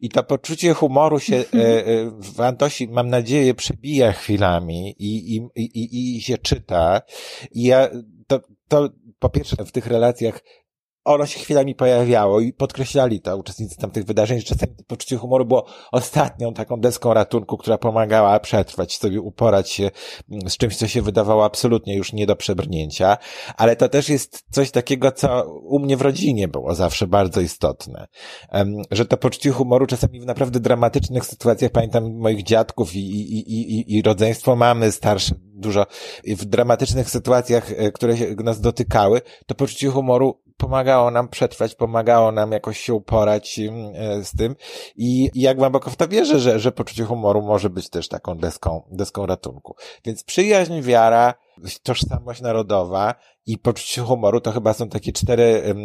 I 0.01 0.09
to 0.09 0.23
poczucie 0.23 0.73
humoru 0.73 1.19
się 1.19 1.35
e, 1.35 1.41
e, 1.41 2.11
w 2.19 2.41
Antosi, 2.41 2.87
mam 2.87 3.09
nadzieję, 3.09 3.53
przebija 3.53 4.11
chwilami 4.11 4.95
i, 4.99 5.35
i, 5.35 5.41
i, 5.55 6.17
i 6.17 6.21
się 6.21 6.37
czyta. 6.37 7.01
I 7.51 7.63
ja, 7.63 7.89
to, 8.27 8.39
to 8.67 8.89
po 9.19 9.29
pierwsze 9.29 9.65
w 9.65 9.71
tych 9.71 9.87
relacjach 9.87 10.39
ono 11.05 11.25
się 11.25 11.39
chwilami 11.39 11.75
pojawiało 11.75 12.39
i 12.39 12.53
podkreślali 12.53 13.21
to 13.21 13.37
uczestnicy 13.37 13.77
tamtych 13.77 14.03
wydarzeń, 14.03 14.39
że 14.39 14.45
czasami 14.45 14.73
poczucie 14.87 15.17
humoru 15.17 15.45
było 15.45 15.65
ostatnią 15.91 16.53
taką 16.53 16.79
deską 16.79 17.13
ratunku, 17.13 17.57
która 17.57 17.77
pomagała 17.77 18.39
przetrwać 18.39 18.97
sobie, 18.97 19.21
uporać 19.21 19.69
się 19.69 19.91
z 20.47 20.57
czymś, 20.57 20.77
co 20.77 20.87
się 20.87 21.01
wydawało 21.01 21.45
absolutnie 21.45 21.95
już 21.95 22.13
nie 22.13 22.25
do 22.25 22.35
przebrnięcia, 22.35 23.17
ale 23.57 23.75
to 23.75 23.89
też 23.89 24.09
jest 24.09 24.43
coś 24.51 24.71
takiego, 24.71 25.11
co 25.11 25.43
u 25.63 25.79
mnie 25.79 25.97
w 25.97 26.01
rodzinie 26.01 26.47
było 26.47 26.75
zawsze 26.75 27.07
bardzo 27.07 27.41
istotne, 27.41 28.07
że 28.91 29.05
to 29.05 29.17
poczucie 29.17 29.51
humoru 29.51 29.85
czasami 29.85 30.21
w 30.21 30.25
naprawdę 30.25 30.59
dramatycznych 30.59 31.25
sytuacjach, 31.25 31.71
pamiętam 31.71 32.17
moich 32.17 32.43
dziadków 32.43 32.95
i, 32.95 32.99
i, 32.99 33.39
i, 33.39 33.79
i, 33.79 33.97
i 33.97 34.01
rodzeństwo 34.01 34.55
mamy 34.55 34.91
starsze, 34.91 35.35
dużo 35.39 35.85
w 36.27 36.45
dramatycznych 36.45 37.09
sytuacjach, 37.09 37.71
e, 37.71 37.91
które 37.91 38.15
nas 38.43 38.61
dotykały, 38.61 39.21
to 39.45 39.55
poczucie 39.55 39.89
humoru 39.89 40.43
pomagało 40.63 41.11
nam 41.11 41.27
przetrwać, 41.27 41.75
pomagało 41.75 42.31
nam 42.31 42.51
jakoś 42.51 42.79
się 42.79 42.93
uporać 42.93 43.59
mm, 43.59 43.93
e, 43.95 44.23
z 44.23 44.31
tym 44.31 44.55
i, 44.95 45.29
jak 45.35 45.57
głęboko 45.57 45.89
w 45.89 45.95
to 45.95 46.07
wierzę, 46.07 46.39
że, 46.39 46.59
że 46.59 46.71
poczucie 46.71 47.03
humoru 47.03 47.41
może 47.41 47.69
być 47.69 47.89
też 47.89 48.07
taką 48.07 48.37
deską, 48.37 48.81
deską 48.91 49.25
ratunku. 49.25 49.75
Więc 50.05 50.23
przyjaźń, 50.23 50.81
wiara, 50.81 51.33
tożsamość 51.83 52.41
narodowa 52.41 53.15
i 53.45 53.57
poczucie 53.57 54.01
humoru 54.01 54.41
to 54.41 54.51
chyba 54.51 54.73
są 54.73 54.89
takie 54.89 55.11
cztery 55.11 55.75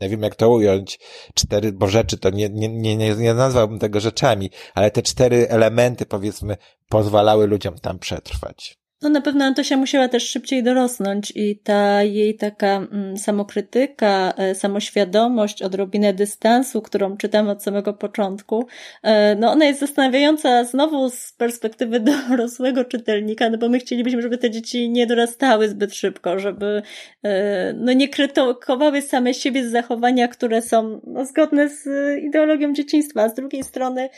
nie 0.00 0.08
wiem 0.08 0.22
jak 0.22 0.34
to 0.34 0.48
ująć, 0.48 0.98
cztery, 1.34 1.72
bo 1.72 1.88
rzeczy 1.88 2.18
to 2.18 2.30
nie, 2.30 2.48
nie, 2.48 2.96
nie, 2.96 3.14
nie 3.14 3.34
nazwałbym 3.34 3.78
tego 3.78 4.00
rzeczami, 4.00 4.50
ale 4.74 4.90
te 4.90 5.02
cztery 5.02 5.48
elementy 5.48 6.06
powiedzmy 6.06 6.56
pozwalały 6.88 7.46
ludziom 7.46 7.78
tam 7.78 7.98
przetrwać. 7.98 8.78
No 9.02 9.08
na 9.08 9.20
pewno 9.20 9.44
Antosia 9.44 9.76
musiała 9.76 10.08
też 10.08 10.30
szybciej 10.30 10.62
dorosnąć 10.62 11.32
i 11.34 11.58
ta 11.58 12.02
jej 12.02 12.36
taka 12.36 12.76
mm, 12.76 13.18
samokrytyka, 13.18 14.34
e, 14.36 14.54
samoświadomość, 14.54 15.62
odrobinę 15.62 16.12
dystansu, 16.12 16.82
którą 16.82 17.16
czytam 17.16 17.48
od 17.48 17.62
samego 17.62 17.94
początku, 17.94 18.66
e, 19.02 19.34
no 19.34 19.50
ona 19.50 19.64
jest 19.64 19.80
zastanawiająca 19.80 20.64
znowu 20.64 21.10
z 21.10 21.32
perspektywy 21.32 22.00
dorosłego 22.28 22.84
czytelnika, 22.84 23.50
no 23.50 23.58
bo 23.58 23.68
my 23.68 23.78
chcielibyśmy, 23.78 24.22
żeby 24.22 24.38
te 24.38 24.50
dzieci 24.50 24.90
nie 24.90 25.06
dorastały 25.06 25.68
zbyt 25.68 25.94
szybko, 25.94 26.38
żeby 26.38 26.82
e, 27.22 27.72
no 27.72 27.92
nie 27.92 28.08
krytykowały 28.08 29.02
same 29.02 29.34
siebie 29.34 29.68
z 29.68 29.72
zachowania, 29.72 30.28
które 30.28 30.62
są 30.62 31.00
no, 31.06 31.24
zgodne 31.24 31.68
z 31.68 31.88
ideologią 32.22 32.72
dzieciństwa, 32.72 33.28
z 33.28 33.34
drugiej 33.34 33.62
strony 33.62 34.08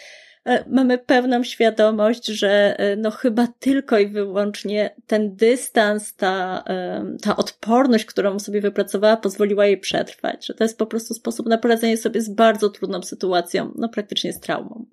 mamy 0.66 0.98
pełną 0.98 1.44
świadomość, 1.44 2.26
że 2.26 2.78
e, 2.78 2.96
no 2.96 3.10
chyba 3.10 3.46
tylko 3.46 3.98
i 3.98 4.08
wyłącznie 4.08 4.94
ten 5.06 5.36
dystans, 5.36 6.14
ta, 6.14 6.64
e, 6.66 7.04
ta 7.22 7.36
odporność, 7.36 8.04
którą 8.04 8.38
sobie 8.38 8.60
wypracowała, 8.60 9.16
pozwoliła 9.16 9.66
jej 9.66 9.78
przetrwać, 9.78 10.46
że 10.46 10.54
to 10.54 10.64
jest 10.64 10.78
po 10.78 10.86
prostu 10.86 11.14
sposób 11.14 11.46
na 11.46 11.58
poradzenie 11.58 11.96
sobie 11.96 12.22
z 12.22 12.28
bardzo 12.28 12.68
trudną 12.68 13.02
sytuacją, 13.02 13.72
no 13.76 13.88
praktycznie 13.88 14.32
z 14.32 14.40
traumą. 14.40 14.86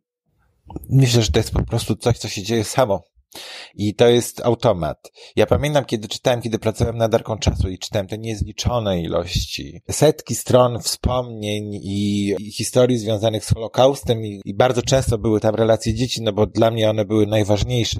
Myślę, 0.89 1.21
że 1.21 1.31
to 1.31 1.39
jest 1.39 1.51
po 1.51 1.65
prostu 1.65 1.95
coś, 1.95 2.17
co 2.17 2.27
się 2.27 2.43
dzieje 2.43 2.63
samo. 2.63 3.03
I 3.75 3.95
to 3.95 4.07
jest 4.07 4.41
automat. 4.45 5.11
Ja 5.35 5.45
pamiętam, 5.45 5.85
kiedy 5.85 6.07
czytałem, 6.07 6.41
kiedy 6.41 6.59
pracowałem 6.59 6.97
nad 6.97 7.15
Arką 7.15 7.37
Czasu 7.37 7.69
i 7.69 7.79
czytałem 7.79 8.07
te 8.07 8.17
niezliczone 8.17 9.01
ilości, 9.01 9.81
setki 9.91 10.35
stron 10.35 10.81
wspomnień 10.81 11.73
i, 11.73 12.35
i 12.39 12.51
historii 12.51 12.97
związanych 12.97 13.45
z 13.45 13.53
Holokaustem 13.53 14.25
i, 14.25 14.41
i, 14.45 14.53
bardzo 14.53 14.81
często 14.81 15.17
były 15.17 15.39
tam 15.39 15.55
relacje 15.55 15.93
dzieci, 15.93 16.21
no 16.21 16.33
bo 16.33 16.45
dla 16.45 16.71
mnie 16.71 16.89
one 16.89 17.05
były 17.05 17.27
najważniejsze, 17.27 17.99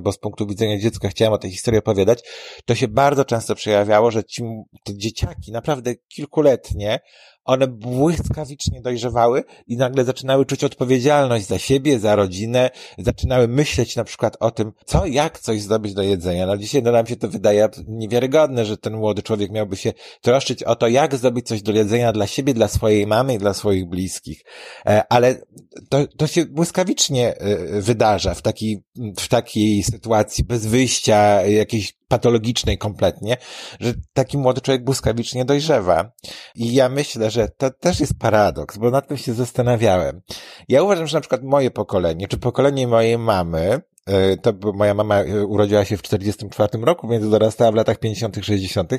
bo 0.00 0.12
z 0.12 0.18
punktu 0.18 0.46
widzenia 0.46 0.78
dziecka 0.78 1.08
chciałem 1.08 1.32
o 1.32 1.38
tej 1.38 1.50
historii 1.50 1.78
opowiadać, 1.78 2.20
to 2.64 2.74
się 2.74 2.88
bardzo 2.88 3.24
często 3.24 3.54
przejawiało, 3.54 4.10
że 4.10 4.24
ci, 4.24 4.42
te 4.84 4.96
dzieciaki, 4.96 5.52
naprawdę 5.52 5.94
kilkuletnie, 5.94 7.00
one 7.48 7.66
błyskawicznie 7.66 8.80
dojrzewały 8.80 9.44
i 9.66 9.76
nagle 9.76 10.04
zaczynały 10.04 10.46
czuć 10.46 10.64
odpowiedzialność 10.64 11.46
za 11.46 11.58
siebie, 11.58 11.98
za 11.98 12.16
rodzinę, 12.16 12.70
zaczynały 12.98 13.48
myśleć 13.48 13.96
na 13.96 14.04
przykład 14.04 14.36
o 14.40 14.50
tym, 14.50 14.72
co, 14.86 15.06
jak 15.06 15.38
coś 15.38 15.62
zdobyć 15.62 15.94
do 15.94 16.02
jedzenia. 16.02 16.46
No 16.46 16.56
dzisiaj 16.56 16.82
no, 16.82 16.92
nam 16.92 17.06
się 17.06 17.16
to 17.16 17.28
wydaje 17.28 17.68
niewiarygodne, 17.88 18.64
że 18.64 18.76
ten 18.76 18.96
młody 18.96 19.22
człowiek 19.22 19.50
miałby 19.50 19.76
się 19.76 19.92
troszczyć 20.20 20.62
o 20.62 20.76
to, 20.76 20.88
jak 20.88 21.16
zdobyć 21.16 21.46
coś 21.46 21.62
do 21.62 21.72
jedzenia 21.72 22.12
dla 22.12 22.26
siebie, 22.26 22.54
dla 22.54 22.68
swojej 22.68 23.06
mamy 23.06 23.34
i 23.34 23.38
dla 23.38 23.54
swoich 23.54 23.88
bliskich. 23.88 24.44
E, 24.86 25.02
ale 25.12 25.42
to, 25.88 26.06
to 26.06 26.26
się 26.26 26.46
błyskawicznie 26.46 27.38
e, 27.38 27.80
wydarza 27.80 28.34
w 28.34 28.42
takiej, 28.42 28.82
w 29.18 29.28
takiej 29.28 29.82
sytuacji, 29.82 30.44
bez 30.44 30.66
wyjścia 30.66 31.42
jakiejś 31.42 31.97
patologicznej 32.08 32.78
kompletnie, 32.78 33.36
że 33.80 33.94
taki 34.12 34.38
młody 34.38 34.60
człowiek 34.60 34.84
błyskawicznie 34.84 35.44
dojrzewa. 35.44 36.12
I 36.54 36.74
ja 36.74 36.88
myślę, 36.88 37.30
że 37.30 37.48
to 37.48 37.70
też 37.70 38.00
jest 38.00 38.18
paradoks, 38.18 38.78
bo 38.78 38.90
nad 38.90 39.08
tym 39.08 39.16
się 39.16 39.34
zastanawiałem. 39.34 40.20
Ja 40.68 40.82
uważam, 40.82 41.06
że 41.06 41.16
na 41.16 41.20
przykład 41.20 41.42
moje 41.42 41.70
pokolenie, 41.70 42.28
czy 42.28 42.38
pokolenie 42.38 42.86
mojej 42.86 43.18
mamy, 43.18 43.80
e, 44.06 44.36
to 44.36 44.52
moja 44.74 44.94
mama 44.94 45.22
e, 45.22 45.46
urodziła 45.46 45.84
się 45.84 45.96
w 45.96 46.02
44 46.02 46.78
roku, 46.82 47.08
więc 47.08 47.30
dorastała 47.30 47.72
w 47.72 47.74
latach 47.74 47.98
50 47.98 48.36
60 48.42 48.92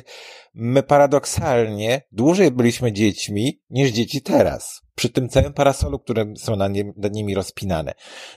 my 0.54 0.82
paradoksalnie 0.82 2.02
dłużej 2.12 2.50
byliśmy 2.50 2.92
dziećmi 2.92 3.60
niż 3.70 3.90
dzieci 3.90 4.22
teraz. 4.22 4.82
Przy 4.94 5.08
tym 5.08 5.28
całym 5.28 5.52
parasolu, 5.52 5.98
które 5.98 6.24
są 6.38 6.56
nad 6.96 7.12
nimi 7.12 7.34
rozpinane. 7.34 7.92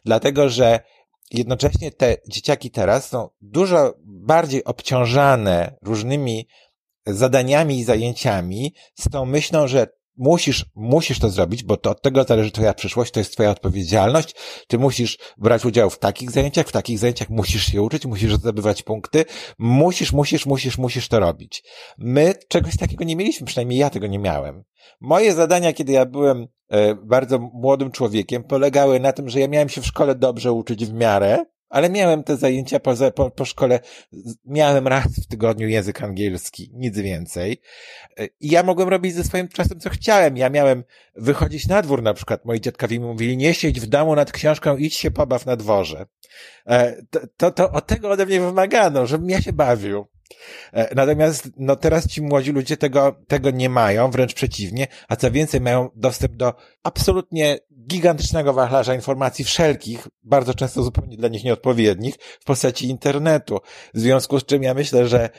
Dlatego, 0.05 0.49
że 0.49 0.80
jednocześnie 1.34 1.91
te 1.91 2.17
dzieciaki 2.27 2.71
teraz 2.71 3.09
są 3.09 3.29
dużo 3.41 3.93
bardziej 4.05 4.63
obciążane 4.63 5.77
różnymi 5.81 6.47
zadaniami 7.05 7.79
i 7.79 7.84
zajęciami 7.84 8.73
z 8.95 9.09
tą 9.09 9.25
myślą, 9.25 9.67
że 9.67 9.88
musisz, 10.18 10.66
musisz 10.76 11.20
to 11.20 11.30
zrobić, 11.30 11.64
bo 11.64 11.78
to 11.78 11.89
od 11.89 12.01
tego 12.01 12.24
zależy 12.24 12.51
twoja 12.51 12.74
przyszłość, 12.74 13.11
to 13.11 13.20
jest 13.20 13.34
twoja 13.34 13.49
odpowiedzialność, 13.49 14.36
ty 14.68 14.78
musisz 14.78 15.18
brać 15.38 15.66
udział 15.66 15.89
w 15.89 15.99
takich 15.99 16.32
zajęciach, 16.32 16.68
w 16.68 16.72
takich 16.72 16.99
zajęciach 16.99 17.30
musisz 17.30 17.66
się 17.66 17.82
uczyć, 17.82 18.05
musisz 18.05 18.36
zdobywać 18.36 18.84
punkty, 18.84 19.26
musisz, 19.59 20.14
musisz, 20.14 20.45
musisz, 20.45 20.78
musisz 20.78 21.07
to 21.07 21.20
robić. 21.20 21.64
My 21.97 22.34
czegoś 22.47 22.78
takiego 22.78 23.03
nie 23.03 23.16
mieliśmy, 23.16 23.47
przynajmniej 23.47 23.80
ja 23.80 23.89
tego 23.89 24.07
nie 24.07 24.20
miałem. 24.20 24.64
Moje 25.01 25.34
zadania, 25.34 25.74
kiedy 25.74 25.91
ja 25.91 26.05
byłem 26.05 26.47
e, 26.70 26.95
bardzo 26.95 27.39
młodym 27.39 27.91
człowiekiem, 27.91 28.43
polegały 28.43 28.99
na 28.99 29.14
tym, 29.14 29.30
że 29.30 29.39
ja 29.39 29.47
miałem 29.47 29.70
się 29.70 29.82
w 29.82 29.86
szkole 29.86 30.16
dobrze 30.16 30.51
uczyć 30.51 30.86
w 30.86 30.93
miarę, 30.93 31.45
ale 31.74 31.89
miałem 31.89 32.24
te 32.24 32.38
zajęcia 32.38 32.80
po, 32.80 32.93
po, 33.15 33.32
po 33.32 33.45
szkole, 33.45 33.80
miałem 34.45 34.88
raz 34.88 35.07
w 35.07 35.28
tygodniu 35.28 35.67
język 35.67 36.01
angielski, 36.01 36.71
nic 36.74 36.97
więcej. 36.97 37.61
I 38.39 38.49
ja 38.49 38.63
mogłem 38.63 38.89
robić 38.89 39.13
ze 39.13 39.24
swoim 39.24 39.47
czasem, 39.47 39.80
co 39.80 39.89
chciałem. 39.89 40.38
Ja 40.38 40.49
miałem 40.49 40.84
wychodzić 41.15 41.67
na 41.67 41.82
dwór 41.82 42.03
na 42.03 42.13
przykład. 42.13 42.45
Moi 42.45 42.61
dziadkowie 42.61 42.99
mi 42.99 43.05
mówili, 43.05 43.38
nie 43.38 43.53
siedź 43.53 43.80
w 43.80 43.86
domu 43.86 44.15
nad 44.15 44.32
książką, 44.32 44.78
idź 44.78 44.95
się 44.95 45.11
pobaw 45.11 45.45
na 45.45 45.55
dworze. 45.55 46.05
E, 46.67 47.03
to, 47.09 47.19
to, 47.38 47.51
to 47.51 47.71
od 47.71 47.88
tego 47.88 48.09
ode 48.09 48.26
mnie 48.26 48.39
wymagano, 48.39 49.07
żebym 49.07 49.30
ja 49.30 49.41
się 49.41 49.53
bawił. 49.53 50.05
E, 50.74 50.95
natomiast 50.95 51.49
no 51.57 51.76
teraz 51.76 52.07
ci 52.07 52.21
młodzi 52.21 52.51
ludzie 52.51 52.78
tego, 52.78 53.15
tego 53.28 53.51
nie 53.51 53.69
mają, 53.69 54.11
wręcz 54.11 54.34
przeciwnie, 54.34 54.88
a 55.07 55.15
co 55.15 55.32
więcej 55.32 55.61
mają 55.61 55.89
dostęp 55.95 56.36
do 56.36 56.53
absolutnie 56.84 57.59
gigantycznego 57.88 58.53
wachlarza 58.53 58.95
informacji 58.95 59.45
wszelkich, 59.45 60.07
bardzo 60.24 60.53
często 60.53 60.84
zupełnie 60.84 61.17
dla 61.17 61.28
nich 61.30 61.43
nieodpowiednich, 61.43 62.15
w 62.39 62.43
postaci 62.45 62.88
internetu. 62.88 63.59
W 63.93 63.99
związku 63.99 64.39
z 64.39 64.45
czym 64.45 64.63
ja 64.63 64.74
myślę, 64.74 65.07
że 65.07 65.30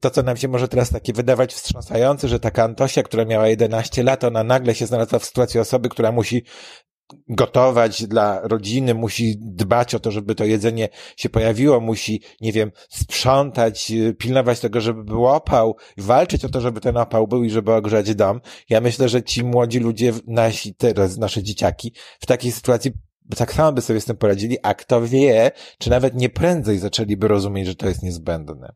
to, 0.00 0.10
co 0.10 0.22
nam 0.22 0.36
się 0.36 0.48
może 0.48 0.68
teraz 0.68 0.90
takie 0.90 1.12
wydawać 1.12 1.54
wstrząsające, 1.54 2.28
że 2.28 2.40
taka 2.40 2.64
Antosia, 2.64 3.02
która 3.02 3.24
miała 3.24 3.48
11 3.48 4.02
lat, 4.02 4.24
ona 4.24 4.44
nagle 4.44 4.74
się 4.74 4.86
znalazła 4.86 5.18
w 5.18 5.24
sytuacji 5.24 5.60
osoby, 5.60 5.88
która 5.88 6.12
musi 6.12 6.44
gotować 7.28 8.06
dla 8.06 8.40
rodziny, 8.40 8.94
musi 8.94 9.36
dbać 9.40 9.94
o 9.94 10.00
to, 10.00 10.10
żeby 10.10 10.34
to 10.34 10.44
jedzenie 10.44 10.88
się 11.16 11.28
pojawiło, 11.28 11.80
musi, 11.80 12.22
nie 12.40 12.52
wiem, 12.52 12.72
sprzątać, 12.88 13.90
y, 13.90 14.14
pilnować 14.14 14.60
tego, 14.60 14.80
żeby 14.80 15.04
był 15.04 15.26
opał, 15.26 15.76
walczyć 15.96 16.44
o 16.44 16.48
to, 16.48 16.60
żeby 16.60 16.80
ten 16.80 16.96
opał 16.96 17.28
był 17.28 17.44
i 17.44 17.50
żeby 17.50 17.72
ogrzać 17.72 18.14
dom. 18.14 18.40
Ja 18.68 18.80
myślę, 18.80 19.08
że 19.08 19.22
ci 19.22 19.44
młodzi 19.44 19.78
ludzie, 19.78 20.12
nasi 20.26 20.74
teraz, 20.74 21.18
nasze 21.18 21.42
dzieciaki, 21.42 21.92
w 22.20 22.26
takiej 22.26 22.52
sytuacji 22.52 22.92
tak 23.36 23.52
samo 23.52 23.72
by 23.72 23.80
sobie 23.80 24.00
z 24.00 24.04
tym 24.04 24.16
poradzili, 24.16 24.56
a 24.62 24.74
kto 24.74 25.06
wie, 25.06 25.50
czy 25.78 25.90
nawet 25.90 26.14
nie 26.14 26.28
prędzej 26.28 26.78
zaczęliby 26.78 27.28
rozumieć, 27.28 27.66
że 27.66 27.74
to 27.74 27.88
jest 27.88 28.02
niezbędne. 28.02 28.72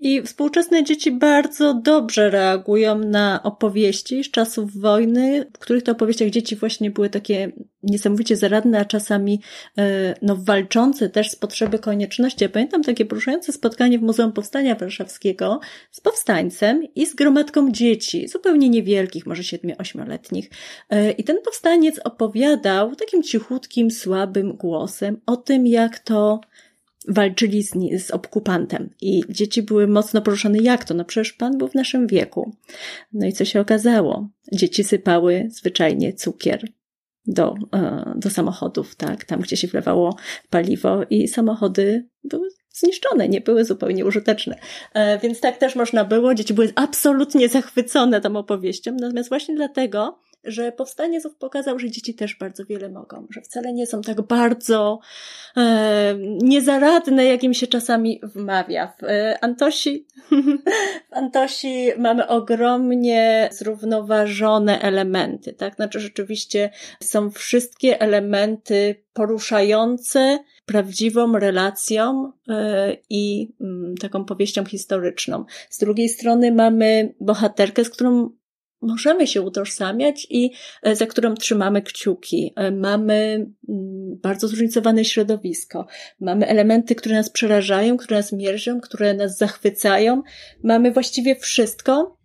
I 0.00 0.22
współczesne 0.22 0.84
dzieci 0.84 1.12
bardzo 1.12 1.74
dobrze 1.74 2.30
reagują 2.30 2.98
na 2.98 3.42
opowieści 3.42 4.24
z 4.24 4.30
czasów 4.30 4.80
wojny, 4.80 5.50
w 5.54 5.58
których 5.58 5.82
to 5.82 5.92
opowieściach 5.92 6.30
dzieci 6.30 6.56
właśnie 6.56 6.90
były 6.90 7.10
takie 7.10 7.52
niesamowicie 7.82 8.36
zaradne, 8.36 8.80
a 8.80 8.84
czasami 8.84 9.40
e, 9.78 10.14
no, 10.22 10.36
walczące 10.36 11.08
też 11.08 11.30
z 11.30 11.36
potrzeby 11.36 11.78
konieczności. 11.78 12.44
Ja 12.44 12.48
pamiętam 12.48 12.82
takie 12.82 13.04
poruszające 13.04 13.52
spotkanie 13.52 13.98
w 13.98 14.02
Muzeum 14.02 14.32
Powstania 14.32 14.74
Warszawskiego 14.74 15.60
z 15.90 16.00
powstańcem 16.00 16.86
i 16.94 17.06
z 17.06 17.14
gromadką 17.14 17.72
dzieci, 17.72 18.28
zupełnie 18.28 18.68
niewielkich, 18.68 19.26
może 19.26 19.42
7-8-letnich. 19.42 20.50
E, 20.90 21.10
I 21.10 21.24
ten 21.24 21.36
powstaniec 21.44 22.00
opowiadał 22.04 22.96
takim 22.96 23.22
cichutkim, 23.22 23.90
słabym 23.90 24.52
głosem 24.52 25.20
o 25.26 25.36
tym, 25.36 25.66
jak 25.66 25.98
to 25.98 26.40
walczyli 27.08 27.62
z, 27.62 27.72
z 28.06 28.10
okupantem 28.10 28.90
i 29.00 29.22
dzieci 29.28 29.62
były 29.62 29.86
mocno 29.86 30.22
poruszone, 30.22 30.58
jak 30.58 30.84
to? 30.84 30.94
No 30.94 31.04
przecież 31.04 31.32
pan 31.32 31.58
był 31.58 31.68
w 31.68 31.74
naszym 31.74 32.06
wieku. 32.06 32.56
No 33.12 33.26
i 33.26 33.32
co 33.32 33.44
się 33.44 33.60
okazało? 33.60 34.28
Dzieci 34.52 34.84
sypały 34.84 35.48
zwyczajnie 35.50 36.12
cukier 36.12 36.68
do, 37.26 37.54
e, 37.74 38.12
do 38.16 38.30
samochodów, 38.30 38.96
tak, 38.96 39.24
tam 39.24 39.40
gdzie 39.40 39.56
się 39.56 39.68
wlewało 39.68 40.16
paliwo 40.50 41.02
i 41.10 41.28
samochody 41.28 42.08
były 42.24 42.48
zniszczone, 42.70 43.28
nie 43.28 43.40
były 43.40 43.64
zupełnie 43.64 44.04
użyteczne. 44.04 44.58
E, 44.94 45.18
więc 45.18 45.40
tak 45.40 45.56
też 45.56 45.76
można 45.76 46.04
było. 46.04 46.34
Dzieci 46.34 46.54
były 46.54 46.72
absolutnie 46.74 47.48
zachwycone 47.48 48.20
tą 48.20 48.36
opowieścią, 48.36 48.96
natomiast 49.00 49.28
właśnie 49.28 49.54
dlatego 49.54 50.18
że 50.44 50.72
powstanie 50.72 51.20
znów 51.20 51.36
pokazał, 51.36 51.78
że 51.78 51.90
dzieci 51.90 52.14
też 52.14 52.36
bardzo 52.36 52.64
wiele 52.64 52.88
mogą, 52.88 53.26
że 53.30 53.40
wcale 53.40 53.72
nie 53.72 53.86
są 53.86 54.02
tak 54.02 54.22
bardzo 54.22 55.00
e, 55.56 56.14
niezaradne, 56.42 57.24
jak 57.24 57.44
im 57.44 57.54
się 57.54 57.66
czasami 57.66 58.20
wmawia. 58.22 58.92
W 59.00 59.04
e, 59.04 59.38
Antosi, 59.44 60.06
w 61.10 61.12
Antosi 61.12 61.88
mamy 61.98 62.28
ogromnie 62.28 63.48
zrównoważone 63.52 64.80
elementy, 64.80 65.52
tak? 65.52 65.74
Znaczy 65.74 66.00
rzeczywiście 66.00 66.70
są 67.02 67.30
wszystkie 67.30 68.00
elementy 68.00 69.04
poruszające 69.12 70.38
prawdziwą 70.66 71.38
relacją 71.38 72.32
e, 72.48 72.96
i 73.10 73.52
mm, 73.60 73.94
taką 73.96 74.24
powieścią 74.24 74.64
historyczną. 74.64 75.44
Z 75.70 75.78
drugiej 75.78 76.08
strony 76.08 76.52
mamy 76.52 77.14
bohaterkę, 77.20 77.84
z 77.84 77.90
którą 77.90 78.30
możemy 78.84 79.26
się 79.26 79.42
utożsamiać 79.42 80.26
i 80.30 80.50
e, 80.82 80.96
za 80.96 81.06
którą 81.06 81.34
trzymamy 81.34 81.82
kciuki. 81.82 82.52
E, 82.56 82.70
mamy 82.70 83.14
mm, 83.68 84.18
bardzo 84.22 84.48
zróżnicowane 84.48 85.04
środowisko. 85.04 85.86
Mamy 86.20 86.46
elementy, 86.46 86.94
które 86.94 87.14
nas 87.14 87.30
przerażają, 87.30 87.96
które 87.96 88.16
nas 88.16 88.32
mierzą, 88.32 88.80
które 88.80 89.14
nas 89.14 89.36
zachwycają. 89.36 90.22
Mamy 90.62 90.92
właściwie 90.92 91.36
wszystko, 91.36 92.18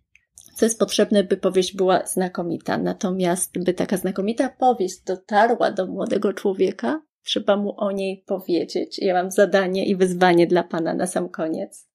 co 0.56 0.66
jest 0.66 0.78
potrzebne, 0.78 1.24
by 1.24 1.36
powieść 1.36 1.76
była 1.76 2.06
znakomita. 2.06 2.78
Natomiast, 2.78 3.64
by 3.64 3.74
taka 3.74 3.96
znakomita 3.96 4.48
powieść 4.48 5.02
dotarła 5.06 5.70
do 5.70 5.86
młodego 5.86 6.32
człowieka, 6.32 7.02
trzeba 7.24 7.56
mu 7.56 7.74
o 7.76 7.92
niej 7.92 8.24
powiedzieć. 8.26 8.98
Ja 8.98 9.14
mam 9.14 9.30
zadanie 9.30 9.86
i 9.86 9.96
wyzwanie 9.96 10.46
dla 10.46 10.62
Pana 10.62 10.94
na 10.94 11.06
sam 11.06 11.28
koniec. 11.28 11.88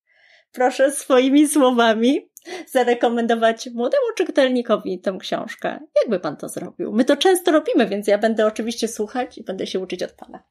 Proszę 0.52 0.92
swoimi 0.92 1.48
słowami 1.48 2.30
zarekomendować 2.68 3.70
młodemu 3.74 4.04
czytelnikowi 4.18 5.00
tę 5.00 5.18
książkę. 5.20 5.80
Jakby 6.02 6.20
Pan 6.20 6.38
to 6.38 6.50
zrobił? 6.50 6.92
My 6.94 7.06
to 7.06 7.18
często 7.18 7.52
robimy, 7.52 7.88
więc 7.88 8.08
ja 8.08 8.18
będę 8.18 8.46
oczywiście 8.46 8.88
słuchać 8.88 9.38
i 9.38 9.44
będę 9.44 9.68
się 9.68 9.80
uczyć 9.80 10.04
od 10.04 10.12
Pana. 10.12 10.44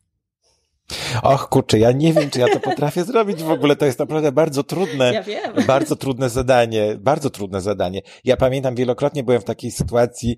Och 1.23 1.49
kurczę, 1.49 1.79
ja 1.79 1.93
nie 1.93 2.13
wiem, 2.13 2.31
czy 2.31 2.41
ja 2.41 2.47
to 2.49 2.61
potrafię 2.61 3.05
zrobić 3.15 3.43
w 3.43 3.51
ogóle. 3.51 3.77
To 3.77 3.87
jest 3.87 3.99
naprawdę 3.99 4.33
bardzo 4.33 4.63
trudne, 4.63 5.13
ja 5.13 5.23
wiem. 5.23 5.53
bardzo 5.67 5.97
trudne 5.97 6.31
zadanie, 6.31 6.97
bardzo 6.99 7.31
trudne 7.31 7.61
zadanie. 7.61 8.03
Ja 8.25 8.37
pamiętam, 8.37 8.75
wielokrotnie 8.75 9.25
byłem 9.25 9.41
w 9.41 9.45
takiej 9.45 9.71
sytuacji 9.71 10.37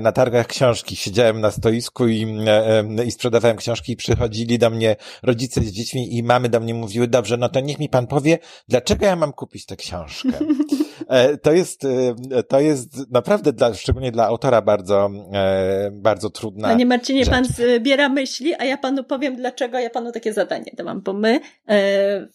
na 0.00 0.12
targach 0.12 0.46
książki. 0.46 0.96
Siedziałem 0.96 1.40
na 1.40 1.50
stoisku 1.50 2.08
i, 2.08 2.26
i 3.06 3.10
sprzedawałem 3.10 3.56
książki 3.56 3.92
i 3.92 3.96
przychodzili 3.96 4.58
do 4.58 4.70
mnie 4.70 4.96
rodzice 5.22 5.60
z 5.60 5.72
dziećmi 5.72 6.16
i 6.16 6.22
mamy 6.22 6.48
do 6.48 6.60
mnie 6.60 6.74
mówiły, 6.74 7.08
dobrze, 7.08 7.36
no 7.36 7.48
to 7.48 7.60
niech 7.60 7.78
mi 7.78 7.88
pan 7.88 8.06
powie, 8.06 8.38
dlaczego 8.68 9.06
ja 9.06 9.16
mam 9.16 9.32
kupić 9.32 9.66
tę 9.66 9.76
książkę? 9.76 10.28
E, 11.08 11.36
to 11.36 11.52
jest, 11.52 11.84
e, 11.84 12.42
to 12.42 12.60
jest 12.60 13.10
naprawdę 13.10 13.52
dla, 13.52 13.74
szczególnie 13.74 14.12
dla 14.12 14.26
autora 14.26 14.62
bardzo, 14.62 15.10
e, 15.32 15.90
bardzo 15.92 16.30
trudna 16.30 16.68
Panie 16.68 16.86
Marcinie, 16.86 17.24
rzecz. 17.24 17.34
pan 17.34 17.44
zbiera 17.44 18.08
myśli, 18.08 18.54
a 18.58 18.64
ja 18.64 18.76
panu 18.76 19.04
powiem, 19.04 19.36
dlaczego 19.36 19.63
ja 19.72 19.90
panu 19.90 20.12
takie 20.12 20.32
zadanie 20.32 20.72
dałam, 20.76 21.00
bo 21.00 21.12
my 21.12 21.40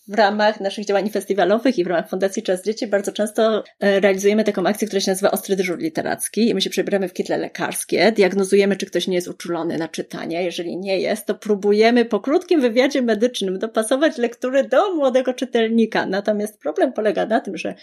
w 0.07 0.13
ramach 0.13 0.59
naszych 0.59 0.85
działań 0.85 1.09
festiwalowych 1.09 1.77
i 1.77 1.83
w 1.83 1.87
ramach 1.87 2.09
Fundacji 2.09 2.43
Czas 2.43 2.63
Dzieci 2.63 2.87
bardzo 2.87 3.11
często 3.11 3.63
realizujemy 3.79 4.43
taką 4.43 4.65
akcję, 4.65 4.87
która 4.87 5.01
się 5.01 5.11
nazywa 5.11 5.31
Ostry 5.31 5.55
Dyżur 5.55 5.79
Literacki 5.79 6.49
i 6.49 6.53
my 6.53 6.61
się 6.61 6.69
przebieramy 6.69 7.07
w 7.09 7.13
kitle 7.13 7.37
lekarskie, 7.37 8.11
diagnozujemy, 8.11 8.75
czy 8.75 8.85
ktoś 8.85 9.07
nie 9.07 9.15
jest 9.15 9.27
uczulony 9.27 9.77
na 9.77 9.87
czytanie. 9.87 10.43
Jeżeli 10.43 10.77
nie 10.77 10.99
jest, 10.99 11.25
to 11.25 11.35
próbujemy 11.35 12.05
po 12.05 12.19
krótkim 12.19 12.61
wywiadzie 12.61 13.01
medycznym 13.01 13.59
dopasować 13.59 14.17
lektury 14.17 14.63
do 14.63 14.95
młodego 14.95 15.33
czytelnika. 15.33 16.05
Natomiast 16.05 16.59
problem 16.59 16.93
polega 16.93 17.25
na 17.25 17.39
tym, 17.39 17.57
że 17.57 17.75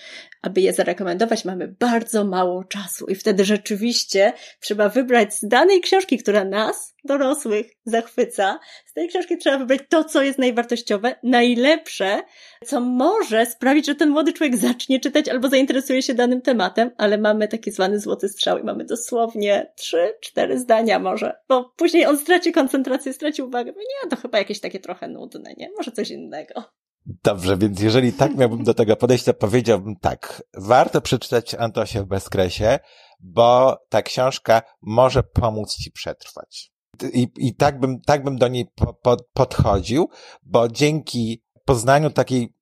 aby 0.42 0.61
je 0.61 0.72
zarekomendować, 0.72 1.44
mamy 1.44 1.68
bardzo 1.68 2.24
mało 2.24 2.64
czasu 2.64 3.07
i 3.07 3.14
wtedy 3.14 3.44
rzeczywiście 3.44 4.32
trzeba 4.61 4.88
wybrać 4.88 5.34
z 5.34 5.49
danej 5.49 5.80
książki, 5.80 6.18
która 6.18 6.44
nas, 6.44 6.94
dorosłych, 7.05 7.66
zachwyca. 7.84 8.59
Tej 8.97 9.09
książki 9.09 9.38
trzeba 9.38 9.59
wybrać 9.59 9.80
to, 9.88 10.05
co 10.05 10.22
jest 10.22 10.38
najwartościowe, 10.38 11.16
najlepsze, 11.22 12.22
co 12.66 12.80
może 12.80 13.47
sprawić, 13.47 13.86
że 13.86 13.94
ten 13.94 14.11
młody 14.11 14.32
człowiek 14.32 14.57
zacznie 14.57 15.01
czytać 15.01 15.28
albo 15.28 15.49
zainteresuje 15.49 16.03
się 16.03 16.14
danym 16.14 16.42
tematem, 16.42 16.90
ale 16.97 17.18
mamy 17.18 17.49
taki 17.49 17.70
zwany 17.70 18.01
złoty 18.01 18.28
strzał 18.28 18.59
i 18.59 18.64
mamy 18.64 18.84
dosłownie 18.84 19.72
trzy, 19.76 20.14
cztery 20.20 20.59
zdania 20.59 20.99
może, 20.99 21.34
bo 21.49 21.72
później 21.76 22.07
on 22.07 22.18
straci 22.18 22.53
koncentrację, 22.53 23.12
straci 23.12 23.42
uwagę. 23.42 23.72
No 23.76 23.80
nie, 23.80 24.11
to 24.11 24.16
chyba 24.16 24.38
jakieś 24.38 24.61
takie 24.61 24.80
trochę 24.80 25.09
nudne, 25.09 25.55
nie? 25.57 25.68
Może 25.76 25.92
coś 25.92 26.11
innego. 26.11 26.62
Dobrze, 27.07 27.57
więc 27.57 27.80
jeżeli 27.80 28.12
tak 28.12 28.36
miałbym 28.36 28.64
do 28.64 28.74
tego 28.74 28.97
podejść, 28.97 29.24
to 29.24 29.34
powiedziałbym 29.34 29.97
tak. 29.97 30.42
Warto 30.55 31.01
przeczytać 31.01 31.55
Antosia 31.55 32.03
w 32.03 32.07
bezkresie, 32.07 32.78
bo 33.20 33.76
ta 33.88 34.03
książka 34.03 34.62
może 34.82 35.22
pomóc 35.22 35.76
ci 35.76 35.90
przetrwać. 35.90 36.76
I, 37.12 37.28
i 37.36 37.55
tak 37.55 37.80
bym, 37.80 38.01
tak 38.01 38.24
bym 38.24 38.38
do 38.38 38.49
niej 38.49 38.66
po, 38.74 38.94
po, 38.94 39.16
podchodził, 39.32 40.09
bo 40.42 40.68
dzięki 40.68 41.42
poznaniu 41.64 42.11
takiej 42.11 42.55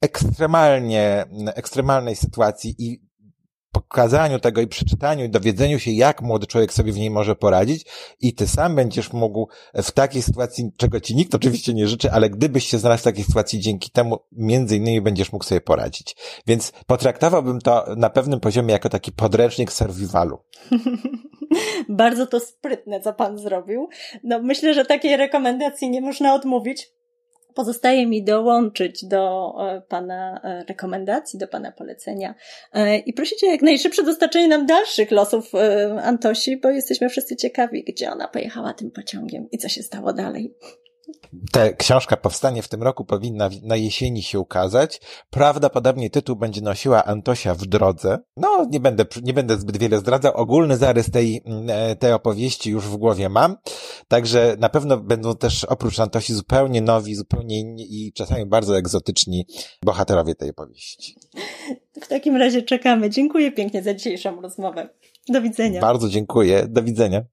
ekstremalnie, 0.00 1.24
ekstremalnej 1.54 2.16
sytuacji 2.16 2.74
i 2.78 3.07
pokazaniu 3.72 4.38
tego 4.38 4.60
i 4.60 4.66
przeczytaniu 4.66 5.24
i 5.24 5.30
dowiedzeniu 5.30 5.78
się, 5.78 5.90
jak 5.90 6.22
młody 6.22 6.46
człowiek 6.46 6.72
sobie 6.72 6.92
w 6.92 6.96
niej 6.96 7.10
może 7.10 7.36
poradzić 7.36 7.86
i 8.20 8.34
ty 8.34 8.46
sam 8.46 8.76
będziesz 8.76 9.12
mógł 9.12 9.48
w 9.74 9.90
takiej 9.90 10.22
sytuacji, 10.22 10.72
czego 10.76 11.00
ci 11.00 11.16
nikt 11.16 11.34
oczywiście 11.34 11.74
nie 11.74 11.88
życzy, 11.88 12.12
ale 12.12 12.30
gdybyś 12.30 12.66
się 12.66 12.78
znalazł 12.78 13.00
w 13.00 13.04
takiej 13.04 13.24
sytuacji, 13.24 13.60
dzięki 13.60 13.90
temu 13.90 14.18
między 14.32 14.76
innymi 14.76 15.00
będziesz 15.00 15.32
mógł 15.32 15.44
sobie 15.44 15.60
poradzić. 15.60 16.16
Więc 16.46 16.72
potraktowałbym 16.86 17.60
to 17.60 17.86
na 17.96 18.10
pewnym 18.10 18.40
poziomie 18.40 18.72
jako 18.72 18.88
taki 18.88 19.12
podręcznik 19.12 19.72
survivalu. 19.72 20.38
Bardzo 21.88 22.26
to 22.26 22.40
sprytne, 22.40 23.00
co 23.00 23.12
pan 23.12 23.38
zrobił. 23.38 23.88
No 24.24 24.42
myślę, 24.42 24.74
że 24.74 24.84
takiej 24.84 25.16
rekomendacji 25.16 25.90
nie 25.90 26.00
można 26.00 26.34
odmówić. 26.34 26.97
Pozostaje 27.58 28.06
mi 28.06 28.24
dołączyć 28.24 29.04
do 29.04 29.54
e, 29.58 29.82
Pana 29.88 30.40
e, 30.44 30.64
rekomendacji, 30.64 31.38
do 31.38 31.48
Pana 31.48 31.72
polecenia 31.72 32.34
e, 32.72 32.98
i 32.98 33.12
prosić 33.12 33.44
o 33.44 33.46
jak 33.46 33.62
najszybsze 33.62 34.02
dostarczenie 34.02 34.48
nam 34.48 34.66
dalszych 34.66 35.10
losów 35.10 35.52
Antosi, 36.02 36.56
bo 36.56 36.70
jesteśmy 36.70 37.08
wszyscy 37.08 37.36
ciekawi, 37.36 37.84
gdzie 37.84 38.10
ona 38.10 38.28
pojechała 38.28 38.74
tym 38.74 38.90
pociągiem 38.90 39.48
i 39.52 39.58
co 39.58 39.68
się 39.68 39.82
stało 39.82 40.12
dalej. 40.12 40.54
Ta 41.52 41.72
książka 41.72 42.16
powstanie 42.16 42.62
w 42.62 42.68
tym 42.68 42.82
roku, 42.82 43.04
powinna 43.04 43.50
na 43.62 43.76
jesieni 43.76 44.22
się 44.22 44.40
ukazać. 44.40 45.00
Prawdopodobnie 45.30 46.10
tytuł 46.10 46.36
będzie 46.36 46.60
nosiła 46.60 47.04
Antosia 47.04 47.54
w 47.54 47.66
drodze. 47.66 48.18
No, 48.36 48.66
nie 48.70 48.80
będę, 48.80 49.04
nie 49.22 49.32
będę 49.32 49.58
zbyt 49.58 49.76
wiele 49.76 49.98
zdradzał. 49.98 50.34
Ogólny 50.34 50.76
zarys 50.76 51.10
tej, 51.10 51.42
mm, 51.44 51.96
tej 51.96 52.12
opowieści 52.12 52.70
już 52.70 52.84
w 52.84 52.96
głowie 52.96 53.28
mam. 53.28 53.56
Także 54.08 54.56
na 54.58 54.68
pewno 54.68 54.96
będą 54.96 55.36
też 55.36 55.64
oprócz 55.64 56.00
Antosi 56.00 56.34
zupełnie 56.34 56.80
nowi, 56.80 57.14
zupełnie 57.14 57.60
inni 57.60 57.86
i 57.90 58.12
czasami 58.12 58.46
bardzo 58.46 58.78
egzotyczni 58.78 59.46
bohaterowie 59.82 60.34
tej 60.34 60.50
opowieści. 60.50 61.16
W 62.02 62.08
takim 62.08 62.36
razie 62.36 62.62
czekamy. 62.62 63.10
Dziękuję 63.10 63.52
pięknie 63.52 63.82
za 63.82 63.94
dzisiejszą 63.94 64.40
rozmowę. 64.40 64.88
Do 65.28 65.42
widzenia. 65.42 65.80
Bardzo 65.80 66.08
dziękuję. 66.08 66.66
Do 66.68 66.82
widzenia. 66.82 67.24